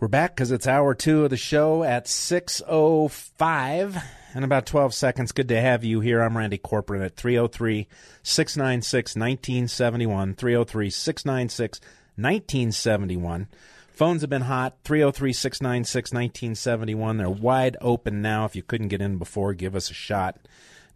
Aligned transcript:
We're 0.00 0.08
back 0.08 0.34
because 0.34 0.50
it's 0.50 0.66
hour 0.66 0.94
two 0.94 1.24
of 1.24 1.30
the 1.30 1.36
show 1.36 1.84
at 1.84 2.06
6.05 2.06 4.02
and 4.32 4.44
about 4.46 4.64
12 4.64 4.94
seconds. 4.94 5.32
Good 5.32 5.48
to 5.48 5.60
have 5.60 5.84
you 5.84 6.00
here. 6.00 6.22
I'm 6.22 6.38
Randy 6.38 6.56
Corporon 6.56 7.04
at 7.04 7.16
303 7.16 7.86
696 8.22 9.14
1971. 9.14 10.34
303 10.36 10.88
696 10.88 11.80
1971. 12.16 13.48
Phones 13.92 14.22
have 14.22 14.30
been 14.30 14.40
hot 14.40 14.78
303 14.84 15.34
696 15.34 16.12
1971. 16.12 17.18
They're 17.18 17.28
wide 17.28 17.76
open 17.82 18.22
now. 18.22 18.46
If 18.46 18.56
you 18.56 18.62
couldn't 18.62 18.88
get 18.88 19.02
in 19.02 19.18
before, 19.18 19.52
give 19.52 19.76
us 19.76 19.90
a 19.90 19.94
shot. 19.94 20.38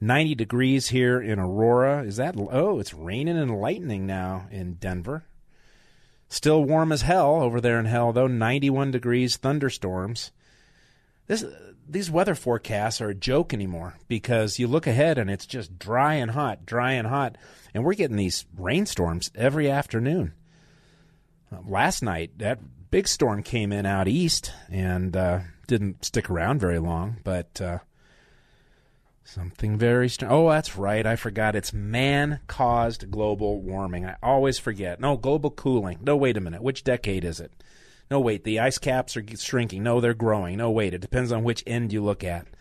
90 0.01 0.35
degrees 0.35 0.89
here 0.89 1.21
in 1.21 1.39
Aurora. 1.39 2.05
Is 2.05 2.17
that, 2.17 2.37
oh, 2.39 2.81
it's 2.81 2.95
raining 2.95 3.37
and 3.37 3.61
lightning 3.61 4.07
now 4.07 4.47
in 4.51 4.77
Denver. 4.77 5.25
Still 6.35 6.65
warm 6.65 6.91
as 6.91 7.03
hell 7.03 7.43
over 7.43 7.61
there 7.61 7.79
in 7.79 7.85
hell, 7.85 8.13
though. 8.13 8.27
91 8.27 8.91
degrees, 8.91 9.37
thunderstorms. 9.37 10.33
This, 11.29 11.45
these 11.89 12.11
weather 12.11 12.35
forecasts 12.35 13.01
are 13.01 13.11
a 13.11 13.15
joke 13.15 13.55
anymore 13.55 13.95
because 14.09 14.59
you 14.59 14.67
look 14.67 14.89
ahead 14.89 15.17
and 15.17 15.31
it's 15.31 15.47
just 15.47 15.79
dry 15.79 16.15
and 16.15 16.33
hot, 16.33 16.67
dry 16.67 16.95
and 16.95 17.07
hot. 17.07 17.39
And 17.73 17.85
we're 17.85 17.95
getting 17.95 18.17
these 18.17 18.47
rainstorms 18.59 19.31
every 19.37 19.71
afternoon. 19.71 20.35
Uh, 21.53 21.59
last 21.69 22.03
night, 22.03 22.37
that 22.39 22.59
big 22.91 23.07
storm 23.07 23.45
came 23.45 23.73
in 23.73 23.87
out 23.87 24.09
east 24.09 24.51
and 24.69 25.17
uh, 25.17 25.39
didn't 25.69 26.05
stick 26.05 26.29
around 26.29 26.59
very 26.59 26.81
long, 26.81 27.19
but. 27.23 27.61
Something 29.27 29.79
very 29.79 30.11
strange. 30.11 30.31
Oh, 30.31 30.51
that's 30.51 30.77
right. 30.77 31.07
I 31.07 31.17
forgot. 31.17 31.57
It's 31.57 31.73
man 31.73 32.41
caused 32.47 33.11
global 33.11 33.61
warming. 33.63 34.05
I 34.05 34.17
always 34.23 34.59
forget. 34.59 35.01
No, 35.01 35.17
global 35.17 35.51
cooling. 35.51 35.99
No, 36.03 36.15
wait 36.15 36.37
a 36.37 36.43
minute. 36.43 36.63
Which 36.63 36.85
decade 36.85 37.25
is 37.25 37.41
it? 37.41 37.51
No, 38.11 38.21
wait. 38.21 38.45
The 38.45 38.61
ice 38.61 38.77
caps 38.77 39.17
are 39.17 39.25
shrinking. 39.37 39.83
No, 39.83 39.99
they're 40.01 40.13
growing. 40.13 40.59
No, 40.59 40.71
wait. 40.71 40.93
It 40.93 41.01
depends 41.01 41.33
on 41.33 41.43
which 41.43 41.65
end 41.67 41.93
you 41.93 42.03
look 42.03 42.23
at. 42.23 42.47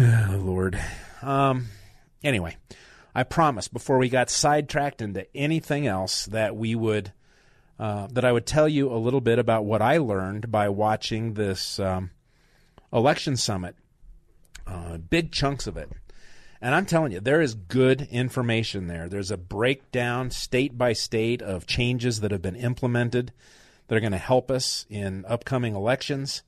Oh, 0.00 0.40
Lord. 0.40 0.80
Um, 1.22 1.66
anyway, 2.22 2.56
I 3.16 3.24
promised 3.24 3.72
before 3.72 3.98
we 3.98 4.08
got 4.08 4.30
sidetracked 4.30 5.02
into 5.02 5.26
anything 5.36 5.88
else 5.88 6.26
that 6.26 6.54
we 6.54 6.76
would. 6.76 7.12
Uh, 7.80 8.06
that 8.12 8.24
I 8.24 8.30
would 8.30 8.46
tell 8.46 8.68
you 8.68 8.92
a 8.92 8.98
little 8.98 9.20
bit 9.20 9.40
about 9.40 9.64
what 9.64 9.82
I 9.82 9.98
learned 9.98 10.52
by 10.52 10.68
watching 10.68 11.34
this 11.34 11.80
um, 11.80 12.10
election 12.92 13.36
summit 13.36 13.74
uh, 14.68 14.98
big 14.98 15.32
chunks 15.32 15.66
of 15.66 15.76
it. 15.76 15.90
And 16.60 16.74
I'm 16.74 16.86
telling 16.86 17.12
you, 17.12 17.20
there 17.20 17.40
is 17.40 17.54
good 17.54 18.02
information 18.10 18.88
there. 18.88 19.08
There's 19.08 19.30
a 19.30 19.36
breakdown 19.36 20.30
state 20.30 20.76
by 20.76 20.92
state 20.92 21.40
of 21.40 21.66
changes 21.66 22.20
that 22.20 22.32
have 22.32 22.42
been 22.42 22.56
implemented 22.56 23.32
that 23.86 23.96
are 23.96 24.00
going 24.00 24.12
to 24.12 24.18
help 24.18 24.50
us 24.50 24.84
in 24.90 25.24
upcoming 25.26 25.74
elections. 25.74 26.42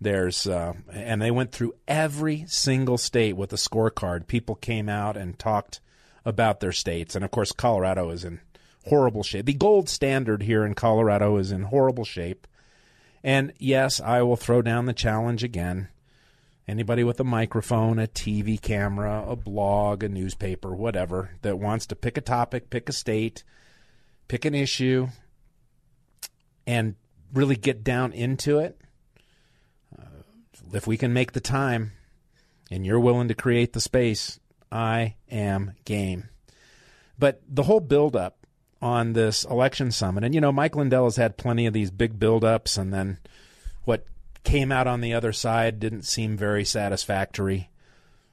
There's 0.00 0.46
uh, 0.46 0.72
and 0.92 1.20
they 1.20 1.30
went 1.30 1.52
through 1.52 1.74
every 1.86 2.44
single 2.48 2.98
state 2.98 3.36
with 3.36 3.52
a 3.52 3.56
scorecard. 3.56 4.26
People 4.26 4.54
came 4.54 4.88
out 4.88 5.16
and 5.16 5.38
talked 5.38 5.80
about 6.24 6.60
their 6.60 6.72
states, 6.72 7.14
and 7.14 7.24
of 7.24 7.30
course, 7.30 7.52
Colorado 7.52 8.10
is 8.10 8.24
in 8.24 8.40
horrible 8.86 9.22
shape. 9.22 9.46
The 9.46 9.54
gold 9.54 9.88
standard 9.88 10.42
here 10.42 10.64
in 10.64 10.74
Colorado 10.74 11.36
is 11.36 11.52
in 11.52 11.64
horrible 11.64 12.04
shape. 12.04 12.46
And 13.22 13.52
yes, 13.58 14.00
I 14.00 14.22
will 14.22 14.36
throw 14.36 14.60
down 14.60 14.86
the 14.86 14.92
challenge 14.92 15.42
again. 15.42 15.88
Anybody 16.66 17.04
with 17.04 17.20
a 17.20 17.24
microphone, 17.24 17.98
a 17.98 18.06
TV 18.06 18.60
camera, 18.60 19.24
a 19.28 19.36
blog, 19.36 20.02
a 20.02 20.08
newspaper, 20.08 20.74
whatever, 20.74 21.32
that 21.42 21.58
wants 21.58 21.86
to 21.86 21.96
pick 21.96 22.16
a 22.16 22.22
topic, 22.22 22.70
pick 22.70 22.88
a 22.88 22.92
state, 22.92 23.44
pick 24.28 24.46
an 24.46 24.54
issue, 24.54 25.08
and 26.66 26.94
really 27.34 27.56
get 27.56 27.84
down 27.84 28.12
into 28.12 28.58
it, 28.58 28.80
uh, 29.98 30.22
if 30.72 30.86
we 30.86 30.96
can 30.96 31.12
make 31.12 31.32
the 31.32 31.40
time 31.40 31.92
and 32.70 32.86
you're 32.86 33.00
willing 33.00 33.28
to 33.28 33.34
create 33.34 33.72
the 33.72 33.80
space, 33.80 34.40
I 34.72 35.16
am 35.30 35.72
game. 35.84 36.30
But 37.18 37.42
the 37.48 37.64
whole 37.64 37.80
buildup 37.80 38.46
on 38.80 39.12
this 39.12 39.44
election 39.44 39.90
summit, 39.90 40.24
and 40.24 40.34
you 40.34 40.40
know, 40.40 40.52
Mike 40.52 40.74
Lindell 40.74 41.04
has 41.04 41.16
had 41.16 41.36
plenty 41.36 41.66
of 41.66 41.72
these 41.72 41.90
big 41.90 42.18
buildups, 42.18 42.78
and 42.78 42.92
then 42.92 43.18
what 43.84 44.06
came 44.44 44.70
out 44.70 44.86
on 44.86 45.00
the 45.00 45.14
other 45.14 45.32
side 45.32 45.80
didn't 45.80 46.04
seem 46.04 46.36
very 46.36 46.64
satisfactory 46.64 47.70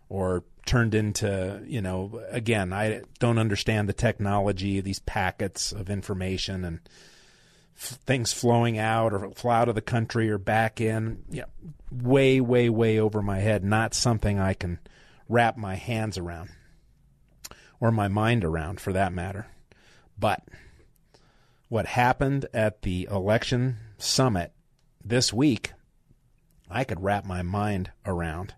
or 0.09 0.43
turned 0.65 0.93
into, 0.93 1.61
you 1.65 1.81
know, 1.81 2.21
again, 2.29 2.71
I 2.71 3.01
don't 3.19 3.39
understand 3.39 3.89
the 3.89 3.93
technology, 3.93 4.79
of 4.79 4.85
these 4.85 4.99
packets 4.99 5.71
of 5.71 5.89
information 5.89 6.63
and 6.63 6.79
f- 7.75 7.97
things 8.05 8.33
flowing 8.33 8.77
out 8.77 9.13
or 9.13 9.31
fly 9.31 9.59
out 9.59 9.69
of 9.69 9.75
the 9.75 9.81
country 9.81 10.29
or 10.29 10.37
back 10.37 10.79
in, 10.79 11.23
know, 11.41 11.45
way, 11.91 12.39
way, 12.41 12.69
way 12.69 12.99
over 12.99 13.21
my 13.21 13.39
head. 13.39 13.63
Not 13.63 13.93
something 13.93 14.39
I 14.39 14.53
can 14.53 14.79
wrap 15.27 15.57
my 15.57 15.75
hands 15.75 16.17
around 16.17 16.49
or 17.79 17.91
my 17.91 18.07
mind 18.07 18.43
around 18.43 18.79
for 18.79 18.93
that 18.93 19.13
matter. 19.13 19.47
But 20.19 20.43
what 21.69 21.85
happened 21.85 22.45
at 22.53 22.81
the 22.83 23.07
election 23.09 23.77
summit 23.97 24.51
this 25.03 25.33
week 25.33 25.71
I 26.71 26.83
could 26.83 27.03
wrap 27.03 27.25
my 27.25 27.41
mind 27.41 27.91
around. 28.05 28.55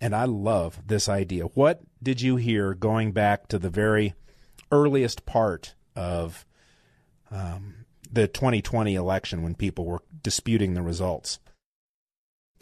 And 0.00 0.14
I 0.14 0.24
love 0.24 0.80
this 0.86 1.08
idea. 1.08 1.44
What 1.44 1.80
did 2.02 2.20
you 2.20 2.36
hear 2.36 2.74
going 2.74 3.12
back 3.12 3.48
to 3.48 3.58
the 3.58 3.70
very 3.70 4.14
earliest 4.72 5.24
part 5.24 5.74
of 5.94 6.44
um, 7.30 7.86
the 8.10 8.26
2020 8.26 8.94
election 8.94 9.42
when 9.42 9.54
people 9.54 9.84
were 9.84 10.02
disputing 10.22 10.74
the 10.74 10.82
results? 10.82 11.38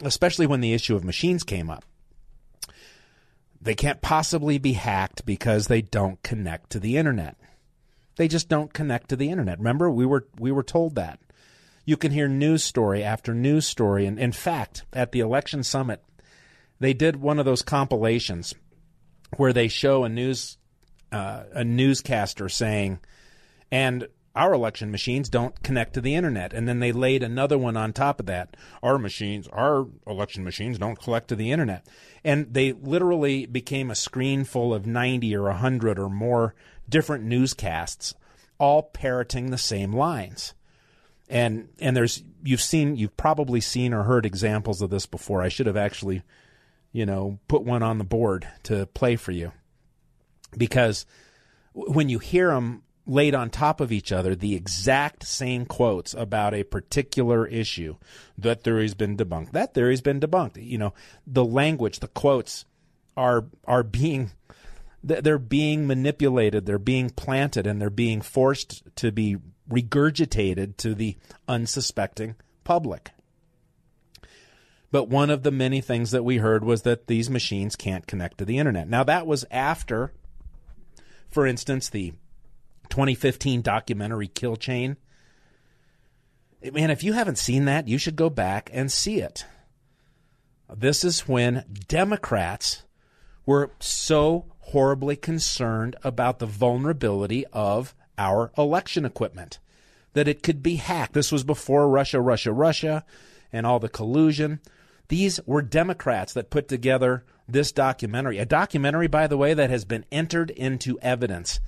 Especially 0.01 0.47
when 0.47 0.61
the 0.61 0.73
issue 0.73 0.95
of 0.95 1.03
machines 1.03 1.43
came 1.43 1.69
up. 1.69 1.85
They 3.61 3.75
can't 3.75 4.01
possibly 4.01 4.57
be 4.57 4.73
hacked 4.73 5.25
because 5.25 5.67
they 5.67 5.81
don't 5.81 6.21
connect 6.21 6.71
to 6.71 6.79
the 6.79 6.97
internet. 6.97 7.37
They 8.17 8.27
just 8.27 8.49
don't 8.49 8.73
connect 8.73 9.09
to 9.09 9.15
the 9.15 9.29
internet. 9.29 9.57
Remember, 9.57 9.89
we 9.89 10.05
were 10.05 10.27
we 10.37 10.51
were 10.51 10.63
told 10.63 10.95
that 10.95 11.19
you 11.85 11.97
can 11.97 12.11
hear 12.11 12.27
news 12.27 12.63
story 12.63 13.03
after 13.03 13.33
news 13.33 13.67
story. 13.67 14.05
And 14.05 14.17
in 14.17 14.31
fact, 14.31 14.85
at 14.93 15.11
the 15.11 15.19
election 15.19 15.63
summit, 15.63 16.03
they 16.79 16.93
did 16.93 17.17
one 17.17 17.39
of 17.39 17.45
those 17.45 17.61
compilations 17.61 18.53
where 19.37 19.53
they 19.53 19.67
show 19.67 20.03
a 20.03 20.09
news 20.09 20.57
uh, 21.11 21.43
a 21.53 21.63
newscaster 21.63 22.49
saying, 22.49 22.99
and 23.71 24.07
our 24.35 24.51
election 24.51 24.89
machines 24.89 25.29
don't 25.29 25.61
connect 25.61 25.93
to 25.93 26.01
the 26.01 26.15
internet. 26.15 26.53
And 26.53 26.67
then 26.67 26.79
they 26.79 26.91
laid 26.91 27.21
another 27.21 27.55
one 27.55 27.77
on 27.77 27.93
top 27.93 28.19
of 28.19 28.25
that. 28.25 28.57
Our 28.81 28.97
machines, 28.97 29.47
our 29.49 29.85
election 30.07 30.43
machines 30.43 30.79
don't 30.79 30.99
connect 30.99 31.27
to 31.27 31.35
the 31.35 31.51
internet. 31.51 31.85
And 32.23 32.51
they 32.51 32.71
literally 32.71 33.45
became 33.45 33.91
a 33.91 33.95
screen 33.95 34.43
full 34.43 34.73
of 34.73 34.87
90 34.87 35.35
or 35.35 35.43
100 35.43 35.99
or 35.99 36.09
more 36.09 36.55
different 36.89 37.25
newscasts, 37.25 38.15
all 38.57 38.81
parroting 38.81 39.51
the 39.51 39.57
same 39.59 39.93
lines 39.93 40.55
and 41.29 41.69
and 41.79 41.95
there's 41.95 42.23
you've 42.43 42.61
seen 42.61 42.95
you've 42.95 43.17
probably 43.17 43.61
seen 43.61 43.93
or 43.93 44.03
heard 44.03 44.25
examples 44.25 44.81
of 44.81 44.89
this 44.89 45.05
before. 45.05 45.41
I 45.41 45.49
should 45.49 45.67
have 45.67 45.77
actually, 45.77 46.23
you 46.91 47.05
know, 47.05 47.39
put 47.47 47.63
one 47.63 47.83
on 47.83 47.97
the 47.97 48.03
board 48.03 48.47
to 48.63 48.85
play 48.87 49.15
for 49.15 49.31
you, 49.31 49.51
because 50.57 51.05
when 51.73 52.09
you 52.09 52.19
hear 52.19 52.49
them 52.49 52.83
laid 53.05 53.35
on 53.35 53.49
top 53.49 53.81
of 53.81 53.91
each 53.91 54.11
other, 54.11 54.35
the 54.35 54.55
exact 54.55 55.25
same 55.25 55.65
quotes 55.65 56.13
about 56.13 56.53
a 56.53 56.63
particular 56.63 57.45
issue, 57.45 57.97
that 58.37 58.63
theory's 58.63 58.93
been 58.93 59.17
debunked. 59.17 59.51
That 59.51 59.73
theory's 59.73 60.01
been 60.01 60.21
debunked. 60.21 60.63
You 60.65 60.77
know, 60.77 60.93
the 61.27 61.43
language, 61.43 61.99
the 61.99 62.07
quotes 62.07 62.65
are 63.17 63.45
are 63.65 63.83
being 63.83 64.31
they're 65.03 65.37
being 65.37 65.85
manipulated, 65.85 66.65
they're 66.65 66.79
being 66.79 67.09
planted, 67.09 67.67
and 67.67 67.81
they're 67.81 67.89
being 67.89 68.21
forced 68.21 68.83
to 68.95 69.11
be 69.11 69.37
regurgitated 69.69 70.77
to 70.77 70.93
the 70.93 71.17
unsuspecting 71.47 72.35
public. 72.63 73.11
But 74.91 75.09
one 75.09 75.29
of 75.29 75.41
the 75.41 75.51
many 75.51 75.81
things 75.81 76.11
that 76.11 76.23
we 76.23 76.37
heard 76.37 76.63
was 76.63 76.83
that 76.83 77.07
these 77.07 77.29
machines 77.29 77.75
can't 77.75 78.05
connect 78.05 78.37
to 78.37 78.45
the 78.45 78.59
internet. 78.59 78.87
Now, 78.87 79.03
that 79.03 79.25
was 79.25 79.43
after, 79.49 80.11
for 81.31 81.47
instance, 81.47 81.89
the 81.89 82.13
2015 82.89 83.63
documentary 83.63 84.27
Kill 84.27 84.55
Chain. 84.55 84.97
Man, 86.71 86.91
if 86.91 87.03
you 87.03 87.13
haven't 87.13 87.39
seen 87.39 87.65
that, 87.65 87.87
you 87.87 87.97
should 87.97 88.15
go 88.15 88.29
back 88.29 88.69
and 88.71 88.91
see 88.91 89.19
it. 89.19 89.45
This 90.71 91.03
is 91.03 91.27
when 91.27 91.65
Democrats 91.87 92.83
were 93.45 93.71
so 93.79 94.45
horribly 94.59 95.15
concerned 95.15 95.95
about 96.03 96.39
the 96.39 96.45
vulnerability 96.45 97.45
of 97.47 97.95
our 98.17 98.51
election 98.57 99.05
equipment 99.05 99.59
that 100.13 100.27
it 100.27 100.43
could 100.43 100.61
be 100.61 100.75
hacked. 100.75 101.13
This 101.13 101.31
was 101.31 101.43
before 101.43 101.89
Russia, 101.89 102.21
Russia, 102.21 102.51
Russia, 102.51 103.05
and 103.51 103.65
all 103.65 103.79
the 103.79 103.89
collusion. 103.89 104.59
These 105.07 105.39
were 105.45 105.61
Democrats 105.61 106.33
that 106.33 106.49
put 106.49 106.67
together 106.67 107.25
this 107.47 107.71
documentary. 107.71 108.37
A 108.37 108.45
documentary, 108.45 109.07
by 109.07 109.27
the 109.27 109.37
way, 109.37 109.53
that 109.53 109.69
has 109.69 109.85
been 109.85 110.05
entered 110.11 110.49
into 110.51 110.99
evidence 111.01 111.59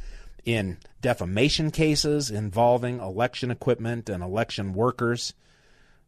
in 0.46 0.78
defamation 1.02 1.72
cases 1.72 2.30
involving 2.32 3.00
election 3.00 3.52
equipment 3.52 4.10
and 4.10 4.24
election 4.24 4.74
workers, 4.74 5.34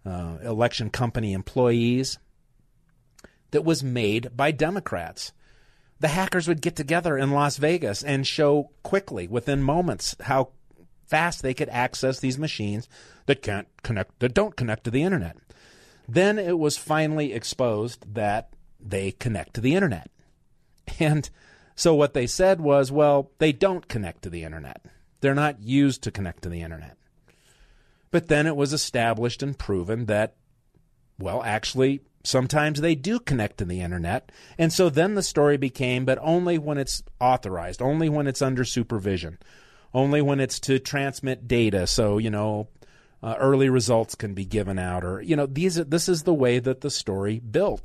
uh, 0.06 0.38
election 0.44 0.90
company 0.90 1.33
employees, 1.33 2.19
that 3.51 3.66
was 3.66 3.83
made 3.83 4.36
by 4.36 4.51
Democrats. 4.51 5.31
The 5.99 6.09
hackers 6.09 6.47
would 6.47 6.61
get 6.61 6.75
together 6.75 7.17
in 7.17 7.31
Las 7.31 7.57
Vegas 7.57 8.03
and 8.03 8.25
show 8.25 8.69
quickly, 8.83 9.27
within 9.27 9.63
moments, 9.63 10.15
how 10.21 10.49
fast 11.07 11.41
they 11.41 11.53
could 11.53 11.69
access 11.69 12.19
these 12.19 12.38
machines 12.38 12.88
that 13.25 13.41
can't 13.41 13.67
connect, 13.83 14.19
that 14.19 14.33
don't 14.33 14.55
connect 14.55 14.83
to 14.83 14.91
the 14.91 15.03
internet. 15.03 15.38
Then 16.07 16.38
it 16.38 16.59
was 16.59 16.77
finally 16.77 17.33
exposed 17.33 18.13
that 18.13 18.49
they 18.79 19.11
connect 19.11 19.53
to 19.55 19.61
the 19.61 19.75
internet. 19.75 20.09
And 20.99 21.29
so 21.75 21.94
what 21.94 22.13
they 22.13 22.27
said 22.27 22.61
was, 22.61 22.91
well, 22.91 23.31
they 23.39 23.51
don't 23.51 23.88
connect 23.88 24.21
to 24.23 24.29
the 24.29 24.44
internet. 24.44 24.85
They're 25.21 25.35
not 25.35 25.61
used 25.61 26.03
to 26.03 26.11
connect 26.11 26.44
to 26.44 26.49
the 26.49 26.61
internet. 26.61 26.97
But 28.11 28.27
then 28.27 28.47
it 28.47 28.55
was 28.55 28.71
established 28.71 29.44
and 29.44 29.57
proven 29.57 30.05
that, 30.05 30.35
well, 31.19 31.44
actually, 31.44 32.01
sometimes 32.24 32.81
they 32.81 32.96
do 32.96 33.19
connect 33.19 33.58
to 33.58 33.66
the 33.66 33.81
internet. 33.81 34.31
And 34.58 34.72
so 34.72 34.90
then 34.90 35.16
the 35.16 35.24
story 35.24 35.58
became, 35.58 36.06
but 36.06 36.19
only 36.22 36.58
when 36.58 36.78
it's 36.78 37.04
authorized, 37.19 37.81
only 37.81 38.10
when 38.10 38.28
it's 38.28 38.42
under 38.42 38.64
supervision, 38.64 39.38
only 39.94 40.22
when 40.22 40.40
it's 40.40 40.60
to 40.62 40.80
transmit 40.80 41.48
data. 41.48 41.88
So, 41.88 42.18
you 42.18 42.30
know, 42.30 42.68
uh, 43.24 43.36
early 43.40 43.69
results 43.69 44.16
can 44.16 44.34
be 44.34 44.46
given 44.46 44.78
out, 44.78 45.04
or, 45.04 45.22
you 45.22 45.36
know, 45.36 45.48
these, 45.48 45.75
this 45.75 46.08
is 46.08 46.24
the 46.24 46.34
way 46.34 46.60
that 46.60 46.81
the 46.81 46.92
story 46.92 47.40
built. 47.40 47.81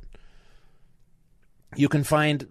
You 1.74 1.88
can 1.88 2.04
find 2.04 2.48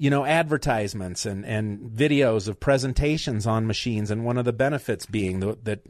you 0.00 0.08
know, 0.08 0.24
advertisements 0.24 1.26
and, 1.26 1.44
and 1.44 1.78
videos 1.90 2.48
of 2.48 2.58
presentations 2.58 3.46
on 3.46 3.66
machines, 3.66 4.10
and 4.10 4.24
one 4.24 4.38
of 4.38 4.46
the 4.46 4.52
benefits 4.52 5.04
being 5.04 5.40
the, 5.40 5.58
that 5.62 5.82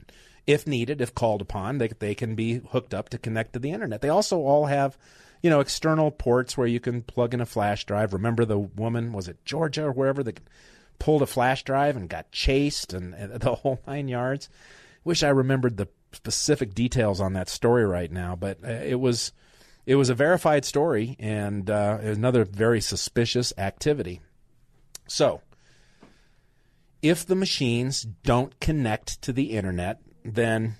if 0.50 0.66
needed, 0.66 1.00
if 1.00 1.14
called 1.14 1.40
upon, 1.40 1.78
they, 1.78 1.88
they 1.88 2.14
can 2.14 2.34
be 2.34 2.60
hooked 2.70 2.92
up 2.92 3.08
to 3.10 3.18
connect 3.18 3.52
to 3.52 3.58
the 3.58 3.70
internet. 3.70 4.00
They 4.00 4.08
also 4.08 4.38
all 4.38 4.66
have, 4.66 4.98
you 5.42 5.50
know, 5.50 5.60
external 5.60 6.10
ports 6.10 6.56
where 6.56 6.66
you 6.66 6.80
can 6.80 7.02
plug 7.02 7.34
in 7.34 7.40
a 7.40 7.46
flash 7.46 7.84
drive. 7.84 8.12
Remember 8.12 8.44
the 8.44 8.58
woman, 8.58 9.12
was 9.12 9.28
it 9.28 9.44
Georgia 9.44 9.84
or 9.84 9.92
wherever, 9.92 10.22
that 10.24 10.40
pulled 10.98 11.22
a 11.22 11.26
flash 11.26 11.62
drive 11.62 11.96
and 11.96 12.08
got 12.08 12.32
chased 12.32 12.92
and, 12.92 13.14
and 13.14 13.32
the 13.40 13.54
whole 13.54 13.80
nine 13.86 14.08
yards? 14.08 14.48
Wish 15.04 15.22
I 15.22 15.28
remembered 15.28 15.76
the 15.76 15.88
specific 16.12 16.74
details 16.74 17.20
on 17.20 17.34
that 17.34 17.48
story 17.48 17.86
right 17.86 18.10
now, 18.10 18.34
but 18.34 18.58
uh, 18.64 18.68
it 18.68 18.98
was 18.98 19.32
it 19.86 19.94
was 19.94 20.10
a 20.10 20.14
verified 20.14 20.64
story 20.64 21.16
and 21.18 21.70
uh, 21.70 21.98
another 22.02 22.44
very 22.44 22.80
suspicious 22.80 23.52
activity. 23.56 24.20
So, 25.06 25.40
if 27.02 27.24
the 27.24 27.34
machines 27.34 28.06
don't 28.24 28.60
connect 28.60 29.22
to 29.22 29.32
the 29.32 29.52
internet, 29.52 30.00
then 30.24 30.76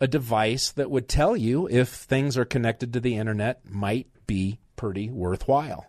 a 0.00 0.08
device 0.08 0.70
that 0.72 0.90
would 0.90 1.08
tell 1.08 1.36
you 1.36 1.68
if 1.68 1.88
things 1.88 2.36
are 2.36 2.44
connected 2.44 2.92
to 2.92 3.00
the 3.00 3.16
internet 3.16 3.60
might 3.64 4.08
be 4.26 4.58
pretty 4.76 5.10
worthwhile. 5.10 5.86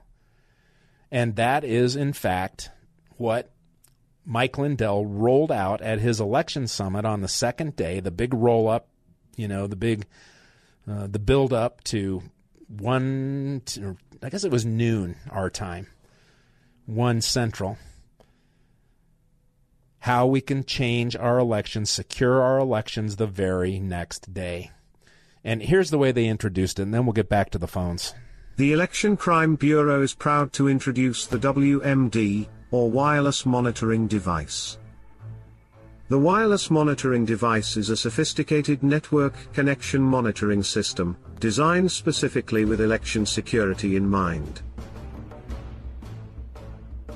And 1.09 1.35
that 1.35 1.63
is, 1.63 1.95
in 1.95 2.13
fact, 2.13 2.69
what 3.17 3.51
Mike 4.25 4.57
Lindell 4.57 5.05
rolled 5.05 5.51
out 5.51 5.81
at 5.81 5.99
his 5.99 6.19
election 6.19 6.67
summit 6.67 7.05
on 7.05 7.21
the 7.21 7.27
second 7.27 7.75
day, 7.75 7.99
the 7.99 8.11
big 8.11 8.33
roll 8.33 8.67
up, 8.67 8.87
you 9.35 9.47
know, 9.47 9.67
the 9.67 9.75
big 9.75 10.05
uh, 10.89 11.07
the 11.07 11.19
build 11.19 11.53
up 11.53 11.83
to 11.85 12.23
one, 12.67 13.61
I 14.21 14.29
guess 14.29 14.43
it 14.43 14.51
was 14.51 14.65
noon 14.65 15.15
our 15.29 15.49
time, 15.49 15.87
one 16.85 17.21
central. 17.21 17.77
How 20.01 20.25
we 20.25 20.41
can 20.41 20.63
change 20.63 21.15
our 21.15 21.37
elections, 21.37 21.91
secure 21.91 22.41
our 22.41 22.57
elections 22.57 23.17
the 23.17 23.27
very 23.27 23.79
next 23.79 24.33
day. 24.33 24.71
And 25.43 25.61
here's 25.61 25.91
the 25.91 25.99
way 25.99 26.11
they 26.11 26.25
introduced 26.25 26.79
it, 26.79 26.83
and 26.83 26.93
then 26.93 27.05
we'll 27.05 27.13
get 27.13 27.29
back 27.29 27.51
to 27.51 27.59
the 27.59 27.67
phones. 27.67 28.15
The 28.57 28.73
Election 28.73 29.15
Crime 29.15 29.55
Bureau 29.55 30.01
is 30.01 30.15
proud 30.15 30.53
to 30.53 30.67
introduce 30.67 31.27
the 31.27 31.37
WMD, 31.37 32.47
or 32.71 32.89
Wireless 32.89 33.45
Monitoring 33.45 34.07
Device. 34.07 34.79
The 36.09 36.19
wireless 36.19 36.69
monitoring 36.69 37.23
device 37.23 37.77
is 37.77 37.89
a 37.89 37.95
sophisticated 37.95 38.83
network 38.83 39.33
connection 39.53 40.01
monitoring 40.01 40.61
system, 40.61 41.15
designed 41.39 41.89
specifically 41.89 42.65
with 42.65 42.81
election 42.81 43.25
security 43.25 43.95
in 43.95 44.09
mind. 44.09 44.61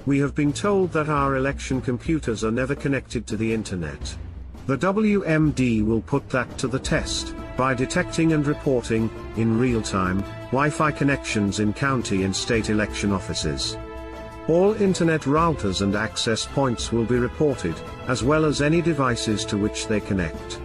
We 0.06 0.20
have 0.20 0.36
been 0.36 0.54
told 0.54 0.92
that 0.92 1.10
our 1.10 1.36
election 1.36 1.82
computers 1.82 2.44
are 2.44 2.52
never 2.52 2.76
connected 2.76 3.26
to 3.26 3.38
the 3.38 3.52
internet. 3.52 4.16
The 4.68 4.78
WMD 4.78 5.84
will 5.84 6.02
put 6.02 6.30
that 6.30 6.58
to 6.60 6.68
the 6.68 6.78
test, 6.78 7.34
by 7.58 7.74
detecting 7.74 8.34
and 8.34 8.46
reporting, 8.46 9.10
in 9.36 9.58
real 9.58 9.82
time, 9.82 10.22
Wi-Fi 10.52 10.92
connections 10.92 11.60
in 11.60 11.74
county 11.74 12.24
and 12.24 12.36
state 12.36 12.70
election 12.70 13.12
offices. 13.12 13.78
All 14.48 14.80
internet 14.80 15.22
routers 15.22 15.82
and 15.82 15.96
access 15.96 16.46
points 16.46 16.92
will 16.92 17.06
be 17.06 17.18
reported, 17.18 17.76
as 18.08 18.24
well 18.24 18.46
as 18.46 18.62
any 18.62 18.84
devices 18.84 19.44
to 19.46 19.58
which 19.58 19.88
they 19.88 20.00
connect. 20.00 20.60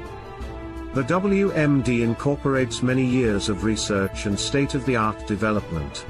The 0.93 1.05
WMD 1.05 2.03
incorporates 2.03 2.83
many 2.83 3.07
years 3.07 3.49
of 3.49 3.65
research 3.65 4.27
and 4.27 4.39
state-of-the-art 4.39 5.27
development. 5.27 6.05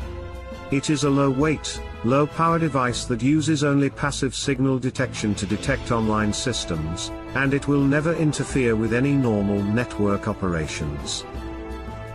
It 0.72 0.90
is 0.90 1.04
a 1.04 1.10
low-weight, 1.10 1.80
low-power 2.04 2.58
device 2.58 3.04
that 3.04 3.22
uses 3.22 3.62
only 3.62 3.90
passive 3.90 4.34
signal 4.34 4.78
detection 4.78 5.34
to 5.34 5.46
detect 5.46 5.92
online 5.92 6.32
systems, 6.32 7.10
and 7.34 7.52
it 7.52 7.68
will 7.68 7.82
never 7.82 8.14
interfere 8.14 8.74
with 8.74 8.94
any 8.94 9.12
normal 9.12 9.62
network 9.62 10.28
operations. 10.28 11.22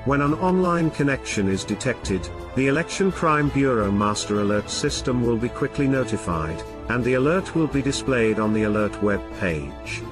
When 0.06 0.22
an 0.22 0.34
online 0.36 0.92
connection 0.92 1.48
is 1.48 1.64
detected, 1.64 2.28
the 2.56 2.68
Election 2.68 3.12
Crime 3.12 3.50
Bureau 3.50 3.92
Master 3.92 4.42
Alert 4.42 4.70
system 4.70 5.26
will 5.26 5.38
be 5.38 5.50
quickly 5.50 5.88
notified, 5.88 6.62
and 6.90 7.04
the 7.04 7.16
alert 7.16 7.56
will 7.56 7.68
be 7.68 7.82
displayed 7.82 8.40
on 8.40 8.54
the 8.54 8.64
alert 8.64 9.02
web 9.02 9.22
page. 9.40 10.04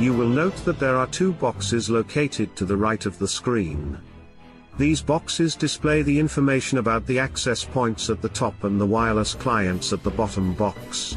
You 0.00 0.14
will 0.14 0.28
note 0.28 0.54
that 0.64 0.78
there 0.78 0.96
are 0.96 1.08
two 1.08 1.32
boxes 1.32 1.90
located 1.90 2.54
to 2.54 2.64
the 2.64 2.76
right 2.76 3.04
of 3.04 3.18
the 3.18 3.26
screen. 3.26 3.98
These 4.78 5.02
boxes 5.02 5.56
display 5.56 6.02
the 6.02 6.20
information 6.20 6.78
about 6.78 7.04
the 7.04 7.18
access 7.18 7.64
points 7.64 8.08
at 8.08 8.22
the 8.22 8.28
top 8.28 8.62
and 8.62 8.80
the 8.80 8.86
wireless 8.86 9.34
clients 9.34 9.92
at 9.92 10.04
the 10.04 10.10
bottom 10.10 10.54
box. 10.54 11.16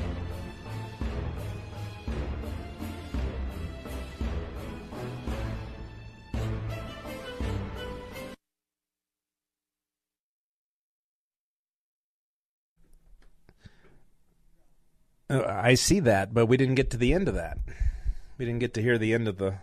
Uh, 15.30 15.44
I 15.48 15.76
see 15.76 16.00
that, 16.00 16.34
but 16.34 16.48
we 16.48 16.58
didn't 16.58 16.76
get 16.76 16.90
to 16.90 16.98
the 16.98 17.14
end 17.14 17.28
of 17.28 17.36
that. 17.36 17.60
We 18.42 18.48
didn't 18.48 18.62
get 18.62 18.74
to 18.74 18.82
hear 18.82 18.98
the 18.98 19.14
end 19.14 19.28
of 19.28 19.38
the. 19.38 19.54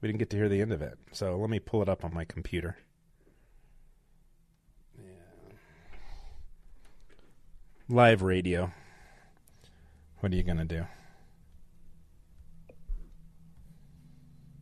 We 0.00 0.08
didn't 0.08 0.18
get 0.18 0.30
to 0.30 0.36
hear 0.36 0.48
the 0.48 0.60
end 0.60 0.72
of 0.72 0.82
it. 0.82 0.98
So 1.12 1.36
let 1.36 1.48
me 1.48 1.60
pull 1.60 1.80
it 1.80 1.88
up 1.88 2.04
on 2.04 2.12
my 2.12 2.24
computer. 2.24 2.76
Yeah. 4.98 5.12
Live 7.88 8.22
radio. 8.22 8.72
What 10.18 10.32
are 10.32 10.34
you 10.34 10.42
gonna 10.42 10.64
do? 10.64 10.88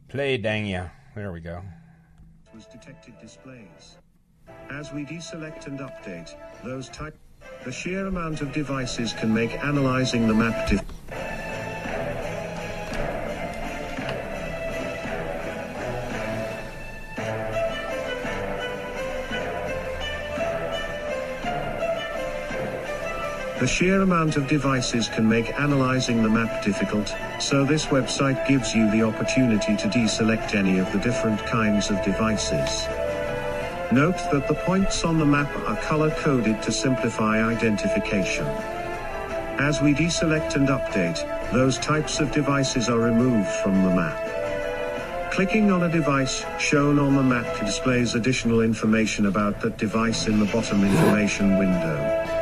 Play, 0.09 0.37
dang 0.37 0.67
ya! 0.67 0.89
There 1.15 1.33
we 1.33 1.41
go. 1.41 1.63
Was 2.55 2.67
detected 2.67 3.19
displays. 3.19 3.97
As 4.69 4.93
we 4.93 5.07
deselect 5.07 5.69
and 5.69 5.79
update 5.79 6.37
those 6.63 6.91
type. 6.91 7.17
The 7.65 7.73
sheer 7.73 8.09
amount 8.09 8.43
of 8.43 8.53
devices 8.53 9.15
can 9.15 9.33
make 9.33 9.53
analyzing 9.65 10.29
the 10.29 10.35
map 10.35 10.69
dif- 10.69 10.83
The 23.65 23.71
sheer 23.71 24.03
amount 24.03 24.37
of 24.37 24.47
devices 24.47 25.09
can 25.09 25.27
make 25.27 25.59
analyzing 25.59 26.23
the 26.23 26.29
map 26.29 26.63
difficult, 26.63 27.15
so 27.41 27.65
this 27.65 27.87
website 27.87 28.47
gives 28.47 28.75
you 28.75 28.91
the 28.91 29.03
opportunity 29.03 29.75
to 29.75 29.89
deselect 29.89 30.55
any 30.55 30.79
of 30.79 30.93
the 30.93 30.99
different 30.99 31.43
kinds 31.47 31.89
of 31.89 31.97
devices. 32.05 32.87
Note 33.91 34.19
that 34.31 34.49
the 34.49 34.55
points 34.67 35.03
on 35.03 35.19
the 35.19 35.25
map 35.25 35.51
are 35.67 35.77
color-coded 35.77 36.61
to 36.61 36.71
simplify 36.71 37.43
identification. 37.43 38.45
As 39.57 39.81
we 39.81 39.95
deselect 39.95 40.57
and 40.57 40.69
update, 40.69 41.25
those 41.51 41.79
types 41.79 42.21
of 42.21 42.31
devices 42.33 42.91
are 42.91 42.99
removed 42.99 43.49
from 43.49 43.83
the 43.83 43.97
map. 43.97 45.33
Clicking 45.33 45.71
on 45.71 45.85
a 45.85 45.89
device 45.89 46.45
shown 46.59 46.99
on 46.99 47.17
the 47.17 47.23
map 47.23 47.59
displays 47.61 48.15
additional 48.15 48.61
information 48.61 49.25
about 49.25 49.63
that 49.63 49.79
device 49.79 50.27
in 50.27 50.39
the 50.39 50.53
bottom 50.53 50.85
information 50.85 51.57
window. 51.57 52.34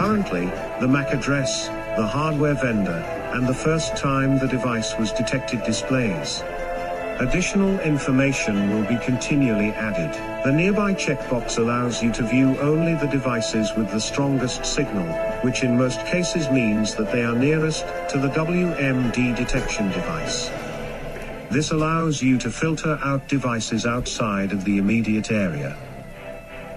Currently, 0.00 0.46
the 0.80 0.88
MAC 0.88 1.12
address, 1.12 1.66
the 1.98 2.06
hardware 2.06 2.54
vendor, 2.54 3.04
and 3.34 3.46
the 3.46 3.52
first 3.52 3.98
time 3.98 4.38
the 4.38 4.48
device 4.48 4.96
was 4.96 5.12
detected 5.12 5.62
displays. 5.62 6.42
Additional 7.18 7.78
information 7.80 8.70
will 8.70 8.88
be 8.88 8.96
continually 9.04 9.72
added. 9.72 10.10
The 10.42 10.52
nearby 10.52 10.94
checkbox 10.94 11.58
allows 11.58 12.02
you 12.02 12.10
to 12.12 12.22
view 12.22 12.58
only 12.60 12.94
the 12.94 13.08
devices 13.08 13.74
with 13.76 13.90
the 13.90 14.00
strongest 14.00 14.64
signal, 14.64 15.04
which 15.42 15.64
in 15.64 15.76
most 15.76 16.00
cases 16.06 16.48
means 16.48 16.94
that 16.94 17.12
they 17.12 17.22
are 17.22 17.34
nearest 17.34 17.84
to 18.08 18.18
the 18.18 18.28
WMD 18.28 19.36
detection 19.36 19.90
device. 19.90 20.48
This 21.50 21.72
allows 21.72 22.22
you 22.22 22.38
to 22.38 22.50
filter 22.50 22.98
out 23.04 23.28
devices 23.28 23.84
outside 23.84 24.52
of 24.52 24.64
the 24.64 24.78
immediate 24.78 25.30
area. 25.30 25.76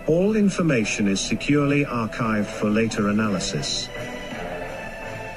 All 0.05 0.36
information 0.36 1.07
is 1.07 1.22
securely 1.22 1.86
archived 1.86 2.48
for 2.48 2.69
later 2.69 3.07
analysis. 3.07 3.88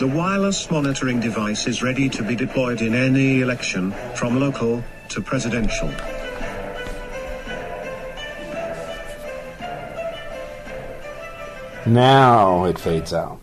The 0.00 0.08
wireless 0.08 0.68
monitoring 0.68 1.20
device 1.20 1.68
is 1.68 1.84
ready 1.84 2.08
to 2.08 2.22
be 2.24 2.34
deployed 2.34 2.82
in 2.82 2.92
any 2.92 3.40
election, 3.42 3.92
from 4.16 4.40
local 4.40 4.82
to 5.10 5.20
presidential. 5.22 5.88
Now 11.86 12.64
it 12.64 12.78
fades 12.80 13.12
out. 13.12 13.40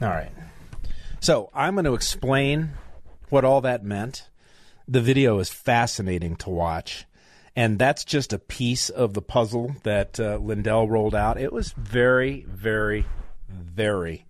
All 0.00 0.08
right. 0.08 0.30
So 1.18 1.50
I'm 1.52 1.74
going 1.74 1.86
to 1.86 1.94
explain 1.94 2.70
what 3.30 3.44
all 3.44 3.60
that 3.62 3.82
meant. 3.82 4.28
The 4.86 5.00
video 5.00 5.40
is 5.40 5.48
fascinating 5.48 6.36
to 6.36 6.50
watch. 6.50 7.04
And 7.56 7.78
that's 7.78 8.04
just 8.04 8.34
a 8.34 8.38
piece 8.38 8.90
of 8.90 9.14
the 9.14 9.22
puzzle 9.22 9.76
that 9.82 10.20
uh, 10.20 10.36
Lindell 10.36 10.90
rolled 10.90 11.14
out. 11.14 11.40
It 11.40 11.54
was 11.54 11.72
very, 11.72 12.44
very, 12.46 13.06
very 13.48 14.26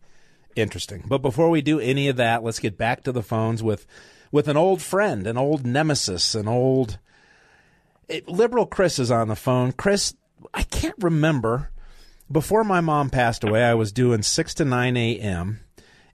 interesting. 0.54 1.02
But 1.08 1.22
before 1.22 1.50
we 1.50 1.60
do 1.60 1.80
any 1.80 2.06
of 2.06 2.16
that, 2.16 2.44
let's 2.44 2.60
get 2.60 2.78
back 2.78 3.02
to 3.02 3.12
the 3.12 3.24
phones 3.24 3.64
with 3.64 3.84
with 4.30 4.46
an 4.48 4.56
old 4.56 4.80
friend, 4.80 5.26
an 5.26 5.36
old 5.36 5.66
nemesis, 5.66 6.36
an 6.36 6.46
old 6.46 6.98
it, 8.08 8.28
liberal. 8.28 8.64
Chris 8.64 9.00
is 9.00 9.10
on 9.10 9.26
the 9.26 9.36
phone. 9.36 9.72
Chris, 9.72 10.14
I 10.54 10.62
can't 10.62 10.96
remember. 11.00 11.70
Before 12.30 12.64
my 12.64 12.80
mom 12.80 13.10
passed 13.10 13.42
away, 13.42 13.64
I 13.64 13.74
was 13.74 13.90
doing 13.90 14.22
six 14.22 14.54
to 14.54 14.64
nine 14.64 14.96
a.m. 14.96 15.60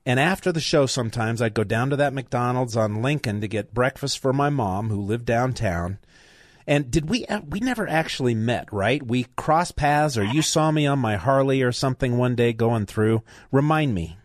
And 0.05 0.19
after 0.19 0.51
the 0.51 0.59
show, 0.59 0.87
sometimes 0.87 1.41
I'd 1.41 1.53
go 1.53 1.63
down 1.63 1.91
to 1.91 1.95
that 1.95 2.13
McDonald's 2.13 2.75
on 2.75 3.01
Lincoln 3.01 3.39
to 3.41 3.47
get 3.47 3.73
breakfast 3.73 4.19
for 4.19 4.33
my 4.33 4.49
mom, 4.49 4.89
who 4.89 4.99
lived 4.99 5.25
downtown. 5.25 5.99
And 6.65 6.89
did 6.89 7.09
we? 7.09 7.25
Uh, 7.25 7.41
we 7.41 7.59
never 7.59 7.87
actually 7.87 8.35
met, 8.35 8.71
right? 8.71 9.01
We 9.05 9.27
crossed 9.35 9.75
paths, 9.75 10.17
or 10.17 10.23
you 10.23 10.41
saw 10.41 10.71
me 10.71 10.85
on 10.87 10.99
my 10.99 11.17
Harley 11.17 11.61
or 11.61 11.71
something 11.71 12.17
one 12.17 12.35
day 12.35 12.53
going 12.53 12.85
through. 12.85 13.23
Remind 13.51 13.93
me. 13.93 14.17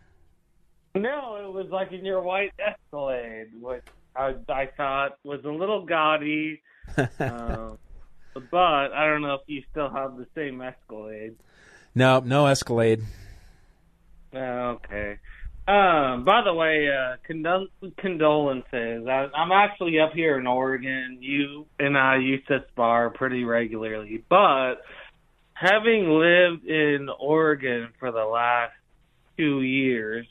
No, 0.95 1.35
it 1.35 1.51
was 1.53 1.67
like 1.69 1.91
in 1.91 2.05
your 2.05 2.21
white 2.21 2.53
Escalade, 2.59 3.49
which 3.59 3.85
I, 4.15 4.35
I 4.47 4.67
thought 4.77 5.17
was 5.23 5.43
a 5.45 5.51
little 5.51 5.85
gaudy. 5.85 6.61
uh, 6.97 7.07
but 8.51 8.93
I 8.93 9.07
don't 9.07 9.21
know 9.21 9.35
if 9.35 9.41
you 9.47 9.63
still 9.71 9.89
have 9.89 10.17
the 10.17 10.27
same 10.35 10.61
Escalade. 10.61 11.35
No, 11.93 12.19
no 12.19 12.47
Escalade. 12.47 13.03
Okay. 14.33 15.17
Um, 15.69 16.23
by 16.25 16.41
the 16.43 16.51
way, 16.51 16.89
uh, 16.89 17.17
condol- 17.29 17.67
condolences. 17.99 19.05
I, 19.07 19.27
I'm 19.35 19.51
actually 19.51 19.99
up 19.99 20.13
here 20.15 20.39
in 20.39 20.47
Oregon. 20.47 21.19
You 21.21 21.67
and 21.77 21.95
I 21.95 22.17
used 22.17 22.47
to 22.47 22.65
spar 22.71 23.11
pretty 23.11 23.43
regularly, 23.43 24.23
but 24.29 24.77
having 25.53 26.09
lived 26.09 26.65
in 26.65 27.07
Oregon 27.19 27.89
for 27.99 28.11
the 28.11 28.25
last 28.25 28.71
two 29.37 29.61
years, 29.61 30.25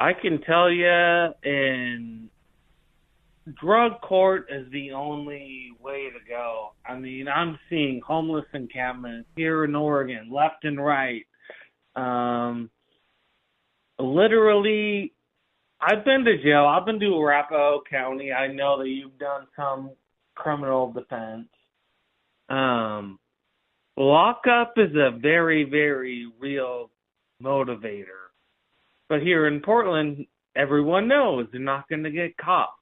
I 0.00 0.14
can 0.14 0.40
tell 0.40 0.68
you, 0.68 1.28
in 1.44 2.28
drug 3.60 4.00
court 4.00 4.46
is 4.50 4.68
the 4.72 4.94
only 4.94 5.70
way 5.80 6.10
to 6.10 6.28
go. 6.28 6.72
I 6.84 6.98
mean, 6.98 7.28
I'm 7.28 7.56
seeing 7.70 8.00
homeless 8.04 8.46
encampments 8.52 9.28
here 9.36 9.62
in 9.62 9.76
Oregon, 9.76 10.28
left 10.32 10.64
and 10.64 10.84
right. 10.84 11.24
Um, 11.94 12.68
literally, 13.98 15.12
I've 15.80 16.04
been 16.04 16.24
to 16.24 16.42
jail. 16.42 16.66
I've 16.66 16.86
been 16.86 17.00
to 17.00 17.14
Arapahoe 17.14 17.82
County. 17.88 18.32
I 18.32 18.48
know 18.48 18.78
that 18.78 18.88
you've 18.88 19.18
done 19.18 19.46
some 19.56 19.90
criminal 20.34 20.92
defense. 20.92 21.48
Um, 22.48 23.18
lockup 23.96 24.74
is 24.76 24.94
a 24.94 25.16
very, 25.18 25.64
very 25.64 26.26
real 26.40 26.90
motivator. 27.42 28.28
But 29.08 29.22
here 29.22 29.46
in 29.46 29.60
Portland, 29.60 30.26
everyone 30.56 31.08
knows 31.08 31.46
they're 31.52 31.60
not 31.60 31.88
going 31.88 32.04
to 32.04 32.10
get 32.10 32.36
caught. 32.36 32.74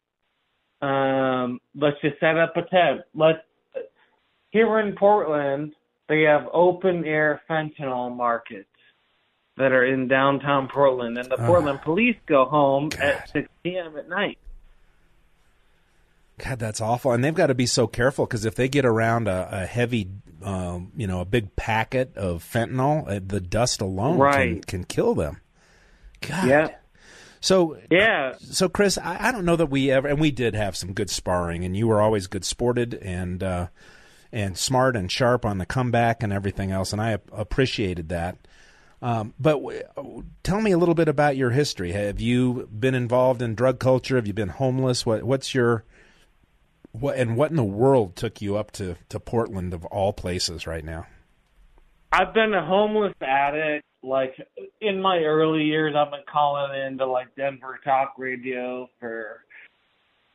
Um, 0.83 1.61
let's 1.75 1.97
just 2.03 2.21
set 2.21 2.37
up 2.37 2.57
a 2.57 2.63
tent. 2.63 3.01
Let's 3.15 3.39
here 4.51 4.81
in 4.81 4.95
Portland, 4.95 5.73
they 6.09 6.23
have 6.23 6.47
open 6.53 7.05
air 7.05 7.43
fentanyl 7.49 8.15
markets 8.15 8.69
that 9.57 9.73
are 9.73 9.85
in 9.85 10.07
downtown 10.09 10.69
Portland, 10.69 11.17
and 11.19 11.29
the 11.31 11.41
Oh. 11.43 11.47
Portland 11.47 11.81
police 11.83 12.17
go 12.27 12.45
home 12.45 12.91
God. 12.91 13.01
at 13.01 13.31
6 13.31 13.49
p.m. 13.63 13.97
at 13.97 14.09
night. 14.09 14.39
God, 16.39 16.59
that's 16.59 16.81
awful. 16.83 17.13
And 17.13 17.25
they've 17.25 17.35
got 17.35 17.47
to 17.47 17.55
be 17.55 17.65
so 17.67 17.87
careful 17.87 18.27
because 18.27 18.45
if 18.45 18.55
they 18.55 18.69
get 18.69 18.85
around 18.85 19.27
a, 19.27 19.49
a 19.51 19.67
heavy, 19.67 20.09
um, 20.43 20.93
you 20.95 21.07
know, 21.07 21.21
a 21.21 21.25
big 21.25 21.57
packet 21.57 22.15
of 22.17 22.45
fentanyl, 22.45 23.09
uh, 23.09 23.21
the 23.27 23.41
dust 23.41 23.81
alone 23.81 24.17
can, 24.17 24.21
Right. 24.21 24.67
can 24.67 24.85
kill 24.85 25.15
them. 25.15 25.41
God. 26.21 26.47
Yeah. 26.49 26.69
So, 27.41 27.79
Yeah, 27.91 28.35
so 28.41 28.69
Chris, 28.69 28.99
I, 28.99 29.29
I 29.29 29.33
don't 29.33 29.45
know 29.47 29.57
that 29.57 29.67
we 29.67 29.91
ever, 29.91 30.09
and 30.09 30.21
we 30.21 30.31
did 30.31 30.55
have 30.55 30.77
some 30.77 30.93
good 30.93 31.09
sparring, 31.09 31.65
and 31.65 31.75
you 31.77 31.87
were 31.87 32.01
always 32.03 32.27
good 32.27 32.45
sported 32.45 32.95
and 32.95 33.43
uh, 33.43 33.69
and 34.33 34.59
smart 34.59 34.97
and 34.97 35.11
sharp 35.13 35.45
on 35.47 35.59
the 35.59 35.67
comeback 35.67 36.23
and 36.23 36.33
everything 36.33 36.73
else, 36.73 36.93
and 36.93 37.01
I 37.01 37.13
ap- 37.13 37.31
appreciated 37.33 38.09
that. 38.09 38.37
Um, 39.03 39.35
but 39.39 39.63
w- 39.63 40.25
tell 40.43 40.61
me 40.61 40.73
a 40.73 40.79
little 40.79 40.95
bit 40.95 41.09
about 41.09 41.37
your 41.37 41.51
history. 41.51 41.93
Have 41.93 42.21
you 42.21 42.69
been 42.73 42.95
involved 42.95 43.43
in 43.43 43.55
drug 43.55 43.79
culture? 43.79 44.17
Have 44.17 44.27
you 44.27 44.33
been 44.33 44.49
homeless? 44.49 45.05
What 45.05 45.23
what's 45.25 45.55
your 45.55 45.85
what 46.93 47.17
and 47.17 47.37
what 47.37 47.51
in 47.51 47.57
the 47.57 47.65
world 47.65 48.17
took 48.17 48.41
you 48.41 48.57
up 48.57 48.71
to 48.73 48.97
to 49.11 49.21
Portland 49.21 49.75
of 49.75 49.85
all 49.87 50.13
places 50.13 50.67
right 50.67 50.85
now? 50.85 51.07
I've 52.13 52.33
been 52.33 52.55
a 52.55 52.65
homeless 52.65 53.15
addict. 53.21 53.85
Like 54.03 54.35
in 54.81 55.01
my 55.01 55.19
early 55.19 55.65
years, 55.65 55.95
I've 55.97 56.11
been 56.11 56.21
calling 56.31 56.81
into 56.81 57.07
like 57.07 57.35
Denver 57.37 57.79
talk 57.85 58.15
radio 58.17 58.89
for 58.99 59.45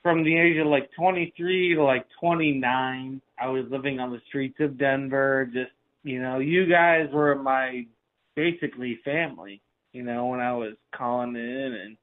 from 0.04 0.24
the 0.24 0.38
age 0.38 0.58
of 0.58 0.68
like 0.68 0.90
23 0.98 1.76
to 1.76 1.84
like 1.84 2.06
29. 2.20 3.22
I 3.40 3.48
was 3.48 3.66
living 3.70 4.00
on 4.00 4.12
the 4.12 4.22
streets 4.28 4.58
of 4.60 4.78
Denver. 4.78 5.50
Just 5.52 5.72
you 6.04 6.22
know, 6.22 6.40
you 6.40 6.68
guys 6.68 7.08
were 7.12 7.36
my 7.36 7.86
basically 8.36 9.00
family. 9.04 9.62
You 9.94 10.04
know, 10.04 10.28
when 10.28 10.40
I 10.40 10.54
was 10.54 10.74
calling 10.96 11.36
in 11.36 11.80
and 11.86 11.98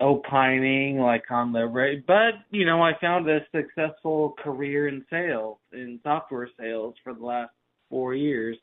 opining 0.00 0.98
like 0.98 1.24
on 1.30 1.52
the 1.52 2.02
but 2.06 2.34
you 2.50 2.64
know 2.64 2.80
i 2.82 2.92
found 3.00 3.28
a 3.28 3.40
successful 3.52 4.34
career 4.42 4.86
in 4.86 5.04
sales 5.10 5.58
in 5.72 5.98
software 6.04 6.48
sales 6.58 6.94
for 7.02 7.14
the 7.14 7.24
last 7.24 7.50
four 7.90 8.14
years 8.14 8.56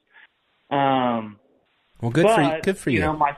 um 0.72 1.38
Well, 2.01 2.12
good 2.12 2.24
but, 2.24 2.36
for 2.36 2.41
you. 2.41 2.62
Good 2.63 2.77
for 2.77 2.89
you. 2.89 3.01
know 3.01 3.17
my 3.17 3.36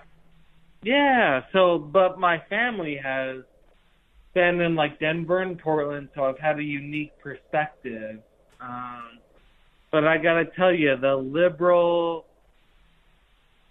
yeah 0.84 1.42
so 1.52 1.80
but 1.80 2.20
my 2.20 2.38
family 2.50 3.00
has 3.04 3.38
been 4.36 4.62
in 4.62 4.76
like 4.76 5.00
denver 5.00 5.40
and 5.40 5.58
portland 5.58 6.08
so 6.14 6.26
i've 6.26 6.38
had 6.38 6.60
a 6.60 6.64
unique 6.64 7.14
perspective 7.18 8.20
um 8.62 9.18
but 9.92 10.06
i 10.06 10.18
gotta 10.18 10.46
tell 10.56 10.72
you 10.72 10.96
the 11.02 11.16
liberal 11.16 12.26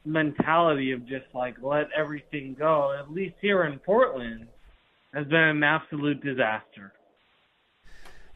mentality 0.06 0.92
of 0.92 1.06
just 1.06 1.26
like 1.34 1.56
let 1.62 1.88
everything 1.96 2.54
go 2.58 2.96
at 2.98 3.12
least 3.12 3.34
here 3.40 3.64
in 3.64 3.78
portland 3.80 4.46
has 5.12 5.26
been 5.26 5.40
an 5.40 5.62
absolute 5.62 6.22
disaster 6.22 6.92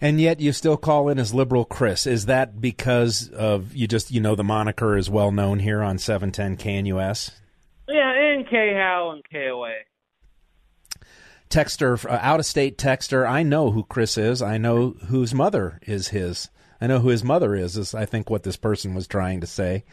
And 0.00 0.20
yet 0.20 0.40
you 0.40 0.52
still 0.52 0.78
call 0.78 1.10
in 1.10 1.18
as 1.18 1.34
liberal 1.34 1.66
Chris. 1.66 2.06
Is 2.06 2.24
that 2.24 2.58
because 2.60 3.28
of 3.28 3.74
you 3.76 3.86
just 3.86 4.10
you 4.10 4.20
know 4.20 4.34
the 4.34 4.42
moniker 4.42 4.96
is 4.96 5.10
well 5.10 5.30
known 5.30 5.58
here 5.58 5.82
on 5.82 5.98
710 5.98 6.56
KNUS? 6.56 7.32
Yeah, 7.86 8.10
and 8.10 8.46
KHOW 8.46 9.10
and 9.12 9.22
KOA. 9.30 9.72
Texter, 11.50 12.04
uh, 12.08 12.18
out 12.22 12.38
of 12.40 12.46
state 12.46 12.78
texter. 12.78 13.28
I 13.28 13.42
know 13.42 13.72
who 13.72 13.82
Chris 13.82 14.16
is. 14.16 14.40
I 14.40 14.56
know 14.56 14.90
whose 15.08 15.34
mother 15.34 15.80
is 15.82 16.08
his. 16.08 16.48
I 16.80 16.86
know 16.86 17.00
who 17.00 17.08
his 17.08 17.24
mother 17.24 17.54
is. 17.54 17.76
Is 17.76 17.94
I 17.94 18.06
think 18.06 18.30
what 18.30 18.44
this 18.44 18.56
person 18.56 18.94
was 18.94 19.06
trying 19.08 19.40
to 19.40 19.46
say. 19.46 19.84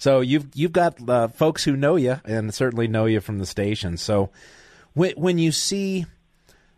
So 0.00 0.20
you've 0.20 0.48
you've 0.54 0.72
got 0.72 1.08
uh, 1.08 1.28
folks 1.28 1.62
who 1.62 1.76
know 1.76 1.96
you 1.96 2.20
and 2.24 2.54
certainly 2.54 2.88
know 2.88 3.04
you 3.04 3.20
from 3.20 3.38
the 3.38 3.44
station. 3.44 3.98
So 3.98 4.30
when 4.94 5.12
when 5.12 5.38
you 5.38 5.52
see 5.52 6.06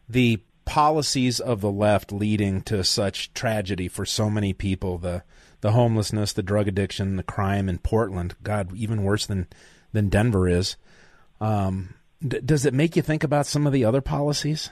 the 0.08 0.40
policies 0.64 1.38
of 1.38 1.60
the 1.60 1.70
left 1.70 2.10
leading 2.10 2.62
to 2.62 2.82
such 2.82 3.32
tragedy 3.32 3.86
for 3.86 4.04
so 4.04 4.28
many 4.28 4.52
people, 4.52 4.98
the 4.98 5.22
the 5.60 5.70
homelessness, 5.70 6.32
the 6.32 6.42
drug 6.42 6.66
addiction, 6.66 7.14
the 7.14 7.22
crime 7.22 7.68
in 7.68 7.78
Portland, 7.78 8.34
God, 8.42 8.74
even 8.74 9.04
worse 9.04 9.24
than 9.24 9.46
than 9.92 10.08
Denver 10.08 10.48
is. 10.48 10.74
Um, 11.40 11.94
D- 12.26 12.40
does 12.40 12.66
it 12.66 12.74
make 12.74 12.96
you 12.96 13.02
think 13.02 13.22
about 13.22 13.46
some 13.46 13.68
of 13.68 13.72
the 13.72 13.84
other 13.84 14.00
policies? 14.00 14.68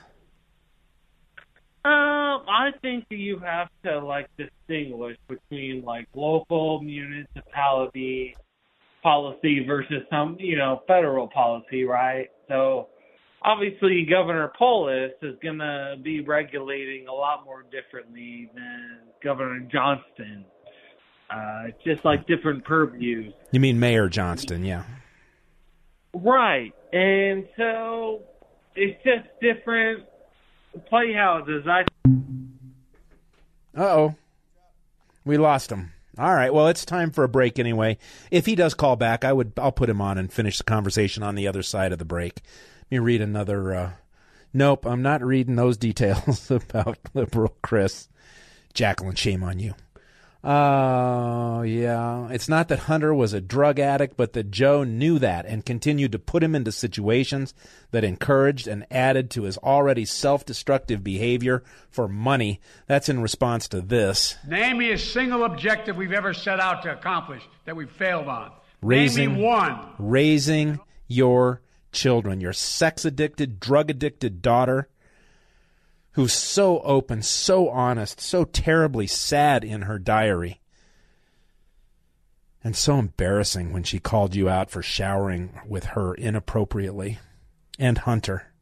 Um, 2.40 2.46
I 2.48 2.70
think 2.80 3.06
you 3.10 3.38
have 3.40 3.68
to 3.84 3.98
like 3.98 4.28
distinguish 4.36 5.16
between 5.28 5.82
like 5.84 6.06
local 6.14 6.80
municipality 6.82 8.36
policy 9.02 9.64
versus 9.66 10.02
some, 10.10 10.36
you 10.38 10.56
know, 10.56 10.82
federal 10.86 11.28
policy, 11.28 11.84
right? 11.84 12.28
So 12.48 12.88
obviously 13.42 14.06
Governor 14.08 14.52
Polis 14.58 15.12
is 15.22 15.36
going 15.42 15.58
to 15.58 15.96
be 16.02 16.20
regulating 16.20 17.08
a 17.08 17.12
lot 17.12 17.44
more 17.44 17.64
differently 17.70 18.50
than 18.54 18.98
Governor 19.22 19.60
Johnston. 19.70 20.44
Uh, 21.30 21.68
just 21.84 22.04
like 22.04 22.26
different 22.26 22.64
purviews. 22.64 23.32
You 23.52 23.60
mean 23.60 23.78
Mayor 23.78 24.08
Johnston, 24.08 24.64
yeah. 24.64 24.82
Right. 26.12 26.72
And 26.92 27.46
so 27.56 28.22
it's 28.74 29.00
just 29.04 29.28
different 29.40 30.06
playhouses. 30.88 31.66
I 31.68 31.84
Uh 33.76 33.82
oh. 33.82 34.14
We 35.24 35.36
lost 35.36 35.70
him. 35.70 35.92
All 36.18 36.34
right. 36.34 36.52
Well, 36.52 36.68
it's 36.68 36.84
time 36.84 37.10
for 37.10 37.24
a 37.24 37.28
break 37.28 37.58
anyway. 37.58 37.98
If 38.30 38.46
he 38.46 38.54
does 38.54 38.74
call 38.74 38.96
back, 38.96 39.24
I 39.24 39.32
would 39.32 39.52
I'll 39.56 39.72
put 39.72 39.88
him 39.88 40.00
on 40.00 40.18
and 40.18 40.32
finish 40.32 40.58
the 40.58 40.64
conversation 40.64 41.22
on 41.22 41.34
the 41.34 41.46
other 41.46 41.62
side 41.62 41.92
of 41.92 41.98
the 41.98 42.04
break. 42.04 42.40
Let 42.82 42.90
me 42.90 42.98
read 42.98 43.20
another 43.20 43.74
uh 43.74 43.90
Nope, 44.52 44.84
I'm 44.84 45.02
not 45.02 45.22
reading 45.22 45.56
those 45.56 45.76
details 45.78 46.50
about 46.50 46.98
liberal 47.14 47.56
Chris. 47.62 48.08
Jacqueline, 48.74 49.14
shame 49.16 49.42
on 49.42 49.58
you. 49.58 49.74
Oh, 50.42 51.60
yeah. 51.62 52.28
It's 52.30 52.48
not 52.48 52.68
that 52.68 52.80
Hunter 52.80 53.12
was 53.12 53.34
a 53.34 53.42
drug 53.42 53.78
addict, 53.78 54.16
but 54.16 54.32
that 54.32 54.50
Joe 54.50 54.84
knew 54.84 55.18
that 55.18 55.44
and 55.44 55.66
continued 55.66 56.12
to 56.12 56.18
put 56.18 56.42
him 56.42 56.54
into 56.54 56.72
situations 56.72 57.52
that 57.90 58.04
encouraged 58.04 58.66
and 58.66 58.86
added 58.90 59.30
to 59.32 59.42
his 59.42 59.58
already 59.58 60.06
self 60.06 60.46
destructive 60.46 61.04
behavior 61.04 61.62
for 61.90 62.08
money. 62.08 62.58
That's 62.86 63.10
in 63.10 63.20
response 63.20 63.68
to 63.68 63.82
this. 63.82 64.36
Name 64.46 64.78
me 64.78 64.92
a 64.92 64.98
single 64.98 65.44
objective 65.44 65.96
we've 65.96 66.12
ever 66.12 66.32
set 66.32 66.58
out 66.58 66.82
to 66.84 66.92
accomplish 66.92 67.42
that 67.66 67.76
we've 67.76 67.90
failed 67.90 68.28
on. 68.28 68.50
Raising, 68.80 69.28
Name 69.32 69.40
me 69.40 69.44
one. 69.44 69.78
Raising 69.98 70.80
your 71.06 71.60
children, 71.92 72.40
your 72.40 72.54
sex 72.54 73.04
addicted, 73.04 73.60
drug 73.60 73.90
addicted 73.90 74.40
daughter 74.40 74.88
who's 76.12 76.32
so 76.32 76.80
open, 76.80 77.22
so 77.22 77.68
honest, 77.68 78.20
so 78.20 78.44
terribly 78.44 79.06
sad 79.06 79.64
in 79.64 79.82
her 79.82 79.98
diary. 79.98 80.60
And 82.62 82.76
so 82.76 82.98
embarrassing 82.98 83.72
when 83.72 83.84
she 83.84 83.98
called 83.98 84.34
you 84.34 84.48
out 84.48 84.70
for 84.70 84.82
showering 84.82 85.58
with 85.66 85.84
her 85.86 86.14
inappropriately. 86.14 87.18
And 87.78 87.96
Hunter. 87.96 88.52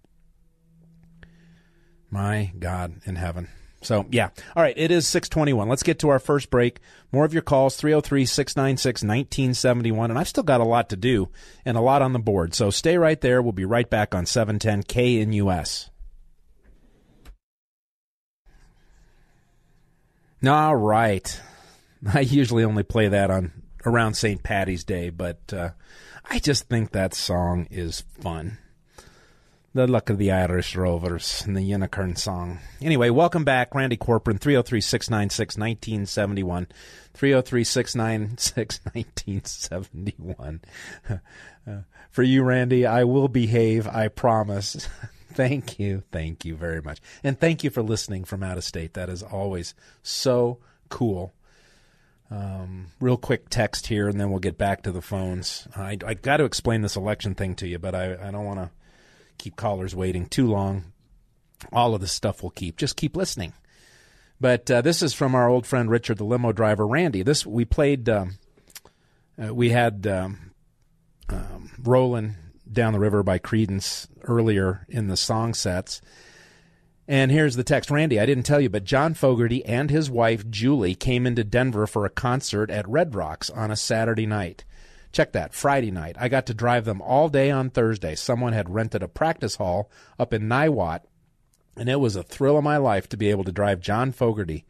My 2.10 2.52
God 2.58 3.00
in 3.04 3.16
heaven. 3.16 3.48
So, 3.80 4.06
yeah. 4.10 4.30
All 4.56 4.62
right, 4.62 4.76
it 4.76 4.90
is 4.90 5.06
621. 5.06 5.68
Let's 5.68 5.82
get 5.82 6.00
to 6.00 6.08
our 6.08 6.18
first 6.18 6.50
break. 6.50 6.80
More 7.12 7.24
of 7.24 7.32
your 7.32 7.42
calls, 7.42 7.76
303 7.76 8.24
696 8.24 9.02
1971. 9.02 10.10
And 10.10 10.18
I've 10.18 10.28
still 10.28 10.42
got 10.42 10.60
a 10.60 10.64
lot 10.64 10.88
to 10.90 10.96
do 10.96 11.28
and 11.64 11.76
a 11.76 11.80
lot 11.80 12.02
on 12.02 12.12
the 12.12 12.18
board. 12.18 12.54
So 12.54 12.70
stay 12.70 12.98
right 12.98 13.20
there. 13.20 13.42
We'll 13.42 13.52
be 13.52 13.64
right 13.64 13.88
back 13.88 14.14
on 14.14 14.26
710 14.26 14.84
KNUS. 14.84 15.90
All 20.46 20.76
right. 20.76 21.40
I 22.14 22.20
usually 22.20 22.64
only 22.64 22.84
play 22.84 23.08
that 23.08 23.30
on 23.30 23.52
around 23.84 24.14
St. 24.14 24.42
Patty's 24.42 24.84
Day, 24.84 25.10
but 25.10 25.52
uh, 25.52 25.70
I 26.30 26.38
just 26.38 26.68
think 26.68 26.92
that 26.92 27.14
song 27.14 27.66
is 27.70 28.02
fun. 28.20 28.58
The 29.74 29.86
Luck 29.86 30.10
of 30.10 30.18
the 30.18 30.30
Irish 30.30 30.74
Rovers 30.76 31.42
and 31.44 31.56
the 31.56 31.62
Unicorn 31.62 32.16
Song. 32.16 32.58
Anyway, 32.80 33.10
welcome 33.10 33.44
back. 33.44 33.74
Randy 33.74 33.96
Corporon, 33.96 34.40
303 34.40 34.80
696 34.80 35.56
1971. 35.56 36.68
303 37.14 37.64
696 37.64 38.80
1971. 38.92 40.60
For 42.10 42.22
you, 42.22 42.42
Randy, 42.42 42.86
I 42.86 43.04
will 43.04 43.28
behave, 43.28 43.86
I 43.86 44.08
promise. 44.08 44.88
thank 45.32 45.78
you. 45.78 46.02
Thank 46.10 46.44
you 46.44 46.56
very 46.56 46.80
much. 46.82 47.00
And 47.22 47.38
thank 47.38 47.64
you 47.64 47.70
for 47.70 47.82
listening 47.82 48.24
from 48.24 48.42
out 48.42 48.58
of 48.58 48.64
state. 48.64 48.94
That 48.94 49.08
is 49.08 49.22
always 49.22 49.74
so 50.02 50.58
cool. 50.88 51.34
Um, 52.30 52.88
real 53.00 53.16
quick 53.16 53.48
text 53.48 53.86
here, 53.86 54.08
and 54.08 54.20
then 54.20 54.30
we'll 54.30 54.38
get 54.38 54.58
back 54.58 54.82
to 54.82 54.92
the 54.92 55.00
phones. 55.00 55.66
I, 55.74 55.96
I 56.04 56.14
got 56.14 56.38
to 56.38 56.44
explain 56.44 56.82
this 56.82 56.96
election 56.96 57.34
thing 57.34 57.54
to 57.56 57.66
you, 57.66 57.78
but 57.78 57.94
I, 57.94 58.28
I 58.28 58.30
don't 58.30 58.44
want 58.44 58.60
to 58.60 58.70
keep 59.38 59.56
callers 59.56 59.96
waiting 59.96 60.26
too 60.26 60.46
long. 60.46 60.92
All 61.72 61.94
of 61.94 62.00
this 62.00 62.12
stuff 62.12 62.42
will 62.42 62.50
keep. 62.50 62.76
Just 62.76 62.96
keep 62.96 63.16
listening. 63.16 63.54
But 64.40 64.70
uh, 64.70 64.82
this 64.82 65.02
is 65.02 65.14
from 65.14 65.34
our 65.34 65.48
old 65.48 65.66
friend 65.66 65.90
Richard, 65.90 66.18
the 66.18 66.24
limo 66.24 66.52
driver, 66.52 66.86
Randy. 66.86 67.22
This 67.22 67.46
we 67.46 67.64
played. 67.64 68.08
Um, 68.08 68.38
uh, 69.42 69.54
we 69.54 69.70
had 69.70 70.06
um, 70.06 70.52
um, 71.28 71.70
"Rolling 71.82 72.36
Down 72.70 72.92
the 72.92 73.00
River" 73.00 73.22
by 73.22 73.38
Creedence 73.38 74.06
earlier 74.28 74.86
in 74.88 75.08
the 75.08 75.16
song 75.16 75.54
sets. 75.54 76.00
And 77.08 77.30
here's 77.30 77.56
the 77.56 77.64
text 77.64 77.90
Randy, 77.90 78.20
I 78.20 78.26
didn't 78.26 78.44
tell 78.44 78.60
you, 78.60 78.68
but 78.68 78.84
John 78.84 79.14
Fogerty 79.14 79.64
and 79.64 79.90
his 79.90 80.10
wife, 80.10 80.48
Julie, 80.50 80.94
came 80.94 81.26
into 81.26 81.42
Denver 81.42 81.86
for 81.86 82.04
a 82.04 82.10
concert 82.10 82.70
at 82.70 82.88
Red 82.88 83.14
Rocks 83.14 83.48
on 83.48 83.70
a 83.70 83.76
Saturday 83.76 84.26
night. 84.26 84.64
Check 85.10 85.32
that, 85.32 85.54
Friday 85.54 85.90
night. 85.90 86.16
I 86.20 86.28
got 86.28 86.44
to 86.46 86.54
drive 86.54 86.84
them 86.84 87.00
all 87.00 87.30
day 87.30 87.50
on 87.50 87.70
Thursday. 87.70 88.14
Someone 88.14 88.52
had 88.52 88.68
rented 88.68 89.02
a 89.02 89.08
practice 89.08 89.56
hall 89.56 89.90
up 90.18 90.34
in 90.34 90.48
Niwot, 90.48 91.00
and 91.78 91.88
it 91.88 91.98
was 91.98 92.14
a 92.14 92.22
thrill 92.22 92.58
of 92.58 92.64
my 92.64 92.76
life 92.76 93.08
to 93.08 93.16
be 93.16 93.30
able 93.30 93.44
to 93.44 93.52
drive 93.52 93.80
John 93.80 94.12
Fogerty 94.12 94.66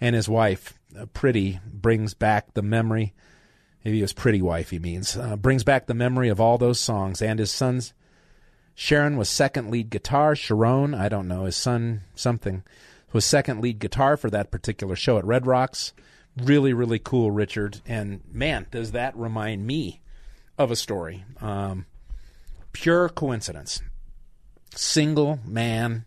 and 0.00 0.14
his 0.14 0.28
wife, 0.28 0.78
uh, 0.98 1.06
Pretty, 1.06 1.60
brings 1.66 2.14
back 2.14 2.54
the 2.54 2.62
memory. 2.62 3.12
Maybe 3.84 4.00
his 4.00 4.12
pretty 4.12 4.42
wife, 4.42 4.70
he 4.70 4.78
means. 4.78 5.16
Uh, 5.16 5.36
brings 5.36 5.64
back 5.64 5.86
the 5.86 5.94
memory 5.94 6.28
of 6.28 6.40
all 6.40 6.58
those 6.58 6.78
songs 6.78 7.20
and 7.20 7.40
his 7.40 7.50
son's 7.50 7.92
Sharon 8.74 9.16
was 9.16 9.28
second 9.28 9.70
lead 9.70 9.90
guitar. 9.90 10.34
Sharon, 10.34 10.94
I 10.94 11.08
don't 11.08 11.28
know, 11.28 11.44
his 11.44 11.56
son 11.56 12.02
something, 12.14 12.62
was 13.12 13.24
second 13.24 13.60
lead 13.60 13.78
guitar 13.78 14.16
for 14.16 14.30
that 14.30 14.50
particular 14.50 14.96
show 14.96 15.18
at 15.18 15.24
Red 15.24 15.46
Rocks. 15.46 15.92
Really, 16.36 16.72
really 16.72 16.98
cool, 16.98 17.30
Richard. 17.30 17.80
And 17.86 18.22
man, 18.32 18.66
does 18.70 18.92
that 18.92 19.16
remind 19.16 19.66
me 19.66 20.00
of 20.58 20.70
a 20.70 20.76
story. 20.76 21.24
Um, 21.40 21.86
pure 22.72 23.08
coincidence. 23.08 23.82
Single 24.74 25.40
man, 25.44 26.06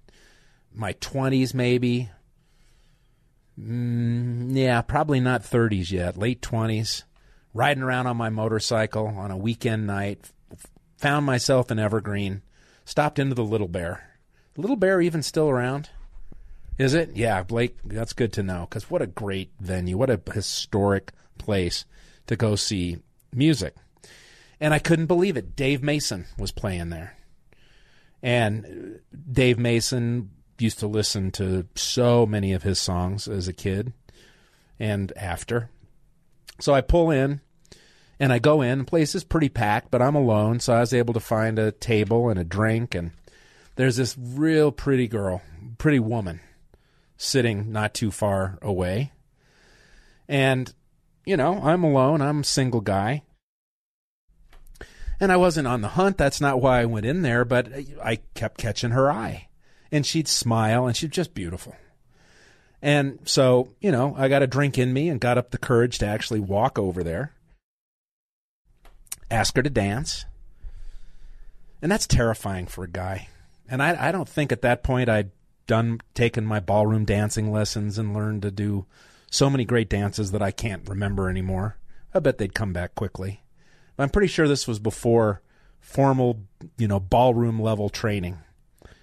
my 0.73 0.93
20s 0.93 1.54
maybe. 1.54 2.10
Mm, 3.60 4.56
yeah, 4.56 4.82
probably 4.82 5.19
not 5.19 5.43
30s 5.43 5.91
yet, 5.91 6.17
late 6.17 6.41
20s. 6.41 7.04
Riding 7.54 7.84
around 7.84 8.08
on 8.08 8.17
my 8.17 8.30
motorcycle 8.30 9.08
on 9.08 9.32
a 9.32 9.38
weekend 9.38 9.88
night. 9.88 10.30
Found 10.97 11.25
myself 11.25 11.71
in 11.71 11.80
Evergreen 11.80 12.41
stopped 12.86 13.19
into 13.19 13.36
the 13.36 13.43
Little 13.43 13.67
Bear. 13.67 14.19
Little 14.56 14.76
Bear 14.78 15.02
even 15.02 15.21
still 15.21 15.50
around? 15.50 15.89
Is 16.78 16.93
it? 16.93 17.15
Yeah, 17.15 17.43
Blake, 17.43 17.78
that's 17.84 18.13
good 18.13 18.34
to 18.34 18.43
know 18.43 18.67
because 18.69 18.89
what 18.89 19.02
a 19.02 19.08
great 19.08 19.52
venue. 19.60 19.98
What 19.98 20.10
a 20.10 20.21
historic 20.34 21.12
place 21.38 21.86
to 22.28 22.36
go 22.36 22.56
see 22.56 22.98
music. 23.34 23.76
And 24.60 24.74
I 24.74 24.80
couldn't 24.80 25.08
believe 25.08 25.38
it. 25.38 25.56
Dave 25.56 25.84
Mason 25.84 26.26
was 26.38 26.52
playing 26.52 26.89
there. 26.89 27.17
And 28.21 28.65
uh, 28.65 29.15
Dave 29.32 29.60
Mason 29.60 30.32
used 30.58 30.80
to 30.80 30.88
listen 30.88 31.32
to 31.32 31.67
so 31.76 32.26
many 32.26 32.54
of 32.54 32.63
his 32.63 32.80
songs 32.80 33.28
as 33.28 33.48
a 33.48 33.54
kid 33.54 33.93
and 34.80 35.12
after. 35.17 35.69
So 36.60 36.74
I 36.74 36.82
pull 36.82 37.12
in 37.12 37.41
and 38.19 38.32
I 38.32 38.39
go 38.39 38.62
in. 38.62 38.80
The 38.80 38.86
place 38.86 39.15
is 39.15 39.23
pretty 39.23 39.49
packed, 39.49 39.91
but 39.91 40.01
I'm 40.01 40.15
alone, 40.15 40.60
so 40.60 40.73
I 40.73 40.80
was 40.80 40.93
able 40.93 41.13
to 41.13 41.19
find 41.19 41.60
a 41.60 41.71
table 41.71 42.30
and 42.30 42.39
a 42.39 42.43
drink. 42.43 42.95
And 42.95 43.12
there's 43.75 43.97
this 43.97 44.17
real 44.17 44.71
pretty 44.71 45.08
girl, 45.08 45.41
pretty 45.78 45.99
woman, 45.99 46.39
sitting 47.17 47.71
not 47.71 47.93
too 47.93 48.12
far 48.12 48.58
away. 48.62 49.12
And, 50.28 50.73
you 51.25 51.38
know, 51.38 51.62
I'm 51.62 51.84
alone. 51.84 52.21
I'm 52.21 52.39
a 52.39 52.45
single 52.45 52.82
guy. 52.82 53.23
And 55.19 55.32
I 55.32 55.38
wasn't 55.38 55.67
on 55.67 55.82
the 55.82 55.89
hunt. 55.89 56.17
That's 56.17 56.41
not 56.41 56.62
why 56.62 56.82
I 56.82 56.86
went 56.86 57.06
in 57.06 57.21
there, 57.21 57.45
but 57.45 57.69
I 58.04 58.19
kept 58.34 58.58
catching 58.58 58.91
her 58.91 59.12
eye. 59.12 59.47
And 59.91 60.06
she'd 60.06 60.28
smile, 60.28 60.88
and 60.88 60.95
she's 60.95 61.12
just 61.12 61.34
beautiful. 61.34 61.75
And 62.82 63.19
so, 63.23 63.69
you 63.80 63.91
know, 63.91 64.13
I 64.17 64.28
got 64.28 64.43
a 64.43 64.47
drink 64.47 64.78
in 64.78 64.91
me 64.93 65.10
and 65.10 65.21
got 65.21 65.38
up 65.38 65.51
the 65.51 65.58
courage 65.58 65.99
to 65.99 66.06
actually 66.06 66.39
walk 66.39 66.78
over 66.78 67.04
there, 67.04 67.34
ask 69.29 69.55
her 69.55 69.63
to 69.63 69.69
dance. 69.69 70.25
And 71.81 71.91
that's 71.91 72.07
terrifying 72.07 72.67
for 72.67 72.83
a 72.83 72.89
guy. 72.89 73.27
And 73.69 73.81
I, 73.81 74.09
I 74.09 74.11
don't 74.11 74.29
think 74.29 74.51
at 74.51 74.61
that 74.61 74.83
point 74.83 75.09
I'd 75.09 75.31
done 75.67 76.01
taken 76.13 76.45
my 76.45 76.59
ballroom 76.59 77.05
dancing 77.05 77.51
lessons 77.51 77.97
and 77.97 78.13
learned 78.13 78.43
to 78.43 78.51
do 78.51 78.85
so 79.31 79.49
many 79.49 79.65
great 79.65 79.89
dances 79.89 80.31
that 80.31 80.41
I 80.41 80.51
can't 80.51 80.88
remember 80.88 81.29
anymore. 81.29 81.77
I 82.13 82.19
bet 82.19 82.38
they'd 82.38 82.53
come 82.53 82.73
back 82.73 82.95
quickly. 82.95 83.43
I'm 83.97 84.09
pretty 84.09 84.27
sure 84.27 84.47
this 84.47 84.67
was 84.67 84.79
before 84.79 85.41
formal, 85.79 86.41
you 86.77 86.88
know, 86.88 86.99
ballroom 86.99 87.61
level 87.61 87.89
training, 87.89 88.39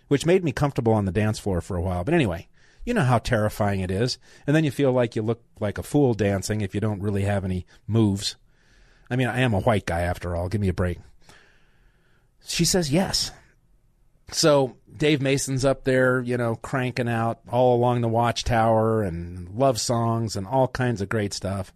which 0.08 0.26
made 0.26 0.44
me 0.44 0.52
comfortable 0.52 0.92
on 0.92 1.04
the 1.04 1.12
dance 1.12 1.38
floor 1.38 1.61
for 1.61 1.76
a 1.76 1.82
while. 1.82 2.04
But 2.04 2.14
anyway, 2.14 2.48
you 2.85 2.94
know 2.94 3.02
how 3.02 3.18
terrifying 3.18 3.80
it 3.80 3.90
is. 3.90 4.18
And 4.46 4.54
then 4.54 4.64
you 4.64 4.70
feel 4.70 4.92
like 4.92 5.16
you 5.16 5.22
look 5.22 5.42
like 5.61 5.78
a 5.78 5.82
fool 5.82 6.14
dancing 6.14 6.61
if 6.61 6.74
you 6.74 6.80
don't 6.80 7.00
really 7.00 7.22
have 7.22 7.44
any 7.44 7.66
moves. 7.87 8.37
I 9.12 9.16
mean, 9.16 9.29
I 9.29 9.40
am 9.40 9.53
a 9.53 9.61
white 9.61 9.85
guy 9.85 10.01
after 10.01 10.35
all. 10.35 10.48
Give 10.48 10.62
me 10.62 10.70
a 10.70 10.72
break. 10.72 10.98
She 12.46 12.64
says 12.64 12.90
yes. 12.90 13.31
So 14.31 14.77
Dave 14.96 15.20
Mason's 15.20 15.66
up 15.66 15.85
there, 15.85 16.22
you 16.22 16.38
know, 16.38 16.55
cranking 16.55 17.11
out 17.11 17.40
all 17.51 17.77
along 17.77 18.01
the 18.01 18.09
watchtower 18.09 19.03
and 19.03 19.51
love 19.51 19.79
songs 19.79 20.35
and 20.35 20.46
all 20.46 20.66
kinds 20.66 21.03
of 21.03 21.11
great 21.11 21.35
stuff. 21.35 21.75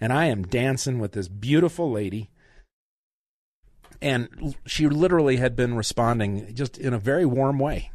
And 0.00 0.14
I 0.14 0.26
am 0.26 0.46
dancing 0.46 0.98
with 0.98 1.12
this 1.12 1.28
beautiful 1.28 1.90
lady. 1.90 2.30
And 4.00 4.56
she 4.64 4.88
literally 4.88 5.36
had 5.36 5.54
been 5.54 5.74
responding 5.74 6.54
just 6.54 6.78
in 6.78 6.94
a 6.94 6.98
very 6.98 7.26
warm 7.26 7.58
way. 7.58 7.90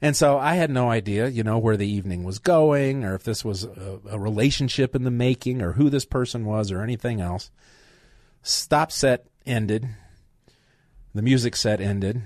And 0.00 0.16
so 0.16 0.38
I 0.38 0.54
had 0.54 0.70
no 0.70 0.88
idea, 0.88 1.26
you 1.26 1.42
know, 1.42 1.58
where 1.58 1.76
the 1.76 1.90
evening 1.90 2.22
was 2.22 2.38
going 2.38 3.02
or 3.02 3.16
if 3.16 3.24
this 3.24 3.44
was 3.44 3.64
a, 3.64 3.98
a 4.08 4.20
relationship 4.20 4.94
in 4.94 5.02
the 5.02 5.10
making 5.10 5.60
or 5.60 5.72
who 5.72 5.90
this 5.90 6.04
person 6.04 6.44
was 6.44 6.70
or 6.70 6.80
anything 6.80 7.20
else. 7.20 7.50
Stop 8.42 8.92
set 8.92 9.26
ended. 9.46 9.88
The 11.14 11.22
music 11.22 11.56
set 11.56 11.80
ended 11.80 12.22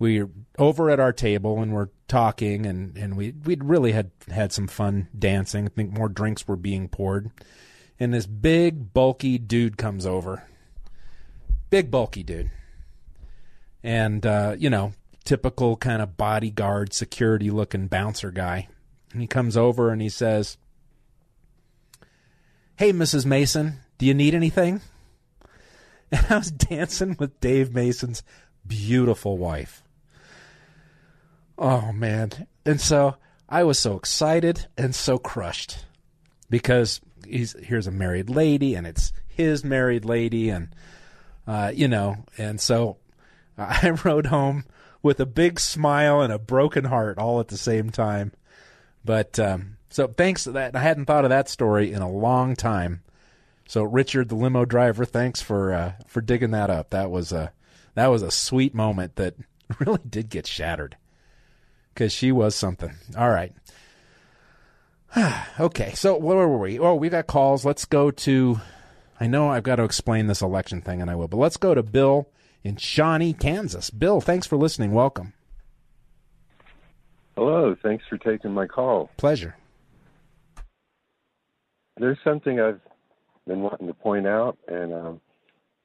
we 0.00 0.22
were 0.22 0.30
over 0.58 0.90
at 0.90 0.98
our 0.98 1.12
table 1.12 1.60
and 1.60 1.72
we're 1.72 1.90
talking 2.08 2.66
and, 2.66 2.96
and 2.96 3.16
we 3.16 3.32
we'd 3.44 3.62
really 3.62 3.92
had 3.92 4.10
had 4.28 4.50
some 4.50 4.66
fun 4.66 5.06
dancing. 5.16 5.66
I 5.66 5.68
think 5.68 5.92
more 5.92 6.08
drinks 6.08 6.48
were 6.48 6.56
being 6.56 6.88
poured. 6.88 7.30
And 8.00 8.12
this 8.12 8.26
big 8.26 8.94
bulky 8.94 9.38
dude 9.38 9.76
comes 9.76 10.06
over. 10.06 10.42
Big 11.68 11.90
bulky 11.90 12.22
dude. 12.24 12.50
And 13.84 14.24
uh, 14.24 14.56
you 14.58 14.70
know, 14.70 14.94
typical 15.24 15.76
kind 15.76 16.02
of 16.02 16.16
bodyguard 16.16 16.94
security 16.94 17.50
looking 17.50 17.86
bouncer 17.86 18.30
guy. 18.30 18.68
And 19.12 19.20
he 19.20 19.26
comes 19.26 19.56
over 19.56 19.90
and 19.90 20.00
he 20.00 20.08
says, 20.08 20.56
Hey 22.76 22.90
Mrs. 22.90 23.26
Mason, 23.26 23.80
do 24.00 24.06
you 24.06 24.14
need 24.14 24.34
anything? 24.34 24.80
And 26.12 26.26
I 26.28 26.38
was 26.38 26.50
dancing 26.50 27.14
with 27.20 27.38
Dave 27.38 27.72
Mason's 27.72 28.24
beautiful 28.66 29.38
wife. 29.38 29.84
Oh 31.56 31.92
man. 31.92 32.48
And 32.66 32.80
so 32.80 33.14
I 33.48 33.62
was 33.62 33.78
so 33.78 33.94
excited 33.94 34.66
and 34.76 34.92
so 34.92 35.18
crushed 35.18 35.84
because 36.48 37.00
he's 37.24 37.54
here's 37.62 37.86
a 37.86 37.92
married 37.92 38.28
lady 38.28 38.74
and 38.74 38.88
it's 38.88 39.12
his 39.28 39.62
married 39.62 40.04
lady 40.04 40.48
and 40.48 40.74
uh, 41.46 41.70
you 41.72 41.86
know, 41.86 42.16
and 42.36 42.60
so 42.60 42.96
I 43.58 43.90
rode 44.02 44.26
home 44.26 44.64
with 45.04 45.20
a 45.20 45.26
big 45.26 45.60
smile 45.60 46.22
and 46.22 46.32
a 46.32 46.40
broken 46.40 46.86
heart 46.86 47.18
all 47.18 47.38
at 47.38 47.48
the 47.48 47.56
same 47.56 47.90
time. 47.90 48.32
But 49.04 49.38
um, 49.38 49.76
so 49.90 50.08
thanks 50.08 50.42
to 50.44 50.52
that. 50.52 50.74
I 50.74 50.80
hadn't 50.80 51.04
thought 51.04 51.24
of 51.24 51.30
that 51.30 51.48
story 51.48 51.92
in 51.92 52.02
a 52.02 52.10
long 52.10 52.56
time. 52.56 53.02
So 53.70 53.84
Richard, 53.84 54.30
the 54.30 54.34
limo 54.34 54.64
driver, 54.64 55.04
thanks 55.04 55.40
for 55.40 55.72
uh, 55.72 55.92
for 56.08 56.20
digging 56.20 56.50
that 56.50 56.70
up. 56.70 56.90
That 56.90 57.08
was 57.08 57.30
a 57.30 57.52
that 57.94 58.08
was 58.08 58.20
a 58.20 58.30
sweet 58.32 58.74
moment 58.74 59.14
that 59.14 59.36
really 59.78 60.00
did 60.10 60.28
get 60.28 60.44
shattered 60.44 60.96
because 61.94 62.12
she 62.12 62.32
was 62.32 62.56
something. 62.56 62.96
All 63.16 63.30
right. 63.30 63.52
okay, 65.60 65.92
so 65.94 66.16
where 66.16 66.48
were 66.48 66.58
we? 66.58 66.80
Oh, 66.80 66.96
we 66.96 67.10
got 67.10 67.28
calls. 67.28 67.64
Let's 67.64 67.84
go 67.84 68.10
to. 68.10 68.60
I 69.20 69.28
know 69.28 69.50
I've 69.50 69.62
got 69.62 69.76
to 69.76 69.84
explain 69.84 70.26
this 70.26 70.42
election 70.42 70.80
thing, 70.80 71.00
and 71.00 71.08
I 71.08 71.14
will, 71.14 71.28
but 71.28 71.36
let's 71.36 71.56
go 71.56 71.72
to 71.72 71.84
Bill 71.84 72.28
in 72.64 72.74
Shawnee, 72.74 73.34
Kansas. 73.34 73.88
Bill, 73.90 74.20
thanks 74.20 74.48
for 74.48 74.56
listening. 74.56 74.90
Welcome. 74.90 75.32
Hello. 77.36 77.76
Thanks 77.80 78.02
for 78.10 78.18
taking 78.18 78.52
my 78.52 78.66
call. 78.66 79.10
Pleasure. 79.16 79.54
There's 81.98 82.18
something 82.24 82.58
I've 82.58 82.80
been 83.50 83.62
wanting 83.62 83.88
to 83.88 83.94
point 83.94 84.28
out, 84.28 84.56
and 84.68 84.94
um, 84.94 85.20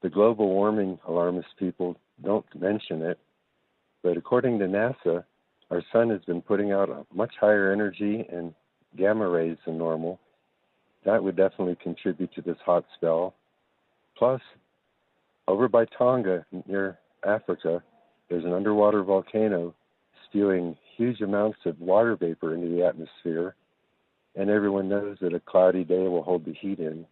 the 0.04 0.10
global 0.10 0.50
warming 0.50 1.00
alarmist 1.08 1.48
people 1.58 1.98
don't 2.24 2.46
mention 2.54 3.02
it, 3.02 3.18
but 4.04 4.16
according 4.16 4.60
to 4.60 4.66
NASA, 4.66 5.24
our 5.72 5.82
sun 5.92 6.12
has 6.12 6.22
been 6.26 6.44
putting 6.44 6.72
out 6.72 6.92
a 6.92 7.08
much 7.12 7.34
higher 7.42 7.72
energy 7.72 8.24
and 8.32 8.54
gamma 8.96 9.28
rays 9.28 9.58
than 9.66 9.80
normal. 9.80 10.20
That 11.06 11.24
would 11.24 11.36
definitely 11.36 11.76
contribute 11.82 12.32
to 12.36 12.44
this 12.44 12.58
hot 12.64 12.86
spell. 12.98 13.34
Plus, 14.16 14.42
over 15.48 15.68
by 15.68 15.86
Tonga 15.86 16.46
near 16.68 17.00
Africa, 17.26 17.82
there's 18.30 18.46
an 18.46 18.54
underwater 18.54 19.02
volcano 19.02 19.74
spewing 20.30 20.78
huge 20.96 21.22
amounts 21.22 21.58
of 21.66 21.82
water 21.82 22.16
vapor 22.16 22.54
into 22.54 22.70
the 22.70 22.86
atmosphere, 22.86 23.56
and 24.36 24.52
everyone 24.52 24.88
knows 24.88 25.18
that 25.22 25.34
a 25.34 25.40
cloudy 25.40 25.84
day 25.84 26.08
will 26.08 26.22
hold 26.22 26.46
the 26.46 26.54
heat 26.54 26.78
in. 26.78 27.08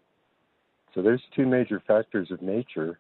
So 0.94 1.02
there's 1.02 1.22
two 1.36 1.46
major 1.46 1.82
factors 1.86 2.30
of 2.32 2.42
nature 2.42 3.00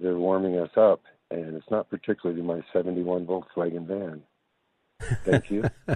that 0.00 0.08
are 0.08 0.18
warming 0.18 0.58
us 0.58 0.70
up, 0.76 1.02
and 1.30 1.54
it's 1.54 1.70
not 1.70 1.90
particularly 1.90 2.42
my 2.42 2.62
71 2.72 3.26
Volkswagen 3.26 3.86
van. 3.86 4.22
Thank 5.24 5.50
you. 5.50 5.64
yeah, 5.86 5.94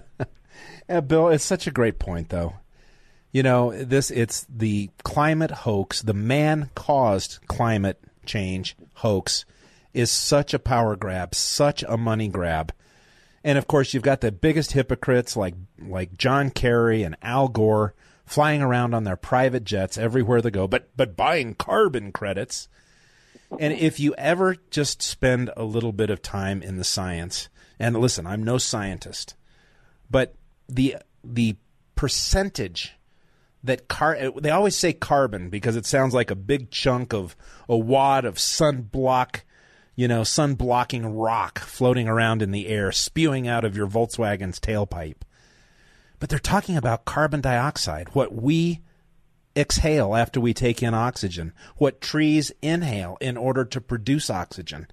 uh, 0.88 1.00
Bill, 1.00 1.28
it's 1.28 1.44
such 1.44 1.66
a 1.66 1.70
great 1.70 1.98
point, 1.98 2.28
though. 2.28 2.54
You 3.32 3.42
know, 3.42 3.72
this 3.72 4.10
it's 4.10 4.44
the 4.48 4.90
climate 5.04 5.50
hoax, 5.50 6.02
the 6.02 6.14
man-caused 6.14 7.38
climate 7.46 8.02
change 8.26 8.76
hoax 8.94 9.44
is 9.94 10.10
such 10.10 10.52
a 10.52 10.58
power 10.58 10.96
grab, 10.96 11.34
such 11.34 11.84
a 11.84 11.96
money 11.96 12.28
grab. 12.28 12.72
And 13.44 13.56
of 13.56 13.66
course, 13.66 13.94
you've 13.94 14.02
got 14.02 14.20
the 14.20 14.32
biggest 14.32 14.72
hypocrites 14.72 15.36
like 15.36 15.54
like 15.80 16.18
John 16.18 16.50
Kerry 16.50 17.02
and 17.02 17.16
Al 17.22 17.48
Gore 17.48 17.94
flying 18.30 18.62
around 18.62 18.94
on 18.94 19.02
their 19.02 19.16
private 19.16 19.64
jets 19.64 19.98
everywhere 19.98 20.40
they 20.40 20.52
go, 20.52 20.68
but 20.68 20.88
but 20.96 21.16
buying 21.16 21.52
carbon 21.52 22.12
credits. 22.12 22.68
And 23.58 23.72
if 23.72 23.98
you 23.98 24.14
ever 24.14 24.54
just 24.70 25.02
spend 25.02 25.50
a 25.56 25.64
little 25.64 25.90
bit 25.90 26.10
of 26.10 26.22
time 26.22 26.62
in 26.62 26.76
the 26.76 26.84
science, 26.84 27.48
and 27.80 27.96
listen, 27.96 28.28
I'm 28.28 28.44
no 28.44 28.56
scientist, 28.56 29.34
but 30.08 30.36
the 30.68 30.98
the 31.24 31.56
percentage 31.96 32.94
that 33.64 33.88
car 33.88 34.16
they 34.40 34.50
always 34.50 34.76
say 34.76 34.92
carbon 34.92 35.50
because 35.50 35.74
it 35.74 35.84
sounds 35.84 36.14
like 36.14 36.30
a 36.30 36.36
big 36.36 36.70
chunk 36.70 37.12
of 37.12 37.34
a 37.68 37.76
wad 37.76 38.24
of 38.24 38.36
sunblock 38.36 39.40
you 39.96 40.06
know 40.06 40.22
sun 40.22 40.54
blocking 40.54 41.04
rock 41.04 41.58
floating 41.58 42.08
around 42.08 42.42
in 42.42 42.52
the 42.52 42.68
air 42.68 42.92
spewing 42.92 43.48
out 43.48 43.64
of 43.64 43.76
your 43.76 43.88
Volkswagen's 43.88 44.60
tailpipe 44.60 45.22
but 46.20 46.28
they're 46.28 46.38
talking 46.38 46.76
about 46.76 47.04
carbon 47.04 47.40
dioxide 47.40 48.08
what 48.12 48.32
we 48.32 48.80
exhale 49.56 50.14
after 50.14 50.40
we 50.40 50.54
take 50.54 50.80
in 50.80 50.94
oxygen 50.94 51.52
what 51.76 52.00
trees 52.00 52.52
inhale 52.62 53.18
in 53.20 53.36
order 53.36 53.64
to 53.64 53.80
produce 53.80 54.30
oxygen 54.30 54.86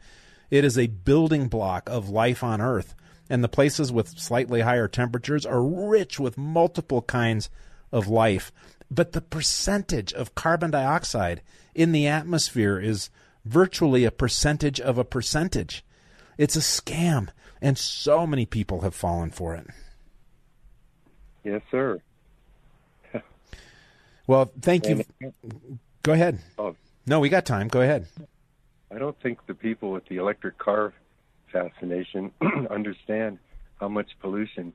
it 0.49 0.63
is 0.63 0.77
a 0.77 0.87
building 0.87 1.47
block 1.47 1.89
of 1.89 2.09
life 2.09 2.43
on 2.43 2.61
Earth. 2.61 2.95
And 3.29 3.43
the 3.43 3.49
places 3.49 3.91
with 3.91 4.17
slightly 4.17 4.61
higher 4.61 4.87
temperatures 4.87 5.45
are 5.45 5.63
rich 5.63 6.19
with 6.19 6.37
multiple 6.37 7.01
kinds 7.01 7.49
of 7.91 8.07
life. 8.07 8.51
But 8.89 9.11
the 9.11 9.21
percentage 9.21 10.13
of 10.13 10.35
carbon 10.35 10.71
dioxide 10.71 11.41
in 11.75 11.91
the 11.91 12.07
atmosphere 12.07 12.79
is 12.79 13.09
virtually 13.43 14.05
a 14.05 14.11
percentage 14.11 14.79
of 14.79 14.97
a 14.97 15.03
percentage. 15.03 15.83
It's 16.37 16.55
a 16.55 16.59
scam, 16.59 17.29
and 17.61 17.77
so 17.77 18.25
many 18.25 18.45
people 18.45 18.81
have 18.81 18.95
fallen 18.95 19.31
for 19.31 19.55
it. 19.55 19.67
Yes, 21.47 21.61
sir. 21.71 22.01
well, 24.27 24.51
thank 24.59 24.85
you. 24.85 25.05
Go 26.03 26.11
ahead. 26.11 26.39
Oh. 26.59 26.75
No, 27.05 27.21
we 27.21 27.29
got 27.29 27.45
time. 27.45 27.69
Go 27.69 27.79
ahead. 27.79 28.05
I 28.93 28.97
don't 28.97 29.17
think 29.21 29.39
the 29.47 29.53
people 29.53 29.93
with 29.93 30.05
the 30.09 30.17
electric 30.17 30.57
car 30.57 30.93
fascination 31.53 32.33
understand 32.69 33.39
how 33.79 33.87
much 33.87 34.07
pollution 34.19 34.73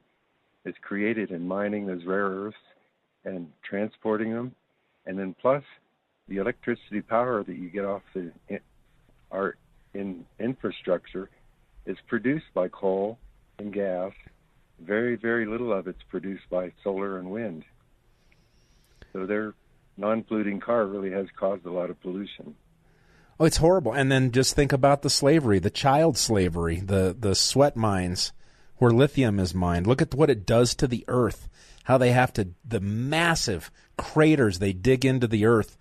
is 0.65 0.75
created 0.81 1.31
in 1.31 1.47
mining 1.47 1.87
those 1.87 2.07
rare 2.07 2.25
earths 2.25 2.57
and 3.27 3.53
transporting 3.63 4.33
them, 4.33 4.55
and 5.05 5.19
then 5.19 5.37
plus 5.43 5.63
the 6.29 6.39
electricity 6.39 7.03
power 7.03 7.45
that 7.45 7.57
you 7.57 7.69
get 7.69 7.85
off 7.85 8.01
the 8.15 8.33
our 9.31 9.57
in 9.93 10.25
infrastructure 10.41 11.29
is 11.85 11.99
produced 12.07 12.47
by 12.55 12.69
coal 12.69 13.19
and 13.59 13.75
gas. 13.75 14.13
Very, 14.81 15.17
very 15.17 15.47
little 15.47 15.73
of 15.73 15.87
it's 15.87 16.03
produced 16.09 16.49
by 16.51 16.73
solar 16.83 17.19
and 17.19 17.31
wind. 17.31 17.65
So 19.13 19.27
their 19.27 19.55
non-polluting 19.97 20.61
car 20.61 20.87
really 20.87 21.11
has 21.11 21.27
caused 21.37 21.67
a 21.67 21.71
lot 21.73 21.91
of 21.91 22.01
pollution. 22.01 22.57
Oh, 23.39 23.45
it's 23.45 23.59
horrible. 23.59 23.93
And 23.93 24.11
then 24.11 24.31
just 24.31 24.55
think 24.55 24.73
about 24.73 25.03
the 25.03 25.11
slavery, 25.11 25.59
the 25.59 25.71
child 25.71 26.17
slavery, 26.17 26.81
the 26.81 27.17
the 27.19 27.35
sweat 27.35 27.77
mines 27.77 28.33
where 28.77 28.91
lithium 28.91 29.39
is 29.39 29.55
mined. 29.55 29.87
Look 29.87 30.03
at 30.03 30.15
what 30.15 30.31
it 30.31 30.47
does 30.47 30.75
to 30.77 30.87
the 30.87 31.05
earth. 31.09 31.49
How 31.85 31.99
they 31.99 32.13
have 32.13 32.33
to 32.35 32.51
the 32.65 32.81
massive 32.81 33.71
craters 33.97 34.59
they 34.59 34.73
dig 34.73 35.05
into 35.05 35.27
the 35.27 35.45
earth 35.45 35.77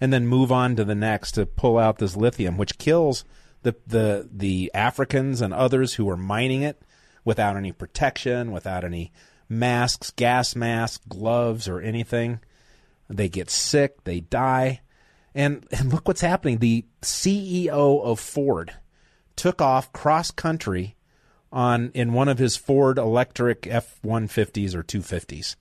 and 0.00 0.12
then 0.12 0.26
move 0.26 0.52
on 0.52 0.76
to 0.76 0.84
the 0.84 0.94
next 0.94 1.32
to 1.32 1.46
pull 1.46 1.78
out 1.78 1.98
this 1.98 2.16
lithium, 2.16 2.56
which 2.56 2.78
kills 2.78 3.24
the 3.62 3.76
the 3.86 4.28
the 4.30 4.70
Africans 4.74 5.40
and 5.40 5.54
others 5.54 5.94
who 5.94 6.08
are 6.08 6.16
mining 6.16 6.62
it 6.62 6.82
without 7.26 7.56
any 7.56 7.72
protection, 7.72 8.52
without 8.52 8.84
any 8.84 9.12
masks, 9.48 10.10
gas 10.12 10.56
masks, 10.56 11.04
gloves, 11.08 11.68
or 11.68 11.80
anything. 11.80 12.40
They 13.10 13.28
get 13.28 13.50
sick, 13.50 14.04
they 14.04 14.20
die. 14.20 14.80
And, 15.34 15.66
and 15.70 15.92
look 15.92 16.08
what's 16.08 16.22
happening. 16.22 16.58
The 16.58 16.86
CEO 17.02 18.02
of 18.02 18.18
Ford 18.18 18.74
took 19.34 19.60
off 19.60 19.92
cross 19.92 20.30
country 20.30 20.96
on 21.52 21.90
in 21.94 22.12
one 22.12 22.28
of 22.28 22.38
his 22.38 22.56
Ford 22.56 22.96
electric 22.96 23.66
F 23.66 24.00
150s 24.04 24.74
or 24.74 24.82
250s. 24.82 25.56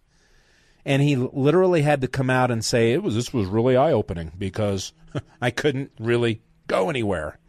And 0.86 1.02
he 1.02 1.16
literally 1.16 1.82
had 1.82 2.02
to 2.02 2.08
come 2.08 2.30
out 2.30 2.52
and 2.52 2.64
say 2.64 2.94
it 2.94 3.02
was 3.02 3.16
this 3.16 3.34
was 3.34 3.48
really 3.48 3.76
eye 3.76 3.92
opening 3.92 4.32
because 4.38 4.94
I 5.42 5.50
couldn't 5.50 5.92
really 6.00 6.42
go 6.68 6.90
anywhere. 6.90 7.40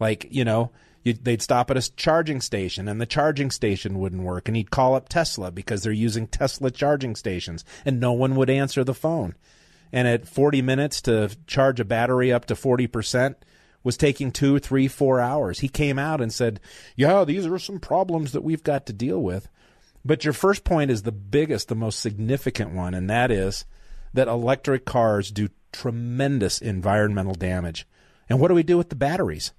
Like, 0.00 0.26
you 0.30 0.44
know, 0.44 0.72
you, 1.02 1.12
they'd 1.14 1.42
stop 1.42 1.70
at 1.70 1.76
a 1.76 1.96
charging 1.96 2.40
station 2.40 2.88
and 2.88 3.00
the 3.00 3.06
charging 3.06 3.50
station 3.50 3.98
wouldn't 3.98 4.22
work 4.22 4.48
and 4.48 4.56
he'd 4.56 4.70
call 4.70 4.94
up 4.94 5.08
Tesla 5.08 5.50
because 5.50 5.82
they're 5.82 5.92
using 5.92 6.26
Tesla 6.26 6.70
charging 6.70 7.16
stations 7.16 7.64
and 7.84 8.00
no 8.00 8.12
one 8.12 8.36
would 8.36 8.50
answer 8.50 8.84
the 8.84 8.94
phone. 8.94 9.34
And 9.92 10.08
at 10.08 10.28
40 10.28 10.62
minutes 10.62 11.02
to 11.02 11.36
charge 11.46 11.80
a 11.80 11.84
battery 11.84 12.32
up 12.32 12.46
to 12.46 12.54
40% 12.54 13.34
was 13.84 13.96
taking 13.96 14.30
two, 14.30 14.58
three, 14.58 14.88
four 14.88 15.20
hours. 15.20 15.58
He 15.58 15.68
came 15.68 15.98
out 15.98 16.20
and 16.20 16.32
said, 16.32 16.60
Yeah, 16.96 17.24
these 17.24 17.46
are 17.46 17.58
some 17.58 17.80
problems 17.80 18.32
that 18.32 18.44
we've 18.44 18.62
got 18.62 18.86
to 18.86 18.92
deal 18.92 19.20
with. 19.20 19.48
But 20.04 20.24
your 20.24 20.32
first 20.32 20.64
point 20.64 20.90
is 20.90 21.02
the 21.02 21.12
biggest, 21.12 21.68
the 21.68 21.74
most 21.74 22.00
significant 22.00 22.72
one, 22.72 22.94
and 22.94 23.08
that 23.10 23.30
is 23.30 23.64
that 24.14 24.28
electric 24.28 24.84
cars 24.84 25.30
do 25.30 25.48
tremendous 25.72 26.60
environmental 26.60 27.34
damage. 27.34 27.86
And 28.28 28.40
what 28.40 28.48
do 28.48 28.54
we 28.54 28.62
do 28.62 28.76
with 28.76 28.88
the 28.88 28.96
batteries? 28.96 29.52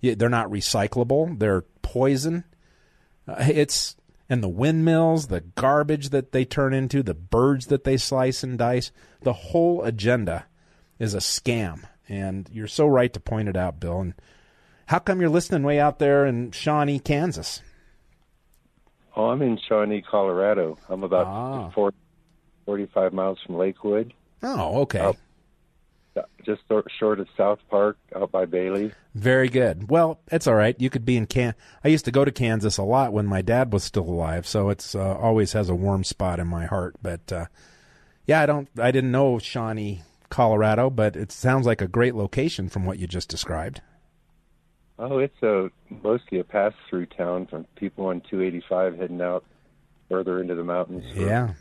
They're 0.00 0.28
not 0.28 0.50
recyclable. 0.50 1.38
They're 1.38 1.62
poison. 1.82 2.44
Uh, 3.26 3.36
it's 3.38 3.96
and 4.30 4.42
the 4.42 4.48
windmills, 4.48 5.28
the 5.28 5.40
garbage 5.40 6.10
that 6.10 6.32
they 6.32 6.44
turn 6.44 6.74
into, 6.74 7.02
the 7.02 7.14
birds 7.14 7.66
that 7.66 7.84
they 7.84 7.96
slice 7.96 8.42
and 8.42 8.58
dice. 8.58 8.92
The 9.22 9.32
whole 9.32 9.82
agenda 9.82 10.46
is 10.98 11.14
a 11.14 11.18
scam. 11.18 11.84
And 12.08 12.48
you're 12.52 12.66
so 12.66 12.86
right 12.86 13.12
to 13.12 13.20
point 13.20 13.48
it 13.48 13.56
out, 13.56 13.80
Bill. 13.80 14.00
And 14.00 14.14
how 14.86 14.98
come 14.98 15.20
you're 15.20 15.30
listening 15.30 15.62
way 15.62 15.80
out 15.80 15.98
there 15.98 16.26
in 16.26 16.50
Shawnee, 16.50 16.98
Kansas? 16.98 17.62
Oh, 19.16 19.26
I'm 19.26 19.42
in 19.42 19.58
Shawnee, 19.68 20.02
Colorado. 20.02 20.78
I'm 20.88 21.04
about 21.04 21.26
ah. 21.26 21.70
40, 21.70 21.96
45 22.66 23.12
miles 23.12 23.38
from 23.44 23.56
Lakewood. 23.56 24.12
Oh, 24.42 24.82
okay 24.82 25.12
just 26.44 26.62
short 26.98 27.20
of 27.20 27.28
South 27.36 27.58
Park, 27.70 27.98
out 28.14 28.30
by 28.30 28.44
Bailey. 28.44 28.92
Very 29.14 29.48
good. 29.48 29.90
Well, 29.90 30.20
it's 30.30 30.46
all 30.46 30.54
right. 30.54 30.76
You 30.78 30.90
could 30.90 31.04
be 31.04 31.16
in 31.16 31.26
Can. 31.26 31.54
I 31.84 31.88
used 31.88 32.04
to 32.04 32.10
go 32.10 32.24
to 32.24 32.32
Kansas 32.32 32.78
a 32.78 32.82
lot 32.82 33.12
when 33.12 33.26
my 33.26 33.42
dad 33.42 33.72
was 33.72 33.84
still 33.84 34.04
alive, 34.04 34.46
so 34.46 34.70
it's 34.70 34.94
uh, 34.94 35.16
always 35.16 35.52
has 35.52 35.68
a 35.68 35.74
warm 35.74 36.04
spot 36.04 36.38
in 36.38 36.46
my 36.46 36.66
heart. 36.66 36.96
But 37.02 37.32
uh, 37.32 37.46
yeah, 38.26 38.40
I 38.40 38.46
don't. 38.46 38.68
I 38.78 38.90
didn't 38.90 39.10
know 39.10 39.38
Shawnee, 39.38 40.02
Colorado, 40.30 40.90
but 40.90 41.16
it 41.16 41.32
sounds 41.32 41.66
like 41.66 41.80
a 41.80 41.88
great 41.88 42.14
location 42.14 42.68
from 42.68 42.84
what 42.84 42.98
you 42.98 43.06
just 43.06 43.28
described. 43.28 43.80
Oh, 44.98 45.18
it's 45.18 45.42
a 45.42 45.70
mostly 46.02 46.40
a 46.40 46.44
pass 46.44 46.72
through 46.90 47.06
town 47.06 47.46
from 47.46 47.64
people 47.76 48.06
on 48.06 48.20
285 48.22 48.98
heading 48.98 49.22
out 49.22 49.44
further 50.08 50.40
into 50.40 50.54
the 50.54 50.64
mountains. 50.64 51.04
Yeah, 51.14 51.54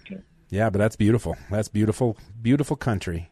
yeah, 0.50 0.70
but 0.70 0.80
that's 0.80 0.96
beautiful. 0.96 1.38
That's 1.50 1.68
beautiful, 1.68 2.18
beautiful 2.42 2.76
country. 2.76 3.30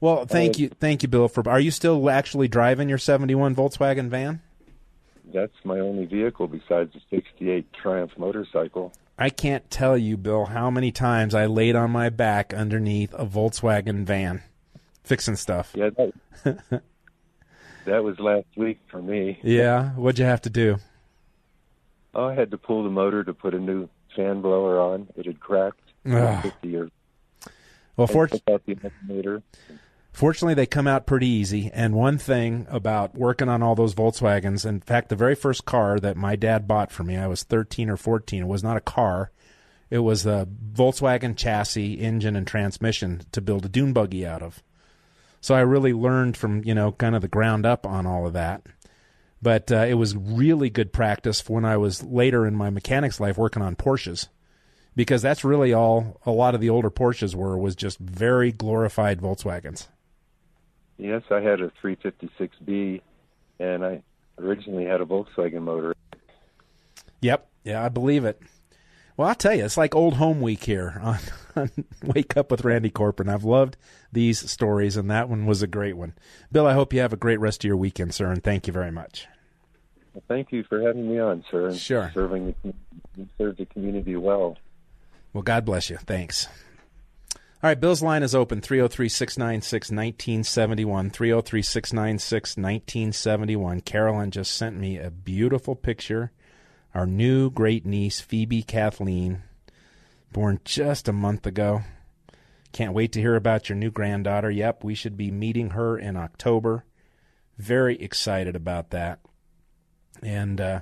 Well, 0.00 0.26
thank 0.26 0.56
uh, 0.56 0.58
you, 0.58 0.68
thank 0.68 1.02
you, 1.02 1.08
Bill. 1.08 1.28
For 1.28 1.48
are 1.48 1.60
you 1.60 1.70
still 1.70 2.08
actually 2.08 2.48
driving 2.48 2.88
your 2.88 2.98
'71 2.98 3.54
Volkswagen 3.54 4.08
van? 4.08 4.42
That's 5.32 5.52
my 5.64 5.80
only 5.80 6.06
vehicle 6.06 6.46
besides 6.46 6.92
the 6.92 7.00
'68 7.10 7.72
Triumph 7.72 8.12
motorcycle. 8.16 8.92
I 9.18 9.30
can't 9.30 9.68
tell 9.68 9.98
you, 9.98 10.16
Bill, 10.16 10.46
how 10.46 10.70
many 10.70 10.92
times 10.92 11.34
I 11.34 11.46
laid 11.46 11.74
on 11.74 11.90
my 11.90 12.08
back 12.08 12.54
underneath 12.54 13.12
a 13.14 13.26
Volkswagen 13.26 14.04
van, 14.04 14.42
fixing 15.02 15.34
stuff. 15.34 15.72
Yeah, 15.74 15.90
that, 15.90 16.12
that 17.84 18.04
was 18.04 18.20
last 18.20 18.46
week 18.56 18.78
for 18.88 19.02
me. 19.02 19.40
Yeah, 19.42 19.90
what'd 19.90 20.20
you 20.20 20.24
have 20.24 20.42
to 20.42 20.50
do? 20.50 20.76
Oh, 22.14 22.26
I 22.26 22.34
had 22.34 22.52
to 22.52 22.58
pull 22.58 22.84
the 22.84 22.90
motor 22.90 23.24
to 23.24 23.34
put 23.34 23.54
a 23.54 23.58
new 23.58 23.88
fan 24.14 24.40
blower 24.40 24.80
on. 24.80 25.08
It 25.16 25.26
had 25.26 25.40
cracked. 25.40 25.80
Years. 26.62 26.90
Well, 27.96 28.06
fortunately, 28.06 28.78
Fortunately, 30.18 30.54
they 30.54 30.66
come 30.66 30.88
out 30.88 31.06
pretty 31.06 31.28
easy. 31.28 31.70
And 31.72 31.94
one 31.94 32.18
thing 32.18 32.66
about 32.70 33.14
working 33.14 33.48
on 33.48 33.62
all 33.62 33.76
those 33.76 33.94
Volkswagens, 33.94 34.66
in 34.66 34.80
fact, 34.80 35.10
the 35.10 35.14
very 35.14 35.36
first 35.36 35.64
car 35.64 36.00
that 36.00 36.16
my 36.16 36.34
dad 36.34 36.66
bought 36.66 36.90
for 36.90 37.04
me, 37.04 37.16
I 37.16 37.28
was 37.28 37.44
13 37.44 37.88
or 37.88 37.96
14, 37.96 38.42
it 38.42 38.46
was 38.48 38.64
not 38.64 38.76
a 38.76 38.80
car. 38.80 39.30
It 39.90 40.00
was 40.00 40.26
a 40.26 40.48
Volkswagen 40.72 41.36
chassis, 41.36 42.00
engine, 42.00 42.34
and 42.34 42.48
transmission 42.48 43.22
to 43.30 43.40
build 43.40 43.64
a 43.64 43.68
dune 43.68 43.92
buggy 43.92 44.26
out 44.26 44.42
of. 44.42 44.60
So 45.40 45.54
I 45.54 45.60
really 45.60 45.92
learned 45.92 46.36
from, 46.36 46.64
you 46.64 46.74
know, 46.74 46.90
kind 46.90 47.14
of 47.14 47.22
the 47.22 47.28
ground 47.28 47.64
up 47.64 47.86
on 47.86 48.04
all 48.04 48.26
of 48.26 48.32
that. 48.32 48.66
But 49.40 49.70
uh, 49.70 49.86
it 49.88 49.94
was 49.94 50.16
really 50.16 50.68
good 50.68 50.92
practice 50.92 51.40
for 51.40 51.52
when 51.52 51.64
I 51.64 51.76
was 51.76 52.02
later 52.02 52.44
in 52.44 52.56
my 52.56 52.70
mechanics 52.70 53.20
life 53.20 53.38
working 53.38 53.62
on 53.62 53.76
Porsches 53.76 54.26
because 54.96 55.22
that's 55.22 55.44
really 55.44 55.72
all 55.72 56.20
a 56.26 56.32
lot 56.32 56.56
of 56.56 56.60
the 56.60 56.70
older 56.70 56.90
Porsches 56.90 57.36
were 57.36 57.56
was 57.56 57.76
just 57.76 58.00
very 58.00 58.50
glorified 58.50 59.20
Volkswagens. 59.20 59.86
Yes, 60.98 61.22
I 61.30 61.40
had 61.40 61.60
a 61.60 61.70
356B, 61.82 63.00
and 63.60 63.84
I 63.84 64.02
originally 64.38 64.84
had 64.84 65.00
a 65.00 65.04
Volkswagen 65.04 65.62
motor. 65.62 65.94
Yep, 67.20 67.48
yeah, 67.64 67.84
I 67.84 67.88
believe 67.88 68.24
it. 68.24 68.42
Well, 69.16 69.28
I'll 69.28 69.34
tell 69.34 69.54
you, 69.54 69.64
it's 69.64 69.76
like 69.76 69.94
old 69.94 70.14
home 70.14 70.40
week 70.40 70.64
here 70.64 71.00
on, 71.02 71.18
on 71.56 71.70
Wake 72.04 72.36
Up 72.36 72.50
with 72.50 72.64
Randy 72.64 72.90
Corporon. 72.90 73.28
I've 73.28 73.44
loved 73.44 73.76
these 74.12 74.50
stories, 74.50 74.96
and 74.96 75.10
that 75.10 75.28
one 75.28 75.46
was 75.46 75.62
a 75.62 75.66
great 75.66 75.96
one. 75.96 76.14
Bill, 76.50 76.66
I 76.66 76.72
hope 76.72 76.92
you 76.92 77.00
have 77.00 77.12
a 77.12 77.16
great 77.16 77.40
rest 77.40 77.64
of 77.64 77.68
your 77.68 77.76
weekend, 77.76 78.14
sir, 78.14 78.30
and 78.30 78.42
thank 78.42 78.66
you 78.66 78.72
very 78.72 78.92
much. 78.92 79.26
Well, 80.14 80.22
thank 80.26 80.50
you 80.52 80.64
for 80.64 80.80
having 80.80 81.08
me 81.08 81.20
on, 81.20 81.44
sir, 81.50 81.68
and 81.68 81.76
sure. 81.76 82.10
serving 82.12 82.54
the, 82.64 82.74
serve 83.38 83.56
the 83.56 83.66
community 83.66 84.16
well. 84.16 84.56
Well, 85.32 85.42
God 85.42 85.64
bless 85.64 85.90
you. 85.90 85.96
Thanks. 85.96 86.48
All 87.60 87.68
right, 87.68 87.80
Bill's 87.80 88.04
line 88.04 88.22
is 88.22 88.36
open 88.36 88.60
303 88.60 89.08
696 89.08 89.90
1971. 89.90 91.10
303 91.10 91.62
696 91.62 92.56
1971. 92.56 93.80
Carolyn 93.80 94.30
just 94.30 94.54
sent 94.54 94.76
me 94.76 94.96
a 94.96 95.10
beautiful 95.10 95.74
picture. 95.74 96.30
Our 96.94 97.04
new 97.04 97.50
great 97.50 97.84
niece, 97.84 98.20
Phoebe 98.20 98.62
Kathleen, 98.62 99.42
born 100.32 100.60
just 100.64 101.08
a 101.08 101.12
month 101.12 101.46
ago. 101.46 101.82
Can't 102.70 102.92
wait 102.92 103.10
to 103.14 103.20
hear 103.20 103.34
about 103.34 103.68
your 103.68 103.76
new 103.76 103.90
granddaughter. 103.90 104.52
Yep, 104.52 104.84
we 104.84 104.94
should 104.94 105.16
be 105.16 105.32
meeting 105.32 105.70
her 105.70 105.98
in 105.98 106.16
October. 106.16 106.84
Very 107.56 107.96
excited 108.00 108.54
about 108.54 108.90
that. 108.90 109.18
And 110.22 110.60
uh, 110.60 110.80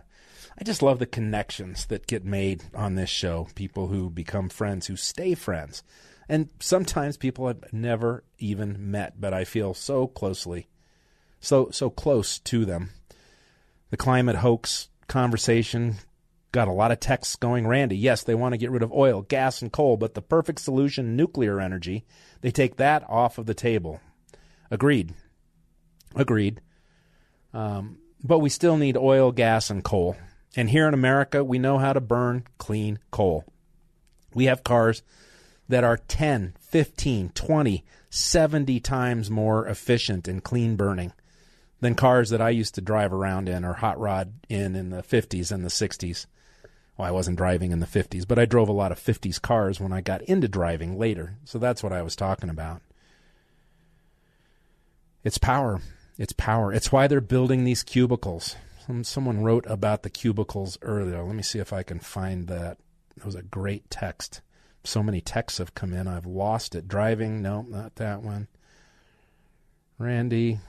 I 0.58 0.64
just 0.64 0.82
love 0.82 0.98
the 0.98 1.06
connections 1.06 1.86
that 1.86 2.06
get 2.06 2.26
made 2.26 2.64
on 2.74 2.96
this 2.96 3.08
show. 3.08 3.48
People 3.54 3.86
who 3.86 4.10
become 4.10 4.50
friends, 4.50 4.88
who 4.88 4.96
stay 4.96 5.34
friends 5.34 5.82
and 6.28 6.48
sometimes 6.60 7.16
people 7.16 7.46
I've 7.46 7.72
never 7.72 8.24
even 8.38 8.90
met, 8.90 9.20
but 9.20 9.32
I 9.32 9.44
feel 9.44 9.74
so 9.74 10.06
closely, 10.06 10.68
so 11.40 11.70
so 11.70 11.90
close 11.90 12.38
to 12.40 12.64
them. 12.64 12.90
The 13.90 13.96
climate 13.96 14.36
hoax 14.36 14.88
conversation 15.06 15.96
got 16.52 16.68
a 16.68 16.72
lot 16.72 16.90
of 16.90 17.00
texts 17.00 17.36
going. 17.36 17.66
Randy, 17.66 17.96
yes, 17.96 18.22
they 18.22 18.34
want 18.34 18.52
to 18.54 18.58
get 18.58 18.70
rid 18.70 18.82
of 18.82 18.92
oil, 18.92 19.22
gas, 19.22 19.62
and 19.62 19.70
coal, 19.70 19.96
but 19.96 20.14
the 20.14 20.22
perfect 20.22 20.58
solution, 20.58 21.16
nuclear 21.16 21.60
energy, 21.60 22.04
they 22.40 22.50
take 22.50 22.76
that 22.76 23.04
off 23.08 23.38
of 23.38 23.46
the 23.46 23.54
table. 23.54 24.00
Agreed. 24.70 25.14
Agreed. 26.14 26.60
Um, 27.52 27.98
but 28.24 28.38
we 28.38 28.48
still 28.48 28.76
need 28.76 28.96
oil, 28.96 29.32
gas, 29.32 29.70
and 29.70 29.84
coal. 29.84 30.16
And 30.56 30.70
here 30.70 30.88
in 30.88 30.94
America, 30.94 31.44
we 31.44 31.58
know 31.58 31.78
how 31.78 31.92
to 31.92 32.00
burn 32.00 32.44
clean 32.58 32.98
coal. 33.10 33.44
We 34.34 34.46
have 34.46 34.64
cars 34.64 35.02
that 35.68 35.84
are 35.84 35.96
10, 35.96 36.54
15, 36.60 37.30
20, 37.30 37.84
70 38.10 38.80
times 38.80 39.30
more 39.30 39.66
efficient 39.66 40.28
and 40.28 40.42
clean 40.42 40.76
burning 40.76 41.12
than 41.80 41.94
cars 41.94 42.30
that 42.30 42.40
I 42.40 42.50
used 42.50 42.74
to 42.76 42.80
drive 42.80 43.12
around 43.12 43.48
in 43.48 43.64
or 43.64 43.74
hot 43.74 43.98
rod 43.98 44.32
in 44.48 44.74
in 44.74 44.90
the 44.90 45.02
50s 45.02 45.52
and 45.52 45.64
the 45.64 45.68
60s. 45.68 46.26
Well, 46.96 47.08
I 47.08 47.10
wasn't 47.10 47.36
driving 47.36 47.72
in 47.72 47.80
the 47.80 47.86
50s, 47.86 48.26
but 48.26 48.38
I 48.38 48.46
drove 48.46 48.68
a 48.68 48.72
lot 48.72 48.92
of 48.92 48.98
50s 48.98 49.40
cars 49.40 49.78
when 49.80 49.92
I 49.92 50.00
got 50.00 50.22
into 50.22 50.48
driving 50.48 50.98
later. 50.98 51.36
So 51.44 51.58
that's 51.58 51.82
what 51.82 51.92
I 51.92 52.02
was 52.02 52.16
talking 52.16 52.48
about. 52.48 52.80
It's 55.22 55.38
power. 55.38 55.80
It's 56.16 56.32
power. 56.32 56.72
It's 56.72 56.90
why 56.90 57.06
they're 57.06 57.20
building 57.20 57.64
these 57.64 57.82
cubicles. 57.82 58.56
Some, 58.86 59.04
someone 59.04 59.42
wrote 59.42 59.66
about 59.68 60.02
the 60.02 60.10
cubicles 60.10 60.78
earlier. 60.80 61.22
Let 61.22 61.34
me 61.34 61.42
see 61.42 61.58
if 61.58 61.72
I 61.72 61.82
can 61.82 61.98
find 61.98 62.46
that. 62.46 62.78
It 63.16 63.24
was 63.24 63.34
a 63.34 63.42
great 63.42 63.90
text. 63.90 64.40
So 64.86 65.02
many 65.02 65.20
texts 65.20 65.58
have 65.58 65.74
come 65.74 65.92
in. 65.92 66.06
I've 66.06 66.26
lost 66.26 66.74
it. 66.74 66.88
Driving. 66.88 67.42
No, 67.42 67.62
not 67.62 67.96
that 67.96 68.22
one. 68.22 68.48
Randy. 69.98 70.60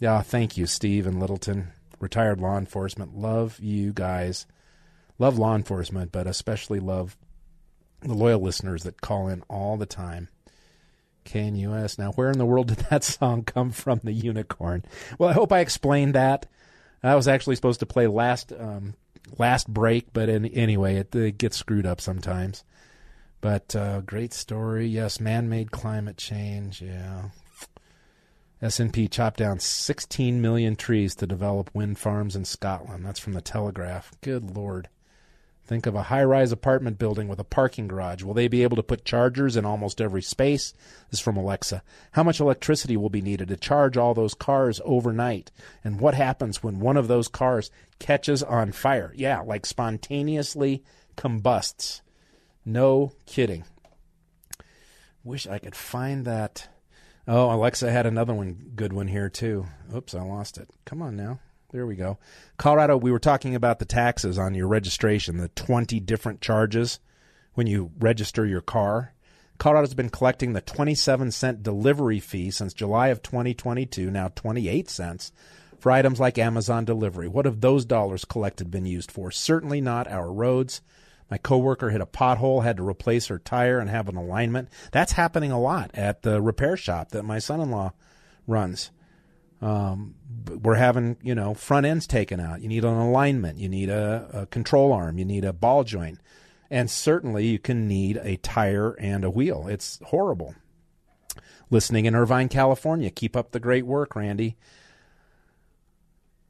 Yeah, 0.00 0.22
thank 0.22 0.56
you, 0.56 0.66
Steve 0.66 1.06
and 1.06 1.20
Littleton. 1.20 1.68
Retired 2.00 2.40
law 2.40 2.58
enforcement. 2.58 3.16
Love 3.16 3.58
you 3.60 3.92
guys. 3.92 4.46
Love 5.18 5.38
law 5.38 5.54
enforcement, 5.54 6.10
but 6.10 6.26
especially 6.26 6.80
love 6.80 7.16
the 8.02 8.14
loyal 8.14 8.40
listeners 8.40 8.82
that 8.82 9.00
call 9.00 9.28
in 9.28 9.42
all 9.48 9.76
the 9.76 9.86
time. 9.86 10.28
KNUS. 11.24 11.98
Now, 11.98 12.12
where 12.12 12.30
in 12.30 12.38
the 12.38 12.44
world 12.44 12.68
did 12.68 12.78
that 12.90 13.04
song 13.04 13.44
come 13.44 13.70
from, 13.70 14.00
the 14.02 14.12
unicorn? 14.12 14.84
Well, 15.18 15.30
I 15.30 15.32
hope 15.32 15.52
I 15.52 15.60
explained 15.60 16.14
that. 16.14 16.46
I 17.02 17.14
was 17.16 17.28
actually 17.28 17.56
supposed 17.56 17.80
to 17.80 17.86
play 17.86 18.06
last 18.06 18.52
um, 18.52 18.94
last 19.38 19.68
break, 19.68 20.12
but 20.12 20.28
in, 20.28 20.46
anyway, 20.46 20.96
it, 20.96 21.14
it, 21.14 21.38
gets 21.38 21.56
screwed 21.56 21.86
up 21.86 22.00
sometimes. 22.00 22.64
But 23.44 23.76
uh, 23.76 24.00
great 24.00 24.32
story. 24.32 24.86
Yes, 24.86 25.20
man-made 25.20 25.70
climate 25.70 26.16
change. 26.16 26.80
Yeah. 26.80 27.24
SNP 28.62 29.10
chopped 29.10 29.38
down 29.38 29.60
16 29.60 30.40
million 30.40 30.76
trees 30.76 31.14
to 31.16 31.26
develop 31.26 31.68
wind 31.74 31.98
farms 31.98 32.36
in 32.36 32.46
Scotland. 32.46 33.04
That's 33.04 33.20
from 33.20 33.34
the 33.34 33.42
Telegraph. 33.42 34.12
Good 34.22 34.56
lord. 34.56 34.88
Think 35.62 35.84
of 35.84 35.94
a 35.94 36.04
high 36.04 36.24
rise 36.24 36.52
apartment 36.52 36.98
building 36.98 37.28
with 37.28 37.38
a 37.38 37.44
parking 37.44 37.86
garage. 37.86 38.22
Will 38.22 38.32
they 38.32 38.48
be 38.48 38.62
able 38.62 38.76
to 38.76 38.82
put 38.82 39.04
chargers 39.04 39.58
in 39.58 39.66
almost 39.66 40.00
every 40.00 40.22
space? 40.22 40.72
This 41.10 41.18
is 41.18 41.20
from 41.20 41.36
Alexa. 41.36 41.82
How 42.12 42.22
much 42.22 42.40
electricity 42.40 42.96
will 42.96 43.10
be 43.10 43.20
needed 43.20 43.48
to 43.48 43.58
charge 43.58 43.98
all 43.98 44.14
those 44.14 44.32
cars 44.32 44.80
overnight? 44.86 45.50
And 45.84 46.00
what 46.00 46.14
happens 46.14 46.62
when 46.62 46.80
one 46.80 46.96
of 46.96 47.08
those 47.08 47.28
cars 47.28 47.70
catches 47.98 48.42
on 48.42 48.72
fire? 48.72 49.12
Yeah, 49.14 49.40
like 49.40 49.66
spontaneously 49.66 50.82
combusts. 51.14 52.00
No 52.64 53.12
kidding. 53.26 53.64
Wish 55.22 55.46
I 55.46 55.58
could 55.58 55.74
find 55.74 56.24
that. 56.24 56.68
Oh, 57.26 57.54
Alexa 57.54 57.90
had 57.90 58.06
another 58.06 58.34
one, 58.34 58.72
good 58.74 58.92
one 58.92 59.08
here 59.08 59.30
too. 59.30 59.66
Oops, 59.94 60.14
I 60.14 60.22
lost 60.22 60.58
it. 60.58 60.68
Come 60.84 61.00
on 61.02 61.16
now. 61.16 61.40
There 61.72 61.86
we 61.86 61.96
go. 61.96 62.18
Colorado, 62.56 62.96
we 62.96 63.10
were 63.10 63.18
talking 63.18 63.54
about 63.54 63.78
the 63.80 63.84
taxes 63.84 64.38
on 64.38 64.54
your 64.54 64.68
registration, 64.68 65.38
the 65.38 65.48
20 65.48 65.98
different 66.00 66.40
charges 66.40 67.00
when 67.54 67.66
you 67.66 67.90
register 67.98 68.46
your 68.46 68.60
car. 68.60 69.14
Colorado's 69.58 69.94
been 69.94 70.10
collecting 70.10 70.52
the 70.52 70.60
27 70.60 71.30
cent 71.30 71.62
delivery 71.62 72.20
fee 72.20 72.50
since 72.50 72.74
July 72.74 73.08
of 73.08 73.22
2022, 73.22 74.10
now 74.10 74.28
28 74.28 74.90
cents, 74.90 75.32
for 75.78 75.90
items 75.90 76.20
like 76.20 76.38
Amazon 76.38 76.84
delivery. 76.84 77.28
What 77.28 77.44
have 77.44 77.60
those 77.60 77.84
dollars 77.84 78.24
collected 78.24 78.70
been 78.70 78.86
used 78.86 79.10
for? 79.10 79.30
Certainly 79.30 79.80
not 79.80 80.08
our 80.08 80.32
roads, 80.32 80.80
my 81.30 81.38
coworker 81.38 81.90
hit 81.90 82.00
a 82.00 82.06
pothole, 82.06 82.62
had 82.62 82.76
to 82.76 82.86
replace 82.86 83.26
her 83.28 83.38
tire 83.38 83.78
and 83.78 83.88
have 83.90 84.08
an 84.08 84.16
alignment. 84.16 84.68
That's 84.92 85.12
happening 85.12 85.50
a 85.50 85.60
lot 85.60 85.90
at 85.94 86.22
the 86.22 86.40
repair 86.40 86.76
shop 86.76 87.10
that 87.10 87.22
my 87.24 87.38
son-in-law 87.38 87.92
runs. 88.46 88.90
Um, 89.62 90.16
we're 90.62 90.74
having, 90.74 91.16
you 91.22 91.34
know, 91.34 91.54
front 91.54 91.86
ends 91.86 92.06
taken 92.06 92.38
out. 92.38 92.60
You 92.60 92.68
need 92.68 92.84
an 92.84 92.94
alignment. 92.94 93.58
You 93.58 93.68
need 93.68 93.88
a, 93.88 94.28
a 94.32 94.46
control 94.46 94.92
arm. 94.92 95.16
You 95.16 95.24
need 95.24 95.44
a 95.44 95.52
ball 95.54 95.84
joint. 95.84 96.18
And 96.70 96.90
certainly 96.90 97.46
you 97.46 97.58
can 97.58 97.88
need 97.88 98.18
a 98.22 98.36
tire 98.36 98.92
and 98.92 99.24
a 99.24 99.30
wheel. 99.30 99.66
It's 99.68 100.00
horrible. 100.04 100.54
Listening 101.70 102.04
in 102.04 102.14
Irvine, 102.14 102.48
California. 102.48 103.10
Keep 103.10 103.36
up 103.36 103.52
the 103.52 103.60
great 103.60 103.86
work, 103.86 104.14
Randy. 104.14 104.56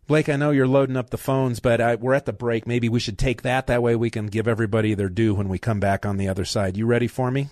Blake, 0.06 0.28
I 0.28 0.36
know 0.36 0.50
you're 0.50 0.68
loading 0.68 0.98
up 0.98 1.08
the 1.08 1.16
phones, 1.16 1.60
but 1.60 1.80
I, 1.80 1.94
we're 1.94 2.12
at 2.12 2.26
the 2.26 2.32
break. 2.32 2.66
Maybe 2.66 2.90
we 2.90 3.00
should 3.00 3.18
take 3.18 3.40
that. 3.42 3.66
That 3.68 3.82
way 3.82 3.96
we 3.96 4.10
can 4.10 4.26
give 4.26 4.46
everybody 4.46 4.92
their 4.92 5.08
due 5.08 5.34
when 5.34 5.48
we 5.48 5.58
come 5.58 5.80
back 5.80 6.04
on 6.04 6.18
the 6.18 6.28
other 6.28 6.44
side. 6.44 6.76
You 6.76 6.84
ready 6.84 7.06
for 7.08 7.30
me? 7.30 7.48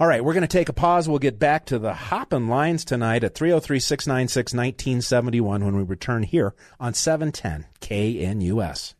All 0.00 0.06
right, 0.06 0.22
we're 0.24 0.32
going 0.32 0.42
to 0.42 0.46
take 0.46 0.68
a 0.68 0.72
pause. 0.72 1.08
We'll 1.08 1.18
get 1.18 1.40
back 1.40 1.66
to 1.66 1.78
the 1.80 1.92
hopping 1.92 2.48
lines 2.48 2.84
tonight 2.84 3.24
at 3.24 3.34
303 3.34 3.80
696 3.80 4.54
1971 4.54 5.64
when 5.64 5.76
we 5.76 5.82
return 5.82 6.22
here 6.22 6.54
on 6.78 6.94
710 6.94 7.66
KNUS. 7.80 8.94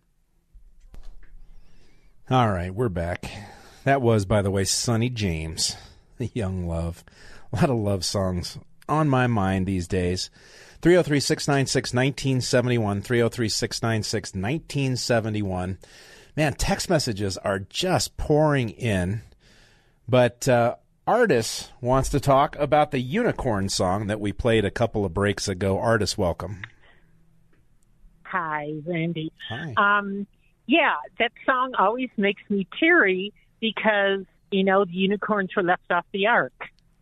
All 2.28 2.50
right, 2.50 2.74
we're 2.74 2.88
back. 2.88 3.30
That 3.84 4.02
was, 4.02 4.24
by 4.24 4.42
the 4.42 4.50
way, 4.50 4.64
Sonny 4.64 5.08
James, 5.08 5.76
the 6.16 6.30
Young 6.34 6.66
Love. 6.66 7.04
A 7.52 7.56
lot 7.56 7.70
of 7.70 7.78
love 7.78 8.04
songs 8.04 8.58
on 8.88 9.08
my 9.08 9.28
mind 9.28 9.66
these 9.66 9.86
days. 9.86 10.30
303 10.80 11.20
696 11.20 11.94
1971. 11.94 13.02
303 13.02 13.48
696 13.48 14.34
1971. 14.34 15.78
Man, 16.36 16.54
text 16.54 16.88
messages 16.88 17.36
are 17.38 17.58
just 17.58 18.16
pouring 18.16 18.70
in. 18.70 19.22
But 20.08 20.48
uh, 20.48 20.76
Artis 21.06 21.70
wants 21.80 22.10
to 22.10 22.20
talk 22.20 22.56
about 22.56 22.90
the 22.90 23.00
unicorn 23.00 23.68
song 23.68 24.06
that 24.06 24.20
we 24.20 24.32
played 24.32 24.64
a 24.64 24.70
couple 24.70 25.04
of 25.04 25.12
breaks 25.12 25.48
ago. 25.48 25.78
Artis, 25.78 26.16
welcome. 26.16 26.62
Hi, 28.24 28.74
Randy. 28.86 29.32
Hi. 29.48 29.74
Um, 29.76 30.26
yeah, 30.66 30.96
that 31.18 31.32
song 31.46 31.72
always 31.78 32.10
makes 32.16 32.42
me 32.50 32.66
teary 32.78 33.32
because, 33.58 34.24
you 34.50 34.64
know, 34.64 34.84
the 34.84 34.92
unicorns 34.92 35.50
were 35.56 35.62
left 35.62 35.90
off 35.90 36.04
the 36.12 36.26
ark. 36.26 36.52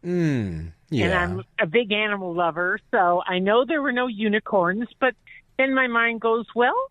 Mm, 0.04 0.72
yeah. 0.90 1.06
And 1.06 1.14
I'm 1.14 1.44
a 1.60 1.66
big 1.66 1.92
animal 1.92 2.34
lover, 2.34 2.78
so 2.90 3.22
I 3.26 3.38
know 3.38 3.64
there 3.64 3.82
were 3.82 3.92
no 3.92 4.06
unicorns, 4.06 4.88
but 5.00 5.14
then 5.58 5.74
my 5.74 5.86
mind 5.86 6.20
goes, 6.20 6.46
well, 6.54 6.90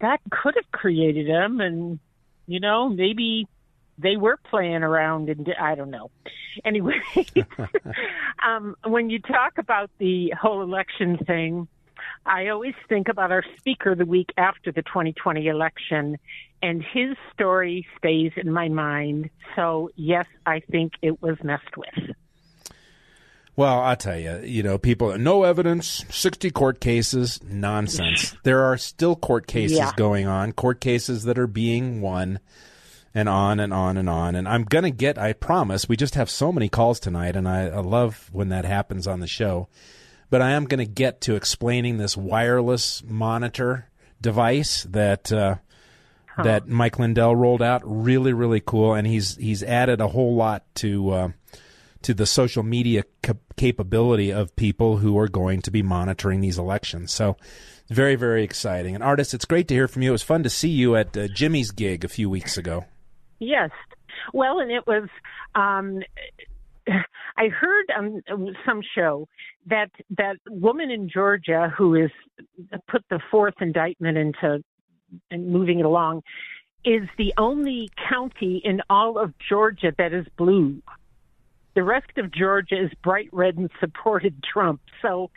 that 0.00 0.20
could 0.30 0.54
have 0.56 0.70
created 0.70 1.28
them, 1.28 1.60
and 1.60 1.98
you 2.46 2.60
know, 2.60 2.88
maybe 2.88 3.46
they 3.98 4.16
were 4.16 4.38
playing 4.48 4.82
around, 4.82 5.28
and 5.28 5.52
I 5.60 5.74
don't 5.74 5.90
know. 5.90 6.10
Anyway, 6.64 7.00
um, 8.44 8.74
when 8.84 9.08
you 9.08 9.20
talk 9.20 9.58
about 9.58 9.88
the 9.98 10.34
whole 10.38 10.62
election 10.62 11.16
thing, 11.16 11.68
I 12.26 12.48
always 12.48 12.74
think 12.88 13.08
about 13.08 13.30
our 13.30 13.44
speaker 13.56 13.94
the 13.94 14.04
week 14.04 14.30
after 14.36 14.72
the 14.72 14.82
2020 14.82 15.46
election, 15.46 16.18
and 16.60 16.82
his 16.82 17.16
story 17.32 17.86
stays 17.96 18.32
in 18.36 18.52
my 18.52 18.68
mind. 18.68 19.30
So, 19.54 19.90
yes, 19.94 20.26
I 20.44 20.58
think 20.58 20.94
it 21.02 21.22
was 21.22 21.36
messed 21.44 21.76
with. 21.76 22.16
Well, 23.60 23.82
I 23.82 23.94
tell 23.94 24.18
you, 24.18 24.40
you 24.42 24.62
know, 24.62 24.78
people, 24.78 25.18
no 25.18 25.42
evidence, 25.42 26.06
60 26.08 26.50
court 26.50 26.80
cases, 26.80 27.40
nonsense. 27.44 28.34
there 28.42 28.64
are 28.64 28.78
still 28.78 29.14
court 29.14 29.46
cases 29.46 29.76
Yeah. 29.76 29.92
going 29.98 30.26
on, 30.26 30.52
court 30.52 30.80
cases 30.80 31.24
that 31.24 31.38
are 31.38 31.46
being 31.46 32.00
won, 32.00 32.40
and 33.14 33.28
on 33.28 33.60
and 33.60 33.74
on 33.74 33.98
and 33.98 34.08
on. 34.08 34.34
And 34.34 34.48
I'm 34.48 34.64
going 34.64 34.84
to 34.84 34.90
get, 34.90 35.18
I 35.18 35.34
promise, 35.34 35.90
we 35.90 35.98
just 35.98 36.14
have 36.14 36.30
so 36.30 36.50
many 36.50 36.70
calls 36.70 36.98
tonight, 36.98 37.36
and 37.36 37.46
I, 37.46 37.66
I 37.66 37.80
love 37.80 38.30
when 38.32 38.48
that 38.48 38.64
happens 38.64 39.06
on 39.06 39.20
the 39.20 39.26
show. 39.26 39.68
But 40.30 40.40
I 40.40 40.52
am 40.52 40.64
going 40.64 40.78
to 40.78 40.90
get 40.90 41.20
to 41.22 41.36
explaining 41.36 41.98
this 41.98 42.16
wireless 42.16 43.02
monitor 43.06 43.90
device 44.22 44.84
that. 44.84 45.30
Uh, 45.30 45.56
that 46.42 46.66
Mike 46.66 46.98
Lindell 46.98 47.36
rolled 47.36 47.60
out. 47.60 47.82
Really, 47.84 48.32
really 48.32 48.62
cool, 48.64 48.94
and 48.94 49.06
he's 49.06 49.36
he's 49.36 49.62
added 49.62 50.00
a 50.00 50.08
whole 50.08 50.36
lot 50.36 50.64
to 50.76 51.10
uh, 51.10 51.28
to 52.02 52.14
the 52.14 52.26
social 52.26 52.62
media 52.62 53.04
cap- 53.22 53.38
capability 53.56 54.32
of 54.32 54.54
people 54.56 54.98
who 54.98 55.18
are 55.18 55.28
going 55.28 55.60
to 55.62 55.70
be 55.70 55.82
monitoring 55.82 56.40
these 56.40 56.58
elections. 56.58 57.12
So, 57.12 57.36
very, 57.88 58.14
very 58.14 58.44
exciting. 58.44 58.94
And 58.94 59.02
Artis, 59.02 59.34
it's 59.34 59.44
great 59.44 59.68
to 59.68 59.74
hear 59.74 59.88
from 59.88 60.02
you. 60.02 60.10
It 60.10 60.12
was 60.12 60.22
fun 60.22 60.42
to 60.44 60.50
see 60.50 60.68
you 60.68 60.96
at 60.96 61.16
uh, 61.16 61.28
Jimmy's 61.28 61.72
gig 61.72 62.04
a 62.04 62.08
few 62.08 62.30
weeks 62.30 62.56
ago. 62.56 62.84
Yes. 63.38 63.70
Well, 64.32 64.60
and 64.60 64.70
it 64.70 64.86
was. 64.86 65.08
Um, 65.54 66.00
I 67.36 67.48
heard 67.48 67.86
on 67.96 68.22
some 68.66 68.80
show 68.94 69.28
that 69.66 69.90
that 70.16 70.36
woman 70.48 70.90
in 70.90 71.08
Georgia 71.08 71.72
who 71.76 71.94
is 71.94 72.10
put 72.88 73.04
the 73.10 73.20
fourth 73.30 73.54
indictment 73.60 74.18
into 74.18 74.62
and 75.30 75.48
moving 75.48 75.80
it 75.80 75.84
along 75.84 76.22
is 76.84 77.02
the 77.18 77.34
only 77.36 77.90
county 78.08 78.60
in 78.64 78.80
all 78.88 79.18
of 79.18 79.34
Georgia 79.48 79.92
that 79.98 80.12
is 80.12 80.26
blue. 80.36 80.82
The 81.74 81.82
rest 81.82 82.10
of 82.16 82.32
Georgia 82.32 82.82
is 82.82 82.90
bright 83.02 83.28
red 83.32 83.56
and 83.56 83.70
supported 83.78 84.42
Trump. 84.42 84.80
So 85.02 85.30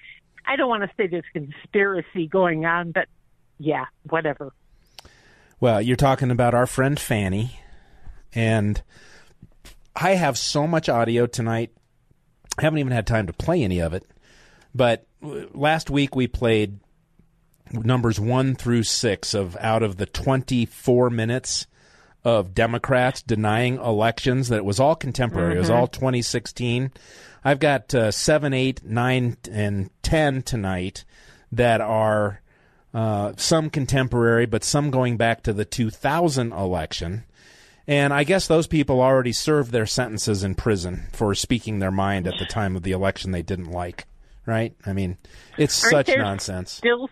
I 0.46 0.56
don't 0.56 0.70
want 0.70 0.84
to 0.84 0.90
say 0.98 1.08
there's 1.08 1.24
conspiracy 1.34 2.28
going 2.28 2.66
on, 2.66 2.92
but 2.92 3.08
yeah, 3.60 3.86
whatever. 4.10 4.52
Well, 5.60 5.82
you're 5.82 5.96
talking 5.96 6.32
about 6.32 6.54
our 6.54 6.68
friend 6.68 7.00
Fani, 7.00 7.60
and 8.34 8.82
I 9.96 10.16
have 10.16 10.38
so 10.38 10.68
much 10.68 10.90
audio 10.90 11.26
tonight. 11.26 11.72
I 12.58 12.64
haven't 12.64 12.80
even 12.80 12.92
had 12.92 13.08
time 13.08 13.28
to 13.28 13.34
play 13.34 13.64
any 13.64 13.80
of 13.80 13.94
it. 13.94 14.06
But 14.76 15.08
last 15.22 15.90
week 15.90 16.16
we 16.16 16.28
played 16.28 16.80
numbers 17.72 18.20
one 18.20 18.56
through 18.56 18.84
six 18.84 19.34
of 19.34 19.56
out 19.60 19.84
of 19.84 19.98
the 19.98 20.06
24 20.06 21.10
minutes 21.10 21.68
of 22.24 22.54
Democrats 22.54 23.22
denying 23.22 23.76
elections 23.78 24.48
that 24.50 24.58
it 24.58 24.66
was 24.66 24.80
all 24.80 24.96
contemporary. 24.96 25.56
It 25.56 25.60
was 25.60 25.70
Mhm. 25.70 25.76
all 25.76 25.88
2016. 25.88 26.92
I've 27.44 27.60
got 27.60 27.94
uh, 27.94 28.12
seven, 28.12 28.54
eight, 28.54 28.84
nine, 28.86 29.38
and 29.52 29.90
ten 30.02 30.42
tonight 30.42 31.04
that 31.52 31.82
are 31.82 32.40
uh, 32.94 33.34
some 33.38 33.70
contemporary, 33.72 34.46
but 34.46 34.64
some 34.64 34.92
going 34.92 35.18
back 35.18 35.42
to 35.44 35.52
the 35.52 35.66
2000 35.66 36.52
election. 36.54 37.24
And 37.88 38.14
I 38.14 38.24
guess 38.24 38.48
those 38.48 38.68
people 38.68 39.02
already 39.02 39.34
served 39.34 39.72
their 39.72 39.88
sentences 39.88 40.44
in 40.44 40.56
prison 40.56 41.08
for 41.12 41.34
speaking 41.36 41.80
their 41.80 41.92
mind 41.92 42.28
at 42.28 42.38
the 42.40 42.46
time 42.46 42.76
of 42.76 42.84
the 42.84 42.92
election 42.92 43.32
they 43.32 43.42
didn't 43.42 43.72
like. 43.72 44.06
Right? 44.46 44.76
I 44.86 44.94
mean, 44.94 45.18
it's 45.58 45.84
Aren't 45.84 46.08
such 46.08 46.18
nonsense. 46.18 46.72
Still, 46.72 47.10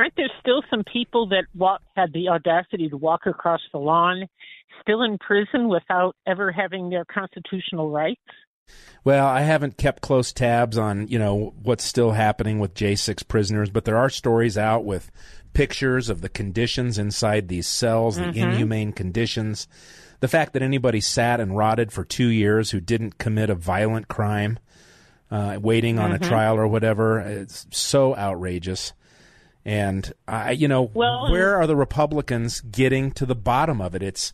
aren't 0.00 0.16
there 0.16 0.30
still 0.40 0.62
some 0.70 0.82
people 0.90 1.28
that 1.28 1.44
walk, 1.54 1.82
had 1.94 2.12
the 2.14 2.28
audacity 2.28 2.88
to 2.88 2.96
walk 2.96 3.26
across 3.26 3.60
the 3.70 3.78
lawn, 3.78 4.26
still 4.80 5.02
in 5.02 5.18
prison 5.18 5.68
without 5.68 6.16
ever 6.26 6.50
having 6.50 6.88
their 6.88 7.04
constitutional 7.04 7.90
rights? 7.90 8.20
Well, 9.04 9.26
I 9.26 9.42
haven't 9.42 9.76
kept 9.76 10.00
close 10.00 10.32
tabs 10.32 10.78
on, 10.78 11.08
you 11.08 11.18
know, 11.18 11.52
what's 11.62 11.84
still 11.84 12.12
happening 12.12 12.60
with 12.60 12.74
J6 12.74 13.28
prisoners, 13.28 13.68
but 13.68 13.84
there 13.84 13.98
are 13.98 14.08
stories 14.08 14.56
out 14.56 14.86
with 14.86 15.10
pictures 15.52 16.08
of 16.08 16.22
the 16.22 16.28
conditions 16.30 16.96
inside 16.96 17.48
these 17.48 17.66
cells, 17.66 18.18
Mhm. 18.18 18.32
the 18.32 18.40
inhumane 18.40 18.92
conditions. 18.92 19.68
The 20.20 20.28
fact 20.28 20.54
that 20.54 20.62
anybody 20.62 21.00
sat 21.00 21.40
and 21.40 21.56
rotted 21.56 21.92
for 21.92 22.04
two 22.04 22.28
years 22.28 22.70
who 22.70 22.80
didn't 22.80 23.18
commit 23.18 23.50
a 23.50 23.54
violent 23.54 24.08
crime, 24.08 24.58
uh, 25.30 25.58
waiting 25.60 25.98
on 25.98 26.12
Mhm. 26.12 26.14
a 26.14 26.18
trial 26.20 26.56
or 26.56 26.68
whatever, 26.68 27.18
it's 27.18 27.66
so 27.70 28.16
outrageous. 28.16 28.94
And 29.64 30.12
I, 30.26 30.52
you 30.52 30.68
know, 30.68 30.90
Well, 30.94 31.30
where 31.30 31.56
are 31.56 31.66
the 31.66 31.76
Republicans 31.76 32.60
getting 32.60 33.10
to 33.12 33.26
the 33.26 33.34
bottom 33.34 33.80
of 33.80 33.94
it? 33.94 34.02
It's 34.02 34.32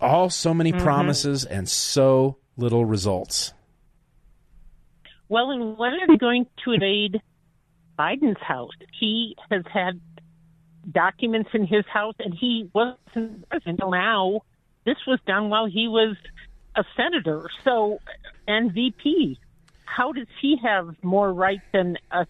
all 0.00 0.28
so 0.28 0.52
many 0.52 0.72
Mhm. 0.72 0.80
promises 0.82 1.44
and 1.44 1.68
so 1.68 2.36
little 2.56 2.84
results. 2.84 3.54
Well, 5.28 5.50
and 5.50 5.78
when 5.78 5.94
are 5.94 6.06
they 6.06 6.18
going 6.18 6.46
to 6.64 6.72
invade 6.72 7.22
Biden's 7.98 8.40
house? 8.42 8.74
He 8.92 9.36
has 9.50 9.64
had 9.72 10.00
documents 10.90 11.50
in 11.54 11.66
his 11.66 11.86
house, 11.86 12.14
and 12.18 12.34
he 12.34 12.68
wasn't 12.74 13.48
president 13.48 13.80
until 13.80 13.90
now. 13.92 14.40
This 14.84 14.98
was 15.06 15.20
done 15.26 15.48
while 15.48 15.66
he 15.66 15.88
was 15.88 16.16
a 16.74 16.84
senator, 16.96 17.48
so 17.64 18.00
and 18.46 18.72
VP. 18.72 19.38
How 19.84 20.12
does 20.12 20.26
he 20.40 20.56
have 20.56 21.02
more 21.02 21.32
right 21.32 21.60
than 21.72 21.96
a 22.10 22.26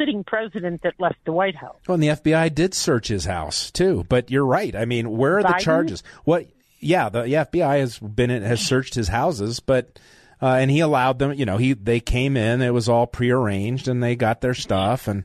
sitting 0.00 0.24
president 0.24 0.82
that 0.82 0.94
left 0.98 1.18
the 1.24 1.32
White 1.32 1.56
House? 1.56 1.76
Well, 1.86 1.94
and 1.94 2.02
the 2.02 2.08
FBI 2.08 2.54
did 2.54 2.72
search 2.74 3.08
his 3.08 3.26
house 3.26 3.70
too. 3.70 4.06
But 4.08 4.30
you're 4.30 4.46
right. 4.46 4.74
I 4.74 4.84
mean, 4.86 5.10
where 5.16 5.38
are 5.38 5.42
the 5.42 5.58
charges? 5.60 6.02
What? 6.24 6.46
Yeah, 6.80 7.10
the, 7.10 7.22
the 7.22 7.32
FBI 7.34 7.80
has 7.80 7.98
been 7.98 8.30
has 8.30 8.60
searched 8.60 8.94
his 8.94 9.08
houses, 9.08 9.60
but 9.60 9.98
uh, 10.40 10.54
and 10.54 10.70
he 10.70 10.80
allowed 10.80 11.18
them. 11.18 11.34
You 11.34 11.44
know, 11.44 11.58
he 11.58 11.74
they 11.74 12.00
came 12.00 12.36
in. 12.36 12.62
It 12.62 12.72
was 12.72 12.88
all 12.88 13.06
prearranged, 13.06 13.86
and 13.88 14.02
they 14.02 14.16
got 14.16 14.40
their 14.40 14.54
stuff. 14.54 15.06
And 15.06 15.24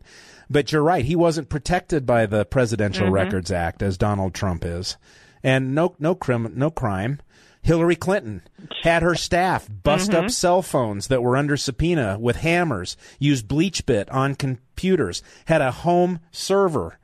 but 0.50 0.72
you're 0.72 0.84
right. 0.84 1.06
He 1.06 1.16
wasn't 1.16 1.48
protected 1.50 2.06
by 2.06 2.26
the 2.26 2.44
Presidential 2.44 3.08
Mhm. 3.08 3.14
Records 3.14 3.52
Act 3.52 3.82
as 3.82 3.98
Donald 3.98 4.34
Trump 4.34 4.66
is, 4.66 4.98
and 5.44 5.74
no 5.74 5.96
no 5.98 6.14
crim 6.14 6.52
no 6.56 6.70
crime. 6.70 7.20
Hillary 7.66 7.96
Clinton 7.96 8.44
had 8.84 9.02
her 9.02 9.16
staff 9.16 9.68
bust 9.84 10.14
up 10.14 10.26
Mhm. 10.26 10.32
cell 10.32 10.62
phones 10.62 11.08
that 11.08 11.24
were 11.24 11.36
under 11.36 11.58
subpoena 11.58 12.18
with 12.20 12.36
hammers, 12.38 12.96
used 13.18 13.48
BleachBit 13.48 14.06
on 14.14 14.36
computers, 14.36 15.24
had 15.46 15.62
a 15.62 15.72
home 15.72 16.20
server 16.32 17.00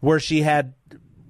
where 0.00 0.20
she 0.20 0.42
had 0.42 0.74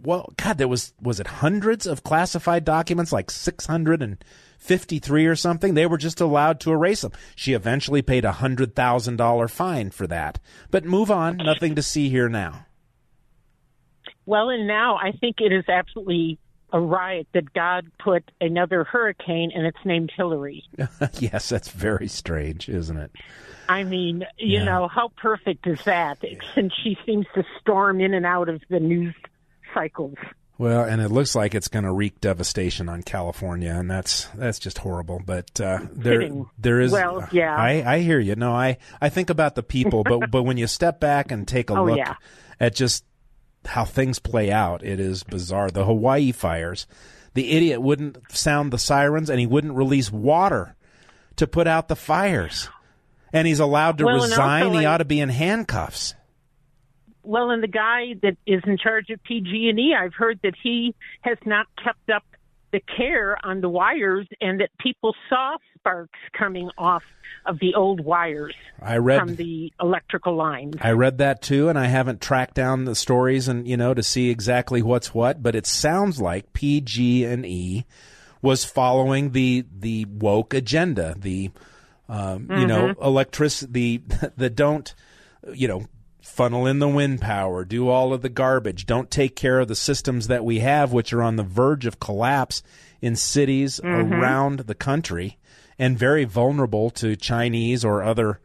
well 0.02 0.32
god 0.36 0.58
there 0.58 0.66
was 0.66 0.92
was 1.00 1.20
it 1.20 1.28
hundreds 1.28 1.86
of 1.86 2.02
classified 2.02 2.64
documents 2.64 3.12
like 3.12 3.30
653 3.30 5.26
or 5.26 5.36
something? 5.36 5.74
They 5.74 5.86
were 5.86 5.96
just 5.96 6.20
allowed 6.20 6.58
to 6.60 6.72
erase 6.72 7.02
them. 7.02 7.12
She 7.36 7.52
eventually 7.52 8.02
paid 8.02 8.24
a 8.24 8.32
hundred 8.32 8.74
thousand 8.74 9.14
dollar 9.16 9.46
fine 9.46 9.90
for 9.92 10.08
that. 10.08 10.40
But 10.72 10.84
move 10.84 11.08
on. 11.08 11.36
Nothing 11.36 11.76
to 11.76 11.82
see 11.82 12.08
here 12.08 12.28
now. 12.28 12.66
Well, 14.26 14.50
and 14.50 14.66
now 14.66 14.96
I 14.96 15.12
think 15.12 15.36
it 15.40 15.52
is 15.52 15.68
absolutely 15.68 16.38
a 16.72 16.80
riot 16.80 17.26
that 17.34 17.52
God 17.52 17.86
put 17.98 18.30
another 18.40 18.84
hurricane, 18.84 19.52
and 19.54 19.66
it's 19.66 19.84
named 19.84 20.10
Hillary. 20.16 20.64
yes 21.20 21.48
that's 21.48 21.68
very 21.68 22.08
strange 22.08 22.68
isn't 22.68 22.96
it 22.96 23.10
I 23.68 23.84
mean, 23.84 24.26
you 24.38 24.58
Yeah. 24.58 24.64
know, 24.64 24.88
how 24.88 25.12
perfect 25.16 25.66
is 25.66 25.82
that? 25.84 26.18
Since 26.54 26.72
she 26.82 26.98
seems 27.06 27.26
to 27.34 27.44
storm 27.60 28.00
in 28.00 28.12
and 28.12 28.26
out 28.26 28.48
of 28.48 28.60
the 28.68 28.80
news 28.80 29.14
cycles. 29.72 30.16
Well, 30.58 30.84
and 30.84 31.00
it 31.00 31.08
looks 31.10 31.34
like 31.34 31.54
it's 31.54 31.68
going 31.68 31.84
to 31.84 31.92
wreak 31.92 32.20
devastation 32.20 32.88
on 32.88 33.02
California, 33.02 33.70
and 33.72 33.90
that's 33.90 34.24
that's 34.34 34.58
just 34.58 34.78
horrible. 34.78 35.20
But 35.24 35.58
uh, 35.60 35.78
there 35.92 36.20
Kidding. 36.20 36.50
there 36.58 36.80
is. 36.80 36.92
Well, 36.92 37.26
yeah. 37.32 37.56
I, 37.56 37.94
I 37.94 37.98
hear 38.00 38.18
you. 38.18 38.34
No, 38.34 38.52
I 38.52 38.78
I 39.00 39.08
think 39.08 39.30
about 39.30 39.54
the 39.54 39.62
people, 39.62 40.02
but 40.04 40.30
but 40.30 40.42
when 40.42 40.56
you 40.58 40.66
step 40.66 41.00
back 41.00 41.30
and 41.32 41.48
take 41.48 41.70
a 41.70 41.74
Oh, 41.78 41.84
look 41.84 41.98
yeah. 41.98 42.16
at 42.60 42.74
just 42.74 43.04
how 43.66 43.84
things 43.84 44.18
play 44.18 44.50
out, 44.50 44.84
it 44.84 44.98
is 45.00 45.22
bizarre. 45.22 45.70
The 45.70 45.84
Hawaii 45.84 46.32
fires, 46.32 46.86
the 47.34 47.50
idiot 47.52 47.80
wouldn't 47.82 48.18
sound 48.30 48.72
the 48.72 48.78
sirens, 48.78 49.30
and 49.30 49.38
he 49.40 49.46
wouldn't 49.46 49.74
release 49.74 50.10
water 50.12 50.74
to 51.36 51.46
put 51.46 51.66
out 51.66 51.88
the 51.88 51.96
fires, 51.96 52.68
and 53.32 53.46
he's 53.46 53.60
allowed 53.60 53.98
to 53.98 54.04
Well, 54.04 54.14
resign. 54.22 54.64
also, 54.64 54.78
he 54.78 54.84
ought 54.84 54.98
to 54.98 55.04
be 55.04 55.20
in 55.20 55.28
handcuffs. 55.28 56.14
Well, 57.24 57.50
and 57.50 57.62
the 57.62 57.68
guy 57.68 58.14
that 58.22 58.36
is 58.46 58.62
in 58.66 58.76
charge 58.78 59.08
of 59.10 59.22
PG&E, 59.22 59.94
I've 59.98 60.14
heard 60.14 60.40
that 60.42 60.54
he 60.60 60.94
has 61.20 61.38
not 61.46 61.66
kept 61.82 62.10
up 62.10 62.24
the 62.72 62.80
care 62.96 63.36
on 63.44 63.60
the 63.60 63.68
wires, 63.68 64.26
and 64.40 64.60
that 64.60 64.70
people 64.78 65.14
saw 65.28 65.56
sparks 65.78 66.18
coming 66.36 66.70
off 66.78 67.02
of 67.44 67.58
the 67.58 67.74
old 67.74 68.00
wires 68.04 68.54
I 68.80 68.98
read 68.98 69.18
from 69.18 69.34
the 69.36 69.72
electrical 69.80 70.36
lines. 70.36 70.76
I 70.80 70.92
read 70.92 71.18
that 71.18 71.42
too, 71.42 71.68
and 71.68 71.78
I 71.78 71.86
haven't 71.86 72.20
tracked 72.20 72.54
down 72.54 72.84
the 72.84 72.94
stories 72.94 73.48
and 73.48 73.66
you 73.66 73.76
know 73.76 73.94
to 73.94 74.02
see 74.02 74.30
exactly 74.30 74.80
what's 74.82 75.12
what. 75.14 75.42
But 75.42 75.54
it 75.54 75.66
sounds 75.66 76.20
like 76.20 76.52
PG 76.52 77.24
and 77.24 77.44
E 77.44 77.84
was 78.42 78.64
following 78.64 79.30
the 79.32 79.64
the 79.76 80.04
woke 80.06 80.54
agenda, 80.54 81.14
the 81.18 81.50
um, 82.08 82.48
you 82.56 82.66
know 82.66 82.88
Mhm. 82.88 83.04
electricity, 83.04 83.98
the 83.98 84.32
the 84.36 84.50
don't 84.50 84.94
you 85.52 85.66
know 85.66 85.86
funnel 86.22 86.66
in 86.66 86.78
the 86.78 86.88
wind 86.88 87.20
power, 87.20 87.64
do 87.64 87.88
all 87.88 88.14
of 88.14 88.22
the 88.22 88.28
garbage, 88.28 88.86
don't 88.86 89.10
take 89.10 89.36
care 89.36 89.58
of 89.60 89.68
the 89.68 89.74
systems 89.74 90.28
that 90.28 90.44
we 90.44 90.60
have, 90.60 90.92
which 90.92 91.12
are 91.12 91.22
on 91.22 91.36
the 91.36 91.42
verge 91.42 91.84
of 91.84 92.00
collapse 92.00 92.62
in 93.00 93.16
cities 93.16 93.80
Mhm. 93.82 94.12
around 94.20 94.60
the 94.60 94.74
country 94.74 95.38
and 95.78 95.98
very 95.98 96.24
vulnerable 96.24 96.90
to 96.90 97.16
Chinese 97.16 97.84
or 97.84 98.02
other 98.02 98.40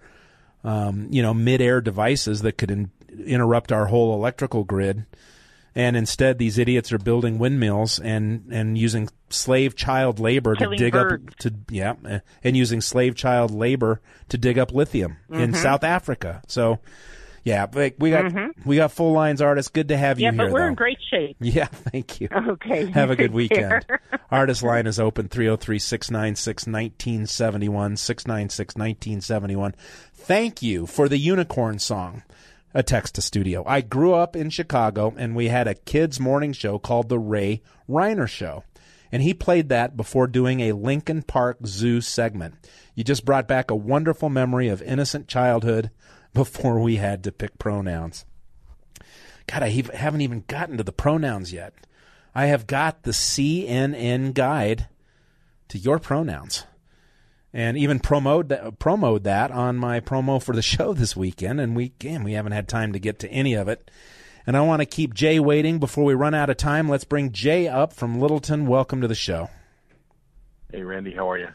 um, 0.63 1.07
you 1.11 1.21
know, 1.21 1.34
mid-air 1.34 1.80
devices 1.80 2.41
that 2.41 2.57
could 2.57 2.69
in- 2.71 2.89
interrupt 3.25 3.71
our 3.71 3.86
whole 3.86 4.13
electrical 4.13 4.65
grid. 4.65 5.05
And 5.75 5.95
instead, 5.95 6.39
these 6.39 6.57
idiots 6.57 6.91
are 6.91 6.97
building 6.97 7.38
windmills 7.39 7.99
and, 7.99 8.43
and 8.51 8.78
using 8.78 9.07
slave 9.30 9.75
child 9.75 10.19
labor 10.19 10.55
Killing 10.55 10.78
to 10.78 10.84
dig 10.84 10.93
birds. 10.93 11.23
up 11.23 11.36
to 11.38 11.53
yeah, 11.69 11.93
and 12.43 12.57
using 12.57 12.82
slave 12.82 13.15
child 13.15 13.51
labor 13.51 14.01
to 14.30 14.38
dig 14.38 14.57
up 14.57 14.73
lithium 14.73 15.17
in 15.32 15.51
Mhm. 15.51 15.55
South 15.55 15.84
Africa. 15.86 16.41
So, 16.47 16.80
yeah, 17.48 17.66
but 17.66 17.93
we 18.00 18.10
got 18.12 18.26
Mhm. 18.26 18.50
we 18.66 18.76
got 18.76 18.91
full 18.91 19.14
lines 19.14 19.41
artists. 19.41 19.70
Good 19.72 19.88
to 19.88 19.98
have 19.98 20.20
you 20.20 20.26
yeah, 20.26 20.32
here. 20.32 20.38
but 20.38 20.52
we're 20.52 20.60
though. 20.62 20.68
in 20.68 20.74
great 20.76 20.98
shape. 21.10 21.38
Yeah, 21.41 21.66
thank 21.66 22.20
you. 22.20 22.28
Okay. 22.32 22.86
Have 22.91 23.10
a 23.12 23.16
good 23.16 23.32
weekend. 23.41 23.86
Artist 24.30 24.64
line 24.64 24.86
is 24.88 25.00
open 25.00 25.28
303 25.30 25.80
696 25.80 26.68
1971. 26.68 27.98
696 27.98 28.76
1971. 28.76 29.76
Thank 30.14 30.62
you 30.62 30.86
for 30.86 31.08
the 31.08 31.18
unicorn 31.18 31.80
song. 31.80 32.24
A 32.74 32.84
text 32.84 33.16
to 33.16 33.22
studio. 33.22 33.64
I 33.66 33.82
grew 33.82 34.14
up 34.14 34.36
in 34.36 34.50
Chicago 34.50 35.14
and 35.18 35.36
we 35.36 35.48
had 35.48 35.68
a 35.68 35.74
kids' 35.74 36.20
morning 36.20 36.54
show 36.54 36.78
called 36.78 37.10
The 37.10 37.18
Ray 37.18 37.62
Rayner 37.88 38.28
Show. 38.28 38.64
And 39.12 39.24
he 39.24 39.34
played 39.34 39.70
that 39.70 39.95
before 39.95 40.28
doing 40.28 40.60
a 40.60 40.74
Lincoln 40.74 41.22
Park 41.24 41.60
Zoo 41.66 42.02
segment. 42.02 42.56
You 42.93 43.06
just 43.06 43.24
brought 43.26 43.48
back 43.48 43.72
a 43.72 43.76
wonderful 43.76 44.30
memory 44.30 44.68
of 44.68 44.82
innocent 44.82 45.28
childhood 45.30 45.91
before 46.38 46.80
we 46.80 46.98
had 46.98 47.24
to 47.24 47.32
pick 47.32 47.58
pronouns. 47.58 48.24
God, 49.48 49.64
I 49.64 49.70
haven't 49.96 50.22
even 50.22 50.44
gotten 50.48 50.78
to 50.78 50.84
the 50.84 50.92
pronouns 50.92 51.52
yet. 51.52 51.74
I 52.36 52.46
have 52.46 52.68
got 52.68 53.02
the 53.02 53.12
CNN 53.12 54.36
guide 54.36 54.88
to 55.70 55.80
your 55.80 55.98
pronouns, 55.98 56.66
and 57.52 57.76
even 57.76 58.00
promoted 58.00 58.50
that, 58.50 58.78
promoted 58.78 59.24
that 59.24 59.50
on 59.50 59.78
my 59.78 60.00
promo 60.00 60.42
for 60.42 60.54
the 60.54 60.62
show 60.62 60.94
this 60.94 61.16
weekend. 61.16 61.60
And 61.60 61.76
we 61.76 61.86
again, 61.86 62.24
we 62.24 62.34
haven't 62.34 62.52
had 62.52 62.68
time 62.68 62.94
to 62.94 63.00
get 63.00 63.18
to 63.20 63.32
any 63.32 63.56
of 63.56 63.68
it. 63.68 63.90
And 64.46 64.56
I 64.56 64.62
want 64.62 64.82
to 64.82 64.86
keep 64.86 65.16
Jay 65.16 65.40
waiting 65.40 65.80
before 65.80 66.04
we 66.04 66.14
run 66.14 66.36
out 66.36 66.52
of 66.52 66.58
time. 66.58 66.88
Let's 66.88 67.04
bring 67.04 67.32
Jay 67.32 67.68
up 67.68 67.94
from 67.94 68.20
Littleton. 68.20 68.68
Welcome 68.68 69.02
to 69.02 69.08
the 69.08 69.16
show. 69.16 69.50
Hey, 70.72 70.84
Randy, 70.84 71.14
how 71.14 71.32
are 71.32 71.38
you? 71.40 71.48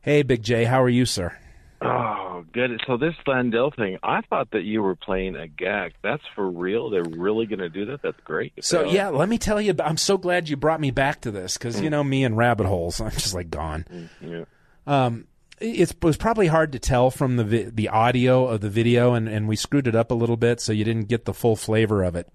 Hey, 0.00 0.22
Big 0.22 0.42
Jay, 0.42 0.64
how 0.64 0.82
are 0.82 0.88
you, 0.88 1.04
sir? 1.04 1.36
Oh, 1.84 2.44
good. 2.52 2.80
So 2.86 2.96
this 2.96 3.14
Lindell 3.26 3.72
thing, 3.72 3.98
I 4.02 4.20
thought 4.22 4.50
that 4.52 4.62
you 4.62 4.82
were 4.82 4.94
playing 4.94 5.36
a 5.36 5.48
gag. 5.48 5.94
That's 6.02 6.22
for 6.34 6.48
real. 6.48 6.90
They're 6.90 7.02
really 7.02 7.46
going 7.46 7.58
to 7.58 7.68
do 7.68 7.86
that. 7.86 8.02
That's 8.02 8.20
great. 8.24 8.52
So 8.64 8.84
yeah, 8.84 9.08
let 9.08 9.28
me 9.28 9.38
tell 9.38 9.60
you. 9.60 9.74
I'm 9.82 9.96
so 9.96 10.16
glad 10.16 10.48
you 10.48 10.56
brought 10.56 10.80
me 10.80 10.90
back 10.90 11.22
to 11.22 11.30
this 11.30 11.56
because 11.56 11.80
you 11.80 11.90
know 11.90 12.04
me 12.04 12.24
and 12.24 12.36
rabbit 12.36 12.66
holes. 12.66 13.00
I'm 13.00 13.10
just 13.10 13.34
like 13.34 13.50
gone. 13.50 14.10
Yeah. 14.20 14.44
Um, 14.86 15.26
it 15.60 15.94
was 16.02 16.16
probably 16.16 16.48
hard 16.48 16.72
to 16.72 16.78
tell 16.78 17.10
from 17.10 17.36
the 17.36 17.44
vi- 17.44 17.70
the 17.70 17.88
audio 17.88 18.46
of 18.48 18.60
the 18.60 18.70
video, 18.70 19.14
and, 19.14 19.28
and 19.28 19.48
we 19.48 19.56
screwed 19.56 19.86
it 19.86 19.94
up 19.94 20.10
a 20.10 20.14
little 20.14 20.36
bit, 20.36 20.60
so 20.60 20.72
you 20.72 20.84
didn't 20.84 21.08
get 21.08 21.24
the 21.24 21.34
full 21.34 21.56
flavor 21.56 22.02
of 22.02 22.16
it. 22.16 22.28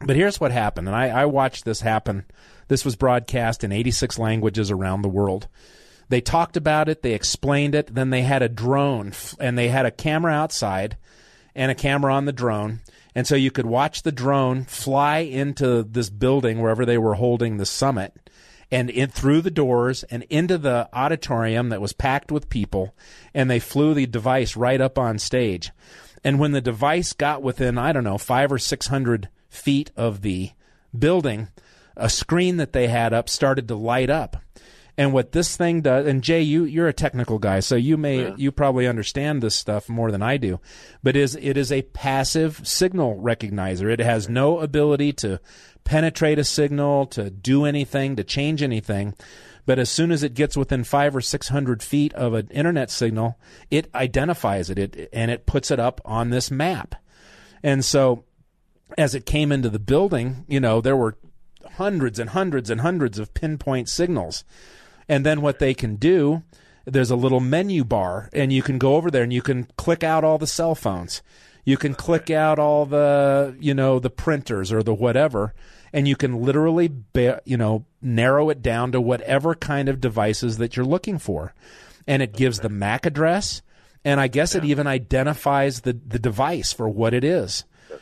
But 0.00 0.16
here's 0.16 0.40
what 0.40 0.52
happened, 0.52 0.88
and 0.88 0.96
I, 0.96 1.08
I 1.08 1.24
watched 1.26 1.64
this 1.64 1.80
happen. 1.80 2.24
This 2.68 2.84
was 2.84 2.96
broadcast 2.96 3.64
in 3.64 3.72
86 3.72 4.18
languages 4.18 4.70
around 4.70 5.02
the 5.02 5.08
world. 5.08 5.48
They 6.08 6.20
talked 6.20 6.56
about 6.56 6.88
it, 6.88 7.02
they 7.02 7.12
explained 7.12 7.74
it, 7.74 7.94
then 7.94 8.10
they 8.10 8.22
had 8.22 8.42
a 8.42 8.48
drone, 8.48 9.12
and 9.40 9.58
they 9.58 9.68
had 9.68 9.86
a 9.86 9.90
camera 9.90 10.32
outside 10.32 10.96
and 11.54 11.70
a 11.70 11.74
camera 11.74 12.14
on 12.14 12.26
the 12.26 12.32
drone. 12.32 12.80
And 13.14 13.26
so 13.26 13.34
you 13.34 13.50
could 13.50 13.66
watch 13.66 14.02
the 14.02 14.12
drone 14.12 14.64
fly 14.64 15.18
into 15.18 15.82
this 15.82 16.10
building 16.10 16.60
wherever 16.60 16.84
they 16.84 16.98
were 16.98 17.14
holding 17.14 17.56
the 17.56 17.66
summit 17.66 18.30
and 18.70 18.90
in 18.90 19.08
through 19.08 19.40
the 19.40 19.50
doors 19.50 20.02
and 20.04 20.24
into 20.24 20.58
the 20.58 20.88
auditorium 20.92 21.70
that 21.70 21.80
was 21.80 21.92
packed 21.92 22.30
with 22.30 22.50
people. 22.50 22.94
And 23.32 23.50
they 23.50 23.58
flew 23.58 23.94
the 23.94 24.06
device 24.06 24.56
right 24.56 24.80
up 24.80 24.98
on 24.98 25.18
stage. 25.18 25.70
And 26.24 26.38
when 26.38 26.52
the 26.52 26.60
device 26.60 27.12
got 27.12 27.42
within 27.42 27.78
i 27.78 27.92
don't 27.92 28.04
know 28.04 28.18
five 28.18 28.52
or 28.52 28.58
six 28.58 28.88
hundred 28.88 29.28
feet 29.48 29.90
of 29.96 30.22
the 30.22 30.50
building 30.96 31.48
a 31.96 32.10
screen 32.10 32.56
that 32.58 32.72
they 32.72 32.88
had 32.88 33.12
up 33.12 33.28
started 33.28 33.68
to 33.68 33.74
light 33.74 34.10
up 34.10 34.36
and 34.98 35.12
what 35.12 35.32
this 35.32 35.56
thing 35.56 35.80
does 35.82 36.06
and 36.06 36.22
jay 36.22 36.40
you 36.40 36.64
you're 36.64 36.88
a 36.88 36.92
technical 36.92 37.38
guy 37.38 37.60
so 37.60 37.76
you 37.76 37.96
may 37.96 38.32
you 38.36 38.50
probably 38.50 38.86
understand 38.86 39.42
this 39.42 39.54
stuff 39.54 39.88
more 39.88 40.10
than 40.10 40.22
i 40.22 40.36
do 40.36 40.60
but 41.02 41.16
is 41.16 41.36
it 41.40 41.56
is 41.56 41.70
a 41.70 41.82
passive 41.82 42.66
signal 42.66 43.16
recognizer. 43.20 43.92
It 43.92 44.00
has 44.00 44.28
no 44.28 44.58
ability 44.58 45.12
to 45.14 45.40
penetrate 45.84 46.38
a 46.38 46.44
signal 46.44 47.06
to 47.06 47.30
do 47.30 47.64
anything 47.64 48.16
to 48.16 48.24
change 48.24 48.62
anything 48.62 49.14
but 49.66 49.78
as 49.78 49.90
soon 49.90 50.12
as 50.12 50.22
it 50.22 50.34
gets 50.34 50.56
within 50.56 50.84
five 50.84 51.14
or 51.14 51.20
six 51.20 51.48
hundred 51.48 51.82
feet 51.82 52.12
of 52.14 52.34
an 52.34 52.48
internet 52.48 52.90
signal 52.90 53.38
it 53.70 53.88
identifies 53.94 54.70
it, 54.70 54.78
it 54.78 55.08
and 55.12 55.30
it 55.30 55.46
puts 55.46 55.70
it 55.70 55.78
up 55.78 56.00
on 56.04 56.30
this 56.30 56.50
map. 56.50 56.96
And 57.62 57.84
so 57.84 58.24
as 58.98 59.14
it 59.14 59.26
came 59.26 59.52
into 59.52 59.70
the 59.70 59.78
building 59.78 60.44
you 60.48 60.60
know 60.60 60.80
there 60.80 60.96
were 60.96 61.16
hundreds 61.74 62.18
and 62.18 62.30
hundreds 62.30 62.70
and 62.70 62.80
hundreds 62.80 63.18
of 63.18 63.34
pinpoint 63.34 63.88
signals 63.88 64.44
and 65.08 65.24
then 65.24 65.40
what 65.40 65.58
they 65.58 65.74
can 65.74 65.96
do, 65.96 66.42
there's 66.84 67.10
a 67.10 67.16
little 67.16 67.40
menu 67.40 67.84
bar, 67.84 68.30
and 68.32 68.52
you 68.52 68.62
can 68.62 68.78
go 68.78 68.94
over 68.96 69.10
there 69.10 69.22
and 69.22 69.32
you 69.32 69.42
can 69.42 69.64
click 69.76 70.04
out 70.04 70.24
all 70.24 70.38
the 70.38 70.46
cell 70.46 70.74
phones. 70.74 71.22
You 71.64 71.76
can 71.76 71.94
click 71.94 72.30
out 72.30 72.58
all 72.60 72.86
the, 72.86 73.56
you 73.60 73.74
know, 73.74 73.98
the 73.98 74.10
printers 74.10 74.70
or 74.72 74.82
the 74.84 74.94
whatever, 74.94 75.52
and 75.92 76.06
you 76.06 76.14
can 76.14 76.40
literally, 76.42 76.88
ba- 77.12 77.42
you 77.44 77.56
know, 77.56 77.84
narrow 78.00 78.50
it 78.50 78.62
down 78.62 78.92
to 78.92 79.00
whatever 79.00 79.54
kind 79.56 79.88
of 79.88 80.00
devices 80.00 80.58
that 80.58 80.76
you're 80.76 80.86
looking 80.86 81.18
for. 81.18 81.54
And 82.06 82.22
it 82.22 82.32
gives 82.34 82.60
the 82.60 82.68
MAC 82.68 83.04
address, 83.04 83.62
and 84.04 84.20
I 84.20 84.28
guess 84.28 84.54
it 84.54 84.64
even 84.64 84.86
identifies 84.86 85.80
the, 85.80 85.92
the 85.92 86.20
device 86.20 86.72
for 86.72 86.88
what 86.88 87.12
it 87.14 87.24
is. 87.24 87.64
Yeah, 87.90 87.96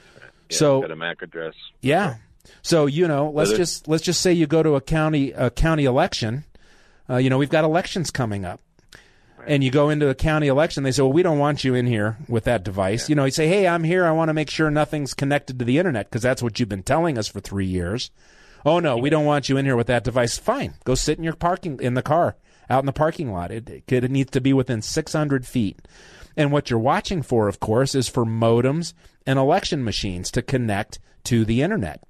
So- 0.50 0.80
got 0.82 0.90
a 0.90 0.96
MAC 0.96 1.22
address. 1.22 1.54
Yeah. 1.80 2.16
So 2.60 2.84
you 2.84 3.08
know, 3.08 3.30
let's 3.30 3.52
just 3.52 3.88
let's 3.88 4.02
just 4.02 4.20
say 4.20 4.34
you 4.34 4.46
go 4.46 4.62
to 4.62 4.74
a 4.74 4.80
county 4.82 5.32
a 5.32 5.48
county 5.50 5.86
election. 5.86 6.44
Uh, 7.08 7.16
you 7.16 7.30
know, 7.30 7.38
we've 7.38 7.50
got 7.50 7.64
elections 7.64 8.10
coming 8.10 8.44
up, 8.44 8.60
and 9.46 9.62
you 9.62 9.70
go 9.70 9.90
into 9.90 10.08
a 10.08 10.14
county 10.14 10.46
election. 10.46 10.82
They 10.82 10.92
say, 10.92 11.02
"Well, 11.02 11.12
we 11.12 11.22
don't 11.22 11.38
want 11.38 11.64
you 11.64 11.74
in 11.74 11.86
here 11.86 12.16
with 12.28 12.44
that 12.44 12.64
device." 12.64 13.08
You 13.08 13.14
know, 13.14 13.24
you 13.24 13.30
say, 13.30 13.48
"Hey, 13.48 13.68
I'm 13.68 13.84
here. 13.84 14.04
I 14.04 14.12
want 14.12 14.28
to 14.28 14.34
make 14.34 14.50
sure 14.50 14.70
nothing's 14.70 15.14
connected 15.14 15.58
to 15.58 15.64
the 15.64 15.78
internet 15.78 16.06
because 16.10 16.22
that's 16.22 16.42
what 16.42 16.58
you've 16.58 16.68
been 16.68 16.82
telling 16.82 17.18
us 17.18 17.28
for 17.28 17.40
three 17.40 17.66
years." 17.66 18.10
Oh 18.66 18.80
no, 18.80 18.96
we 18.96 19.10
don't 19.10 19.26
want 19.26 19.50
you 19.50 19.58
in 19.58 19.66
here 19.66 19.76
with 19.76 19.88
that 19.88 20.04
device. 20.04 20.38
Fine, 20.38 20.74
go 20.84 20.94
sit 20.94 21.18
in 21.18 21.24
your 21.24 21.34
parking 21.34 21.78
in 21.80 21.94
the 21.94 22.02
car 22.02 22.36
out 22.68 22.80
in 22.80 22.86
the 22.86 22.92
parking 22.92 23.32
lot. 23.32 23.50
It, 23.50 23.68
it, 23.68 23.92
it 23.92 24.10
needs 24.10 24.30
to 24.32 24.40
be 24.40 24.52
within 24.52 24.82
600 24.82 25.46
feet. 25.46 25.80
And 26.36 26.50
what 26.50 26.70
you're 26.70 26.78
watching 26.78 27.22
for, 27.22 27.48
of 27.48 27.60
course, 27.60 27.94
is 27.94 28.08
for 28.08 28.24
modems 28.24 28.92
and 29.26 29.38
election 29.38 29.84
machines 29.84 30.30
to 30.32 30.42
connect 30.42 30.98
to 31.24 31.44
the 31.44 31.62
internet. 31.62 32.02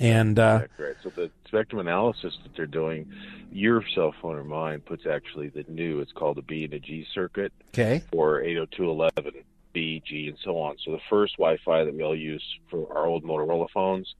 And 0.00 0.38
uh, 0.38 0.66
Right. 0.78 0.96
So 1.02 1.10
the 1.10 1.30
spectrum 1.46 1.80
analysis 1.80 2.36
that 2.42 2.54
they're 2.56 2.66
doing, 2.66 3.12
your 3.50 3.82
cell 3.94 4.14
phone 4.20 4.36
or 4.36 4.44
mine 4.44 4.80
puts 4.80 5.06
actually 5.06 5.48
the 5.48 5.64
new. 5.68 6.00
It's 6.00 6.12
called 6.12 6.38
a 6.38 6.42
B 6.42 6.64
and 6.64 6.74
a 6.74 6.78
G 6.78 7.06
circuit 7.14 7.52
okay, 7.68 8.02
for 8.12 8.40
802.11, 8.42 9.42
B, 9.72 10.02
G, 10.06 10.28
and 10.28 10.38
so 10.42 10.58
on. 10.58 10.76
So 10.84 10.92
the 10.92 11.00
first 11.08 11.36
Wi-Fi 11.36 11.84
that 11.84 11.94
we 11.94 12.02
all 12.02 12.16
use 12.16 12.44
for 12.70 12.92
our 12.96 13.06
old 13.06 13.24
Motorola 13.24 13.68
phones, 13.70 14.14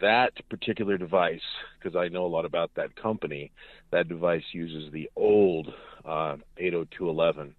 that 0.00 0.32
particular 0.48 0.96
device, 0.98 1.42
because 1.78 1.96
I 1.96 2.08
know 2.08 2.24
a 2.24 2.28
lot 2.28 2.44
about 2.44 2.70
that 2.74 2.96
company, 2.96 3.52
that 3.90 4.08
device 4.08 4.44
uses 4.52 4.92
the 4.92 5.10
old 5.16 5.72
uh, 6.04 6.36
802.11 6.60 7.52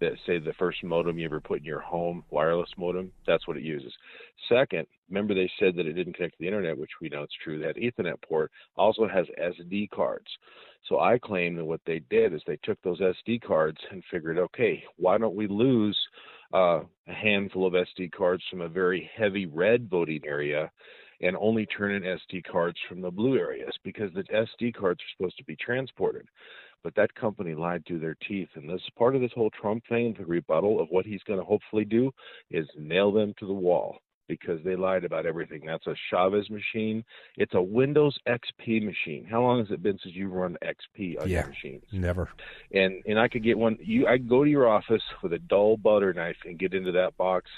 that 0.00 0.12
say 0.26 0.38
the 0.38 0.52
first 0.52 0.84
modem 0.84 1.18
you 1.18 1.24
ever 1.24 1.40
put 1.40 1.58
in 1.58 1.64
your 1.64 1.80
home, 1.80 2.24
wireless 2.30 2.70
modem, 2.76 3.12
that's 3.26 3.48
what 3.48 3.56
it 3.56 3.64
uses. 3.64 3.92
Second, 4.48 4.86
remember 5.08 5.34
they 5.34 5.50
said 5.58 5.74
that 5.76 5.86
it 5.86 5.94
didn't 5.94 6.14
connect 6.14 6.34
to 6.34 6.38
the 6.40 6.46
internet, 6.46 6.78
which 6.78 6.90
we 7.00 7.08
know 7.08 7.22
it's 7.22 7.34
true. 7.42 7.58
That 7.58 7.76
Ethernet 7.76 8.20
port 8.22 8.50
also 8.76 9.08
has 9.08 9.26
SD 9.40 9.90
cards. 9.90 10.26
So 10.88 11.00
I 11.00 11.18
claim 11.18 11.56
that 11.56 11.64
what 11.64 11.80
they 11.86 12.00
did 12.10 12.32
is 12.32 12.42
they 12.46 12.58
took 12.62 12.80
those 12.82 13.00
SD 13.00 13.42
cards 13.42 13.78
and 13.90 14.02
figured, 14.10 14.38
okay, 14.38 14.82
why 14.96 15.18
don't 15.18 15.34
we 15.34 15.46
lose 15.46 15.98
uh, 16.54 16.80
a 17.06 17.12
handful 17.12 17.66
of 17.66 17.74
SD 17.74 18.12
cards 18.12 18.42
from 18.50 18.62
a 18.62 18.68
very 18.68 19.10
heavy 19.16 19.46
red 19.46 19.88
voting 19.90 20.22
area 20.24 20.70
and 21.20 21.36
only 21.36 21.66
turn 21.66 21.92
in 21.92 22.02
SD 22.02 22.44
cards 22.44 22.78
from 22.88 23.00
the 23.00 23.10
blue 23.10 23.36
areas 23.36 23.72
because 23.84 24.12
the 24.14 24.22
SD 24.24 24.74
cards 24.74 25.00
are 25.00 25.16
supposed 25.16 25.36
to 25.38 25.44
be 25.44 25.56
transported. 25.56 26.26
But 26.84 26.94
that 26.94 27.14
company 27.16 27.56
lied 27.56 27.84
through 27.86 27.98
their 27.98 28.16
teeth. 28.26 28.48
And 28.54 28.70
this 28.70 28.80
is 28.80 28.90
part 28.96 29.16
of 29.16 29.20
this 29.20 29.32
whole 29.34 29.50
Trump 29.50 29.82
thing, 29.88 30.14
the 30.16 30.24
rebuttal 30.24 30.80
of 30.80 30.88
what 30.90 31.06
he's 31.06 31.22
going 31.24 31.40
to 31.40 31.44
hopefully 31.44 31.84
do 31.84 32.12
is 32.52 32.68
nail 32.76 33.10
them 33.10 33.34
to 33.40 33.46
the 33.46 33.52
wall 33.52 33.98
because 34.28 34.62
they 34.62 34.76
lied 34.76 35.04
about 35.04 35.26
everything. 35.26 35.62
That's 35.66 35.86
a 35.86 35.94
Chavez 36.10 36.48
machine. 36.50 37.04
It's 37.36 37.54
a 37.54 37.62
Windows 37.62 38.16
XP 38.28 38.84
machine. 38.84 39.24
How 39.28 39.42
long 39.42 39.58
has 39.60 39.70
it 39.70 39.82
been 39.82 39.98
since 40.02 40.14
you've 40.14 40.32
run 40.32 40.56
XP 40.62 41.20
on 41.20 41.28
Yeah. 41.28 41.40
your 41.40 41.48
machines? 41.48 41.84
never. 41.92 42.28
and 42.72 43.02
and 43.06 43.18
I 43.18 43.28
could 43.28 43.42
get 43.42 43.58
one. 43.58 43.78
You, 43.80 44.06
I 44.06 44.18
could 44.18 44.28
go 44.28 44.44
to 44.44 44.50
your 44.50 44.68
office 44.68 45.02
with 45.22 45.32
a 45.32 45.38
dull 45.38 45.76
butter 45.76 46.12
knife 46.12 46.36
and 46.44 46.58
get 46.58 46.74
into 46.74 46.92
that 46.92 47.16
box 47.16 47.50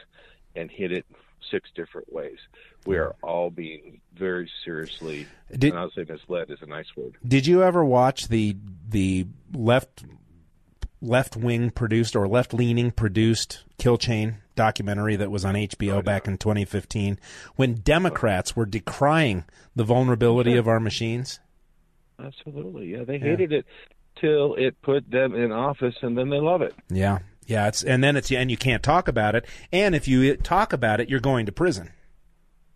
and 0.56 0.70
hit 0.70 0.92
it 0.92 1.04
six 1.50 1.68
different 1.74 2.12
ways. 2.12 2.38
We 2.86 2.96
are 2.98 3.14
all 3.22 3.50
being 3.50 4.00
very 4.16 4.48
seriously, 4.64 5.26
Did- 5.50 5.70
and 5.70 5.78
I'll 5.78 5.90
say 5.90 6.04
misled 6.08 6.50
is 6.50 6.58
a 6.62 6.66
nice 6.66 6.94
word. 6.96 7.16
Did 7.26 7.46
you 7.46 7.62
ever 7.62 7.84
watch 7.84 8.28
the 8.28 8.56
the 8.88 9.26
left 9.52 10.04
left 11.02 11.36
wing 11.36 11.70
produced 11.70 12.14
or 12.14 12.28
left 12.28 12.52
leaning 12.54 12.90
produced 12.90 13.64
Kill 13.78 13.96
Chain 13.98 14.36
documentary 14.60 15.16
that 15.16 15.30
was 15.30 15.42
on 15.42 15.54
HBO 15.54 15.94
oh, 15.94 16.02
back 16.02 16.28
in 16.28 16.36
2015 16.36 17.18
when 17.56 17.76
Democrats 17.76 18.54
were 18.54 18.66
decrying 18.66 19.44
the 19.74 19.84
vulnerability 19.84 20.54
of 20.54 20.68
our 20.68 20.78
machines? 20.78 21.40
Absolutely, 22.22 22.88
yeah. 22.88 23.04
They 23.04 23.18
hated 23.18 23.54
it 23.54 23.64
till 24.20 24.54
it 24.56 24.76
put 24.82 25.10
them 25.10 25.34
in 25.34 25.50
office, 25.50 25.94
and 26.02 26.18
then 26.18 26.28
they 26.28 26.40
love 26.40 26.60
it. 26.60 26.74
Yeah. 26.90 27.20
Yeah, 27.46 27.68
it's 27.68 27.82
and 27.82 28.04
then 28.04 28.18
it's 28.18 28.30
and 28.30 28.50
you 28.50 28.58
can't 28.58 28.82
talk 28.82 29.08
about 29.08 29.34
it 29.34 29.44
and 29.72 29.94
if 29.96 30.06
you 30.06 30.36
talk 30.36 30.72
about 30.72 31.00
it 31.00 31.08
you're 31.08 31.18
going 31.18 31.46
to 31.46 31.52
prison. 31.52 31.90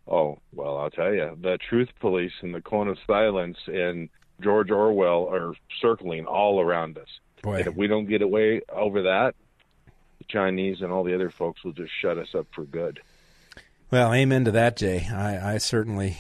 Oh 0.09 0.39
well, 0.53 0.79
I'll 0.79 0.91
tell 0.91 1.15
you, 1.15 1.37
the 1.41 1.59
truth 1.69 1.91
police 2.01 2.33
and 2.41 2.53
the 2.53 2.61
cone 2.61 2.89
of 2.89 2.99
silence 3.07 3.59
and 3.67 4.09
George 4.41 4.73
Orwell 4.73 5.29
are 5.29 5.55
circling 5.81 6.25
all 6.25 6.61
around 6.61 6.99
us. 6.99 7.09
Boy. 7.43 7.59
And 7.59 7.67
if 7.69 7.77
we 7.77 7.87
don't 7.87 8.07
get 8.07 8.23
away 8.23 8.63
over 8.73 9.03
that, 9.03 9.37
the 10.19 10.25
Chinese 10.29 10.81
and 10.81 10.93
all 10.93 11.05
the 11.05 11.15
other 11.15 11.31
folks 11.31 11.65
will 11.65 11.73
just 11.73 11.93
shut 12.01 12.19
us 12.19 12.35
up 12.35 12.47
for 12.55 12.65
good. 12.65 13.01
Well, 13.91 14.13
amen 14.13 14.45
to 14.47 14.51
that, 14.53 14.77
Jay. 14.77 15.07
I, 15.13 15.55
I 15.55 15.59
certainly 15.59 16.17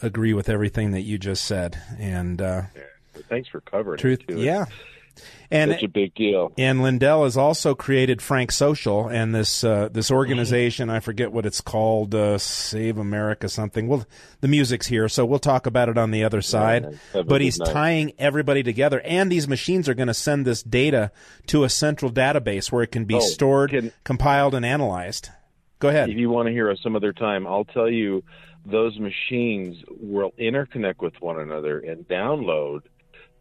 agree 0.00 0.32
with 0.32 0.48
everything 0.48 0.92
that 0.92 1.02
you 1.02 1.18
just 1.18 1.44
said. 1.44 1.80
And 1.98 2.40
uh, 2.40 2.62
But 3.12 3.24
thanks 3.26 3.48
for 3.48 3.60
covering 3.60 3.98
truth, 3.98 4.20
it 4.20 4.28
too. 4.28 4.38
yeah. 4.40 4.66
And 5.50 5.70
Such 5.72 5.82
a 5.84 5.88
big 5.88 6.14
deal. 6.14 6.52
and 6.58 6.82
Lindell 6.82 7.24
has 7.24 7.36
also 7.36 7.74
created 7.74 8.20
Frank 8.20 8.52
Social 8.52 9.08
and 9.08 9.34
this 9.34 9.64
uh, 9.64 9.88
this 9.90 10.10
organization. 10.10 10.90
I 10.90 11.00
forget 11.00 11.32
what 11.32 11.46
it's 11.46 11.62
called, 11.62 12.14
uh, 12.14 12.36
Save 12.36 12.98
America 12.98 13.48
something. 13.48 13.88
Well, 13.88 14.04
the 14.42 14.48
music's 14.48 14.86
here, 14.88 15.08
so 15.08 15.24
we'll 15.24 15.38
talk 15.38 15.64
about 15.66 15.88
it 15.88 15.96
on 15.96 16.10
the 16.10 16.22
other 16.24 16.42
side. 16.42 16.98
a 17.14 17.24
but 17.24 17.40
he's 17.40 17.58
night. 17.58 17.72
tying 17.72 18.12
everybody 18.18 18.62
together, 18.62 19.00
and 19.06 19.32
these 19.32 19.48
machines 19.48 19.88
are 19.88 19.94
going 19.94 20.08
to 20.08 20.14
send 20.14 20.44
this 20.46 20.62
data 20.62 21.10
to 21.46 21.64
a 21.64 21.68
central 21.70 22.12
database 22.12 22.70
where 22.70 22.82
it 22.82 22.92
can 22.92 23.06
be 23.06 23.14
Oh, 23.14 23.20
stored, 23.20 23.70
can- 23.70 23.92
compiled, 24.04 24.54
and 24.54 24.66
analyzed. 24.66 25.30
Go 25.78 25.88
ahead. 25.88 26.10
If 26.10 26.18
you 26.18 26.28
want 26.28 26.46
to 26.48 26.52
hear 26.52 26.70
us 26.70 26.78
some 26.82 26.94
other 26.96 27.12
time, 27.14 27.46
I'll 27.46 27.64
tell 27.64 27.88
you 27.88 28.22
those 28.66 28.98
machines 28.98 29.76
will 29.88 30.32
interconnect 30.38 31.00
with 31.00 31.14
one 31.20 31.38
another 31.40 31.78
and 31.78 32.06
download 32.06 32.80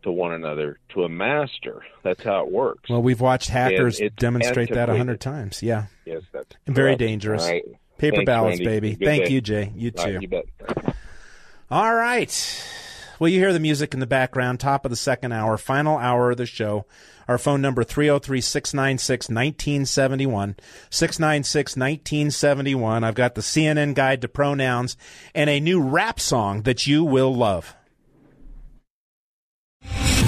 to 0.08 0.12
one 0.14 0.32
another 0.34 0.80
to 0.90 1.04
a 1.04 1.10
master. 1.10 1.84
That's 2.02 2.24
how 2.24 2.46
it 2.46 2.52
works. 2.52 2.90
Well, 2.90 3.02
we've 3.02 3.20
watched 3.20 3.50
hackers 3.50 4.00
demonstrate 4.18 4.74
that 4.74 4.90
a 4.90 4.96
hundred 4.96 5.20
times. 5.20 5.62
Yeah. 5.62 5.88
Yes, 6.06 6.22
that's 6.32 6.56
And 6.66 6.74
very 6.74 6.92
correct. 6.92 7.00
dangerous. 7.00 7.44
Right. 7.46 7.64
Paper 7.98 8.16
Thanks, 8.18 8.28
ballots, 8.28 8.60
Randy. 8.60 8.66
baby. 8.66 8.96
Good 8.96 9.06
Thank 9.06 9.26
day. 9.26 9.32
you, 9.32 9.42
Jay. 9.42 9.74
You 9.76 9.92
All 9.98 10.06
right, 10.06 10.14
too. 10.14 10.20
you 10.22 10.28
bet. 10.30 10.46
All 11.70 11.94
right. 11.94 12.64
Well, 13.20 13.28
you 13.30 13.40
hear 13.40 13.52
the 13.52 13.60
music 13.60 13.94
in 13.94 14.00
the 14.00 14.08
background, 14.08 14.62
top 14.62 14.86
of 14.86 14.92
the 14.92 14.96
second 14.96 15.34
hour, 15.34 15.58
final 15.58 15.98
hour 15.98 16.32
of 16.32 16.38
the 16.38 16.46
show. 16.46 16.86
Our 17.28 17.38
phone 17.40 17.62
number 17.62 17.84
303-696-1971, 17.84 20.56
696-1971. 20.92 23.04
I've 23.04 23.16
got 23.16 23.36
the 23.36 23.42
CNN 23.42 23.96
guide 23.96 24.22
to 24.22 24.30
pronouns 24.30 24.96
and 25.36 25.50
a 25.50 25.60
new 25.60 25.82
rap 25.82 26.22
song 26.22 26.62
that 26.62 26.88
you 26.88 27.04
will 27.04 27.36
love. 27.36 27.74